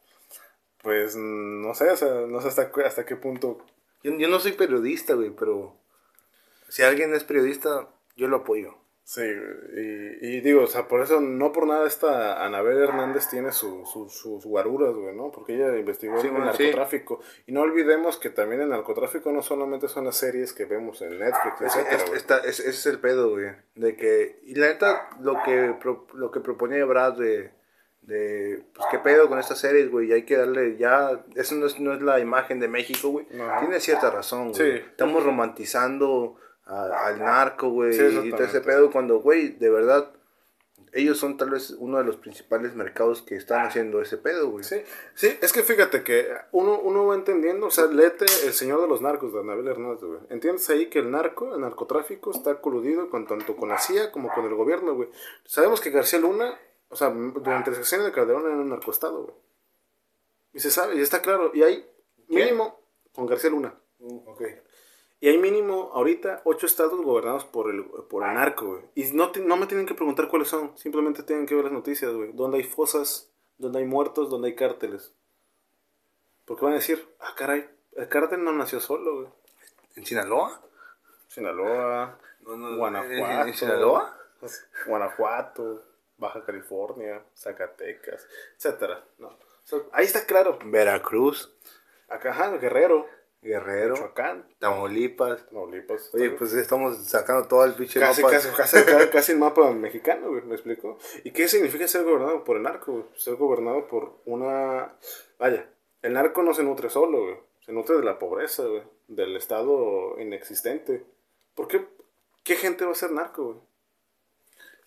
[0.81, 3.57] Pues no sé, o sea, no sé hasta, qué- hasta qué punto.
[4.03, 5.75] Yo, yo no soy periodista, güey, pero
[6.69, 8.75] si alguien es periodista, yo lo apoyo.
[9.03, 13.51] Sí, y, y digo, o sea, por eso, no por nada esta Anabel Hernández tiene
[13.51, 15.31] su, su- sus guaruras, güey, ¿no?
[15.31, 16.39] Porque ella investigó Sí, el sí.
[16.39, 17.19] narcotráfico.
[17.47, 21.17] Y no olvidemos que también el narcotráfico no solamente son las series que vemos en
[21.17, 22.17] Netflix, Es- etcétera, es- güey.
[22.17, 23.47] esta- es- ese es el pedo, güey.
[23.73, 27.49] De que, y la neta, lo que, pro- lo que proponía Brad de,
[28.09, 31.65] de, pues, qué pedo con estas series, güey, y hay que darle ya, eso no
[31.67, 33.25] es, no es la imagen de México, güey.
[33.59, 34.55] Tiene cierta razón, güey.
[34.79, 34.83] Sí.
[34.89, 36.35] Estamos romantizando
[36.65, 40.11] a- al narco, güey, Sí, y todo ese pedo cuando, güey, de verdad,
[40.91, 44.63] ellos son tal vez uno de los principales mercados que están haciendo ese pedo, güey.
[44.63, 44.81] Sí,
[45.13, 48.87] sí, es que fíjate que uno, uno va entendiendo, o sea, léete El Señor de
[48.87, 50.19] los Narcos de Anabel Hernández, güey.
[50.31, 54.33] Entiendes ahí que el narco, el narcotráfico está coludido con tanto con la CIA como
[54.33, 55.09] con el gobierno, güey.
[55.45, 56.57] Sabemos que García Luna,
[56.89, 59.35] o sea, durante el sexenio de Calderón era un narcoestado, güey.
[60.53, 61.87] Y se sabe, y está claro, y hay
[62.27, 62.79] mínimo
[63.13, 63.75] con García Luna.
[64.25, 64.41] Ok.
[65.21, 68.83] Y hay mínimo ahorita ocho estados gobernados por el, por el narco, güey.
[68.95, 71.73] Y no, te- no me tienen que preguntar cuáles son, simplemente tienen que ver las
[71.73, 72.31] noticias, güey.
[72.33, 75.13] Donde hay fosas, donde hay muertos, donde hay cárteles.
[76.45, 79.27] Porque van a decir, ah, caray, el cártel no nació solo, güey.
[79.95, 80.61] ¿En Sinaloa?
[81.27, 83.41] Sinaloa, No, no, Guanajuato.
[83.43, 84.17] ¿En, en Sinaloa?
[84.87, 85.83] Guanajuato,
[86.19, 89.03] Baja California, Zacatecas, etcétera.
[89.17, 89.27] No.
[89.29, 90.59] O sea, ahí está claro.
[90.65, 91.51] Veracruz,
[92.09, 93.05] Acá, ajá, Guerrero,
[93.41, 95.45] Guerrero, Michoacán, Tamaulipas.
[95.47, 96.13] Tamaulipas.
[96.13, 98.33] Oye, pues estamos sacando todo el pinche Casi, mapa.
[98.33, 100.97] casi, casi, casi, casi el mapa mexicano, güey, ¿me explico?
[101.23, 103.05] ¿Y qué significa ser gobernado por el narco, güey?
[103.15, 104.95] Ser gobernado por una...
[105.37, 105.69] Vaya,
[106.01, 107.37] el narco no se nutre solo, güey.
[107.61, 108.83] Se nutre de la pobreza, güey.
[109.07, 111.05] Del estado inexistente.
[111.53, 111.85] ¿Por qué?
[112.43, 113.57] ¿Qué gente va a ser narco, güey?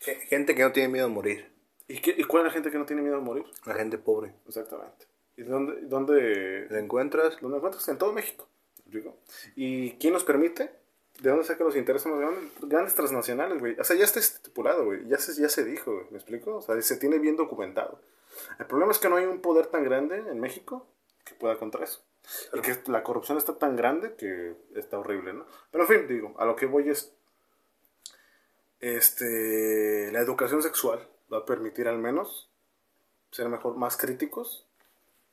[0.02, 1.50] Ge- Gente que no tiene miedo a morir.
[1.88, 3.44] ¿Y, qué, ¿Y cuál es la gente que no tiene miedo a morir?
[3.66, 4.34] La gente pobre.
[4.46, 5.06] Exactamente.
[5.36, 7.38] ¿Y dónde, dónde, ¿Te encuentras?
[7.40, 7.86] dónde encuentras?
[7.88, 8.48] En todo México.
[8.76, 9.16] ¿me explico?
[9.56, 10.70] ¿Y quién nos permite?
[11.20, 12.44] ¿De dónde sacan los intereses más grandes?
[12.62, 13.78] Grandes transnacionales, güey.
[13.78, 15.06] O sea, ya está estipulado, güey.
[15.08, 16.06] Ya se, ya se dijo, güey.
[16.10, 16.56] ¿Me explico?
[16.56, 18.00] O sea, se tiene bien documentado.
[18.58, 20.86] El problema es que no hay un poder tan grande en México
[21.24, 22.02] que pueda contra eso.
[22.54, 25.46] Y que la corrupción está tan grande que está horrible, ¿no?
[25.70, 27.12] Pero en fin, digo, a lo que voy es.
[28.82, 30.12] Este.
[30.12, 32.50] La educación sexual va a permitir al menos
[33.30, 34.66] ser mejor, más críticos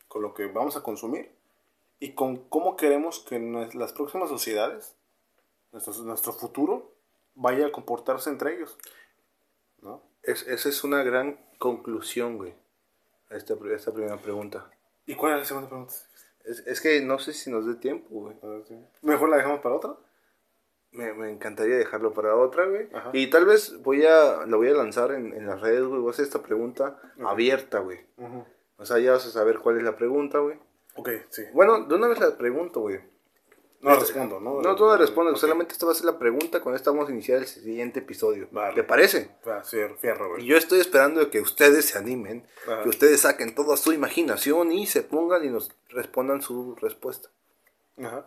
[0.08, 1.32] con lo que vamos a consumir
[2.00, 3.39] y con cómo queremos que
[3.74, 4.95] las próximas sociedades,
[5.72, 6.93] nuestro, nuestro futuro,
[7.36, 8.78] vaya a comportarse entre ellos.
[9.82, 10.02] ¿No?
[10.24, 12.54] Es, esa es una gran conclusión, güey.
[13.30, 14.70] A esta, esta primera pregunta.
[15.06, 15.93] ¿Y cuál es la segunda pregunta?
[16.45, 18.36] Es, es que no sé si nos dé tiempo, güey.
[19.02, 19.95] Mejor la dejamos para otra.
[20.91, 22.89] Me, me encantaría dejarlo para otra, güey.
[22.93, 23.11] Ajá.
[23.13, 25.99] Y tal vez voy a, la voy a lanzar en, en las redes, güey.
[26.01, 27.99] Voy a hacer esta pregunta abierta, güey.
[28.77, 30.57] O sea, ya vas a saber cuál es la pregunta, güey.
[30.95, 31.43] Ok, sí.
[31.53, 32.99] Bueno, de una vez la pregunto, güey.
[33.81, 34.61] No respondo, ¿no?
[34.61, 35.39] No, tú no respondes, Ok.
[35.39, 38.49] solamente esta va a ser la pregunta con esta vamos a iniciar el siguiente episodio.
[38.51, 38.75] Vale.
[38.75, 39.31] ¿Te parece?
[39.45, 40.45] Ah, sí, fierro, Y güey.
[40.47, 42.83] yo estoy esperando que ustedes se animen, Ajá.
[42.83, 47.29] que ustedes saquen toda su imaginación y se pongan y nos respondan su respuesta.
[48.03, 48.25] Ajá.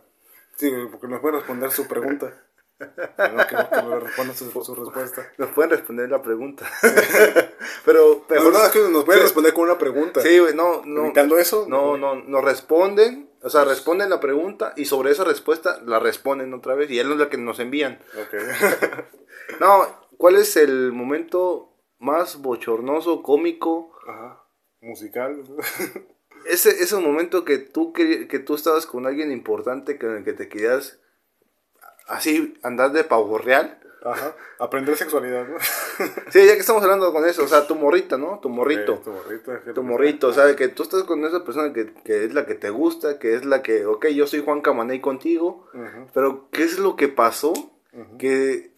[0.57, 2.33] Sí, güey, porque nos puede responder su pregunta.
[2.83, 5.31] No, que, no, que me responda su, su respuesta.
[5.39, 6.67] Nos pueden responder la pregunta.
[7.85, 10.21] Pero mejor no, es que nos pueden responder con una pregunta.
[10.21, 11.05] Sí, güey, no, no.
[11.05, 12.15] Evitando eso, No, no.
[12.15, 16.75] no, nos responden, o sea, responden la pregunta y sobre esa respuesta la responden otra
[16.75, 17.99] vez y es la que nos envían.
[18.21, 18.35] Ok.
[19.61, 23.93] No, ¿cuál es el momento más bochornoso, cómico?
[24.09, 24.43] Ajá.
[24.81, 25.43] Musical.
[26.47, 30.33] Ese, ese momento que tú, queri- que tú estabas con alguien importante con el que
[30.33, 31.01] te querías
[32.07, 33.79] así andar de pavo real.
[34.05, 34.35] Ajá.
[34.59, 35.57] Aprender sexualidad, ¿no?
[36.31, 38.41] Sí, ya que estamos hablando con eso, o sea, tu morrita, ¿no?
[38.41, 38.95] Tu morrito.
[38.95, 39.63] Eh, tu morrito.
[39.65, 42.45] que- Tu morrito, o sea, que tú estás con esa persona que, que es la
[42.45, 45.69] que te gusta, que es la que, ok, yo soy Juan Camaney contigo,
[46.13, 47.53] pero ¿qué es lo que pasó?
[48.19, 48.73] Que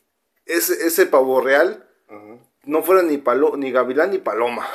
[0.45, 1.89] ese, ese pavo real
[2.65, 4.67] no fuera ni, palo, ni gavilán ni paloma.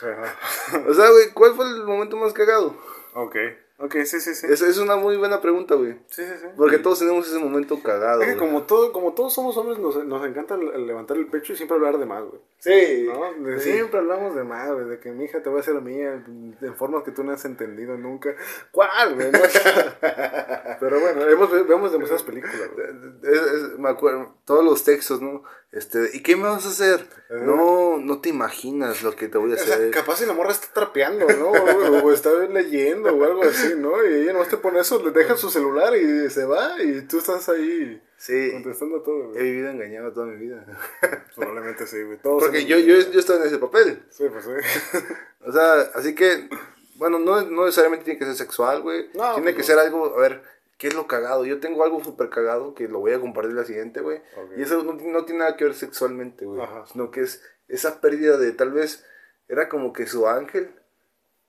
[0.00, 0.36] Ajá.
[0.88, 2.76] O sea, güey, ¿cuál fue el momento más cagado?
[3.14, 3.36] Ok.
[3.84, 4.46] Ok, sí, sí, sí.
[4.48, 5.94] Es, es una muy buena pregunta, güey.
[6.06, 6.46] Sí, sí, sí.
[6.56, 8.20] Porque todos tenemos ese momento cagado.
[8.22, 8.46] Es que güey.
[8.48, 11.56] como, todo, como todos somos hombres, nos, nos encanta el- el levantar el pecho y
[11.56, 12.40] siempre hablar de más, güey.
[12.58, 13.08] Sí.
[13.12, 13.44] ¿No?
[13.44, 13.72] De- Sí.
[13.72, 14.84] Siempre hablamos de más, güey.
[14.86, 17.44] De que mi hija te va a hacer mía en formas que tú no has
[17.44, 18.36] entendido nunca.
[18.70, 19.32] ¿Cuál, güey?
[19.32, 19.38] No?
[20.80, 22.86] Pero bueno, hemos, vemos demasiadas películas, güey.
[23.24, 25.42] Es- es- me acuerdo, todos los textos, ¿no?
[25.72, 27.06] Este, ¿y qué me vas a hacer?
[27.30, 29.90] No, no te imaginas lo que te voy a O sea, hacer.
[29.90, 31.46] capaz si la morra está trapeando, ¿no?
[31.50, 34.04] O, o está leyendo o algo así, ¿no?
[34.04, 37.18] Y ella nomás te pone eso, le deja su celular y se va y tú
[37.18, 39.42] estás ahí Sí, contestando todo, he güey.
[39.44, 40.64] vivido engañado toda mi vida.
[41.34, 42.18] Probablemente sí, güey.
[42.18, 44.02] Todos Porque yo, yo, yo estaba en ese papel.
[44.10, 44.98] Sí, pues sí.
[45.44, 46.48] O sea, así que,
[46.96, 49.08] bueno, no, no necesariamente tiene que ser sexual, güey.
[49.14, 50.42] No, tiene pues que ser algo, a ver,
[50.78, 51.44] ¿qué es lo cagado?
[51.44, 54.20] Yo tengo algo súper cagado que lo voy a compartir la siguiente, güey.
[54.56, 56.60] Y eso no, no tiene nada que ver sexualmente, güey.
[56.90, 59.04] Sino que es esa pérdida de tal vez,
[59.48, 60.74] era como que su ángel.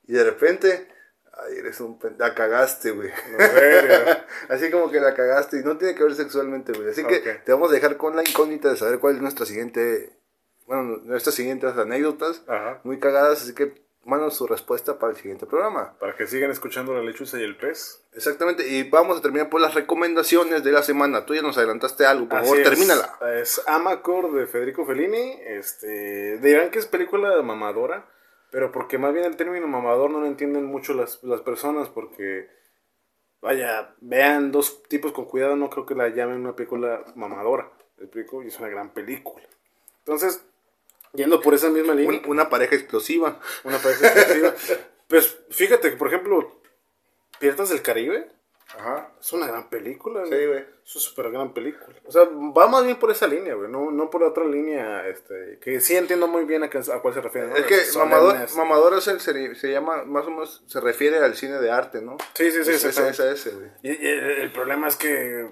[0.04, 0.88] Y de repente,
[1.34, 3.10] ay, eres un La cagaste, güey.
[3.10, 3.38] No.
[4.50, 6.90] Así como que la cagaste y no tiene que ver sexualmente, güey.
[6.90, 10.18] Así que te vamos a dejar con la incógnita de saber cuál es nuestra siguiente,
[10.68, 12.82] bueno, nuestras siguientes anécdotas Ajá.
[12.84, 15.96] muy cagadas, así que mándanos su respuesta para el siguiente programa.
[16.00, 18.04] Para que sigan escuchando la lechuza y el pez.
[18.14, 21.26] Exactamente, y vamos a terminar por las recomendaciones de la semana.
[21.26, 22.70] Tú ya nos adelantaste algo, por favor, es.
[22.70, 23.18] termínala.
[23.36, 25.40] Es Amacor de Federico Fellini.
[25.46, 28.10] Este, dirán que es película mamadora,
[28.52, 32.50] pero porque más bien el término mamador no lo entienden mucho las, las personas, porque,
[33.42, 37.72] vaya, vean dos tipos con cuidado, no creo que la llamen una película mamadora.
[37.98, 38.44] ¿me explico?
[38.44, 39.46] Y es una gran película.
[40.00, 40.44] Entonces,
[41.14, 43.40] yendo por esa misma línea, Un- una pareja explosiva.
[43.64, 44.54] una pareja explosiva,
[45.08, 46.60] pues fíjate que, por ejemplo,
[47.40, 48.30] Piratas del Caribe
[48.78, 49.12] Ajá.
[49.20, 50.24] es una gran película.
[50.26, 50.48] Sí, ¿no?
[50.50, 50.66] güey.
[50.86, 51.96] Es una super gran película.
[52.06, 53.70] O sea, va más bien por esa línea, güey.
[53.70, 57.00] No, no por la otra línea, este, que sí entiendo muy bien a, qué- a
[57.00, 57.48] cuál se refiere.
[57.48, 57.56] ¿no?
[57.56, 61.36] Es que mamador, mamador es el- se, se llama, más o menos, se refiere al
[61.36, 62.18] cine de arte, ¿no?
[62.34, 62.72] Sí, sí, sí.
[62.72, 63.32] Es, es, exactamente.
[63.32, 63.70] es ese, güey.
[63.84, 64.08] Y,
[64.42, 65.52] el problema es que...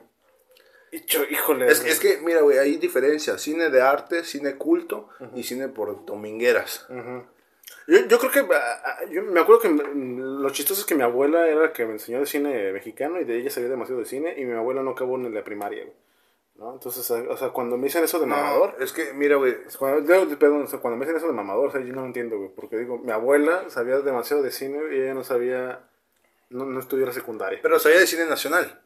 [0.91, 1.67] Hicho, híjole.
[1.67, 3.37] Es, es que, mira, güey, hay diferencia.
[3.37, 6.85] Cine de arte, cine culto y cine por domingueras.
[7.87, 8.39] Yo, yo creo que...
[8.53, 11.85] ah, ah, Yo me acuerdo que lo chistoso es que mi abuela era la que
[11.85, 14.83] me enseñó de cine mexicano y de ella sabía demasiado de cine y mi abuela
[14.83, 15.95] no acabó en la primaria, güey.
[16.55, 16.73] ¿No?
[16.73, 18.75] Entonces, o sea, cuando me dicen eso de mamador...
[18.81, 21.69] Es que, mira, güey, Cuando, yo- perdón, o sea, cuando me dicen eso de mamador,
[21.69, 22.49] o sea, yo no lo entiendo, güey.
[22.53, 25.87] Porque digo, mi abuela sabía demasiado de cine y ella no sabía.
[26.49, 27.59] No, no estudió la secundaria.
[27.63, 28.81] pero sabía de cine nacional.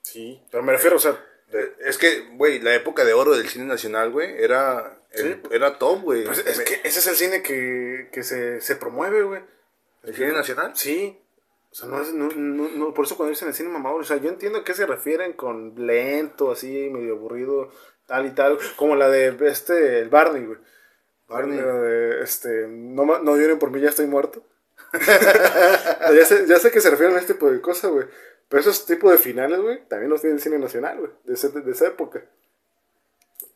[0.00, 0.42] sí.
[0.50, 1.22] Pero me refiero, o sea.
[1.52, 5.40] Eh, Es que, güey, la época de oro del cine nacional, güey, era, el- Sí.
[5.50, 6.24] era top, güey.
[6.24, 9.40] Pues es que ese es el cine que, que se, se promueve, güey.
[10.04, 10.72] ¿El cine nacional?
[10.74, 11.18] Sí.
[11.72, 12.12] O sea, no es.
[12.12, 14.64] No, no, no, por eso cuando dicen el cine mamador, o sea, yo entiendo a
[14.64, 17.70] qué se refieren con lento, así, medio aburrido,
[18.06, 18.58] tal y tal.
[18.76, 20.58] Como la de este, el Barney, güey.
[21.28, 21.58] Barney.
[21.60, 24.42] La de, este, no, no lloren por mí, ya estoy muerto.
[24.92, 28.06] ya, sé, ya sé que se refieren a este tipo de cosas, güey.
[28.50, 31.48] Pero esos tipos de finales, güey, también los tiene el cine nacional, güey, de, ese-
[31.48, 32.22] de esa época.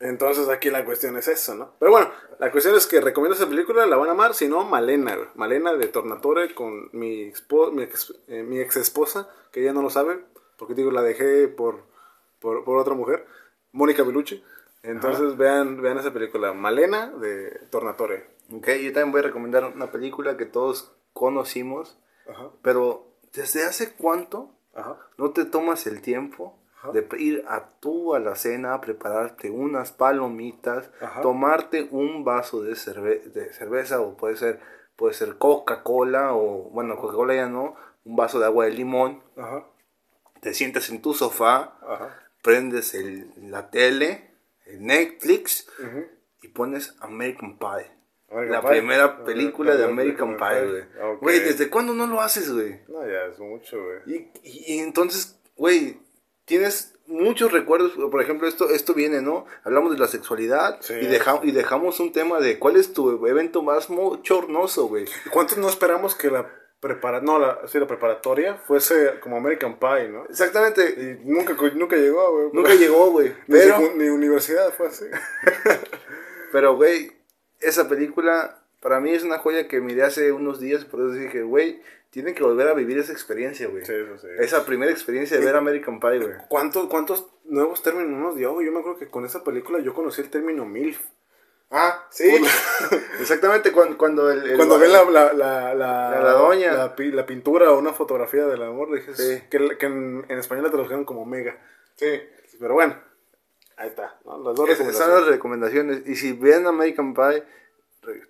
[0.00, 1.72] Entonces aquí la cuestión es eso, ¿no?
[1.78, 4.64] Pero bueno, la cuestión es que recomiendo esa película, la van a amar, si no,
[4.64, 5.28] Malena, güey.
[5.34, 9.82] Malena de Tornatore con mi, expo- mi, ex, eh, mi ex esposa, que ella no
[9.82, 10.20] lo sabe,
[10.58, 11.82] porque digo, la dejé por,
[12.40, 13.26] por, por otra mujer,
[13.72, 14.42] Mónica Bellucci.
[14.82, 18.26] Entonces vean, vean esa película, Malena de Tornatore.
[18.52, 23.94] Ok, yo también voy a recomendar una película que todos conocimos, Ajá, pero ¿desde hace
[23.94, 24.96] cuánto ajá.
[25.18, 26.92] no te tomas el tiempo Ajá.
[26.92, 31.20] de ir a tú a la cena, prepararte unas palomitas, Ajá.
[31.22, 34.60] tomarte un vaso de, cerve- de cerveza o puede ser,
[34.96, 39.22] puede ser Coca-Cola o, bueno, Coca-Cola ya no, un vaso de agua de limón,
[40.40, 41.78] te sientas en tu sofá,
[42.42, 44.30] prendes el- la tele,
[44.66, 45.66] el Netflix
[46.42, 47.90] y pones American Pie.
[48.42, 48.70] La Pie.
[48.70, 51.16] primera Ah, película la de American Pie, güey.
[51.20, 52.80] Güey, ¿desde cuándo no lo haces, güey?
[52.88, 53.98] No, ya es mucho, güey.
[54.06, 55.98] Y, y- y entonces, güey,
[56.44, 59.44] tienes muchos recuerdos, por ejemplo, esto, esto viene, ¿no?
[59.62, 60.94] Hablamos de la sexualidad Sí.
[60.94, 65.04] y, deja- y dejamos un tema de cuál es tu evento más mochornoso, güey.
[65.26, 69.78] ¿Y ¿Cuántos no esperamos que la prepara no, la, sí, la preparatoria fuese como American
[69.78, 70.24] Pie, ¿no?
[70.26, 72.48] Exactamente, Y nunca, nunca llegó, güey.
[72.52, 73.32] nunca llegó, güey.
[73.48, 75.06] Pero, ni universidad fue así.
[76.52, 77.10] pero, güey,
[77.64, 81.42] esa película para mí es una joya que miré hace unos días, por eso dije,
[81.42, 83.84] güey, tienen que volver a vivir esa experiencia, güey.
[83.84, 84.26] Sí, sí.
[84.38, 86.34] Esa primera experiencia de ver American Pie, güey.
[86.48, 88.60] ¿Cuántos, ¿Cuántos nuevos términos nos dio?
[88.62, 91.00] Yo me acuerdo que con esa película yo conocí el término MILF.
[91.70, 92.30] Ah, sí.
[93.20, 96.72] Exactamente, cuando, cuando el, el- Cuando ven la, la, la, la, La doña.
[96.74, 99.42] la pintura o una fotografía del amor, dije Sí.
[99.50, 101.56] que, que en, en español la tradujeron como Mega.
[101.96, 102.20] Sí.
[102.60, 102.96] Pero bueno,
[103.76, 104.18] ahí está.
[104.24, 104.38] ¿no?
[104.42, 105.98] Las dos Esas son las recomendaciones.
[105.98, 106.02] recomendaciones.
[106.08, 107.44] Y si ven American Pie,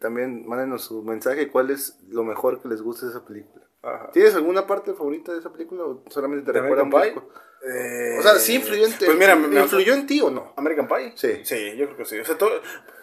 [0.01, 1.49] también mándenos su mensaje.
[1.51, 3.64] ¿Cuál es lo mejor que les gusta de esa película?
[3.82, 4.11] Ajá.
[4.12, 7.38] ¿Tienes alguna parte favorita de esa película o solamente te ¿De recuerda American un Pie?
[7.66, 9.05] Eh, O sea, sí influyó en ti.
[9.07, 10.53] Pues mira, me- ¿influyó en ti o no?
[10.57, 11.12] ¿American Pie?
[11.16, 11.40] Sí.
[11.45, 12.18] Sí, yo creo que sí.
[12.18, 12.51] O sea, todo,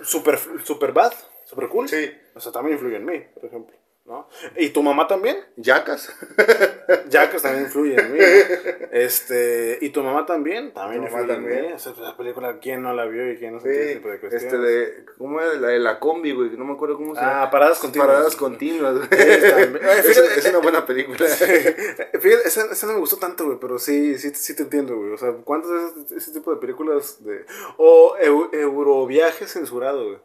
[0.01, 1.13] super, super bad,
[1.45, 1.87] super cool.
[1.89, 2.11] Sí.
[2.35, 3.75] O sea, también influye en mí, por ejemplo.
[4.05, 4.27] ¿No?
[4.57, 5.37] ¿Y tu mamá también?
[5.57, 6.13] ¿Yacas?
[7.09, 8.19] Jackass también influye en mí.
[8.19, 8.87] ¿no?
[8.91, 10.73] Este, ¿Y tu mamá también?
[10.73, 11.75] También mamá influye en también.
[11.75, 12.01] mí.
[12.03, 14.43] La película, ¿quién no la vio y quién no se ese tipo de cuestiones?
[14.43, 15.53] este de, ¿cómo era?
[15.55, 17.51] La de la combi, güey, no me acuerdo cómo se Ah, llama.
[17.51, 18.07] Paradas Continuas.
[18.07, 19.07] Paradas continuas, güey.
[20.37, 21.25] es, una buena película.
[21.27, 25.11] Fíjate, esa, esa no me gustó tanto, güey, pero sí, sí, sí te entiendo, güey.
[25.11, 27.45] O sea, ¿cuántos de ese, tipo de películas de...
[27.77, 30.19] O eu- Euroviaje censurado, güey.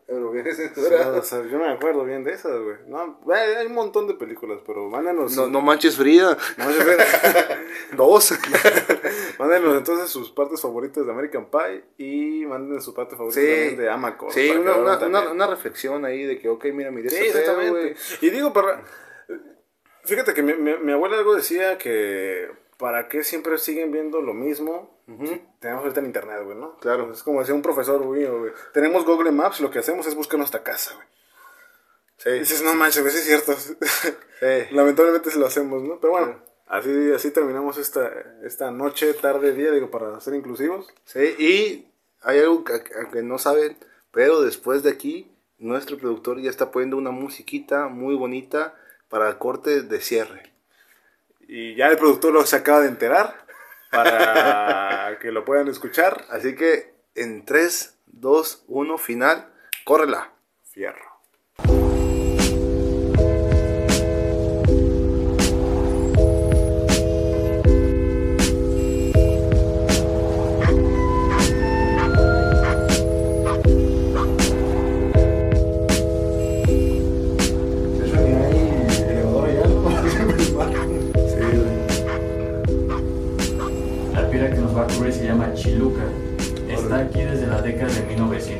[1.19, 2.77] O sea, yo me acuerdo bien de esas, güey.
[2.87, 5.37] No, hay hay un montón de películas, pero mándanos...
[5.37, 6.37] No, no manches Frida.
[6.57, 6.65] no.
[7.97, 8.33] Dos.
[9.39, 13.47] mándanos entonces sus partes favoritas de American Pie y mándenos su parte favorita Sí.
[13.47, 14.33] también de Amacor.
[14.33, 17.71] Sí, una, reflexión ahí de que, ok, mira, mira, Sí, este exactamente.
[17.81, 17.95] güey.
[18.21, 18.83] Y digo, para...
[20.05, 22.49] Fíjate que mi, mi- mi abuela algo decía que
[22.79, 24.95] para qué siempre siguen viendo lo mismo.
[25.61, 26.77] Tenemos ahorita en internet, güey, ¿no?
[26.79, 27.13] Claro.
[27.13, 28.53] Es como decía un profesor mío, güey.
[28.73, 31.07] Tenemos Google Maps y lo que hacemos es buscar nuestra casa, güey.
[32.19, 32.31] Sí.
[32.31, 33.55] Y dices, no manches, es cierto.
[33.57, 34.75] Sí.
[34.75, 35.99] Lamentablemente sí lo hacemos, ¿no?
[35.99, 38.11] Pero bueno, así, así terminamos esta,
[38.45, 40.87] esta noche, tarde, día, digo, para ser inclusivos.
[41.05, 42.83] Sí, y hay algo que,
[43.13, 43.79] que no saben,
[44.11, 48.75] pero después de aquí, nuestro productor ya está poniendo una musiquita muy bonita
[49.09, 50.53] para el corte de cierre.
[51.49, 53.47] Y ya el productor lo se acaba de enterar
[53.91, 56.25] para que lo puedan escuchar.
[56.29, 59.53] Así que en 3, 2, 1, final,
[59.85, 60.33] córrela.
[60.65, 61.16] Fierro.
[85.57, 86.03] Chiluca.
[86.69, 88.56] Está aquí desde la década de 1930.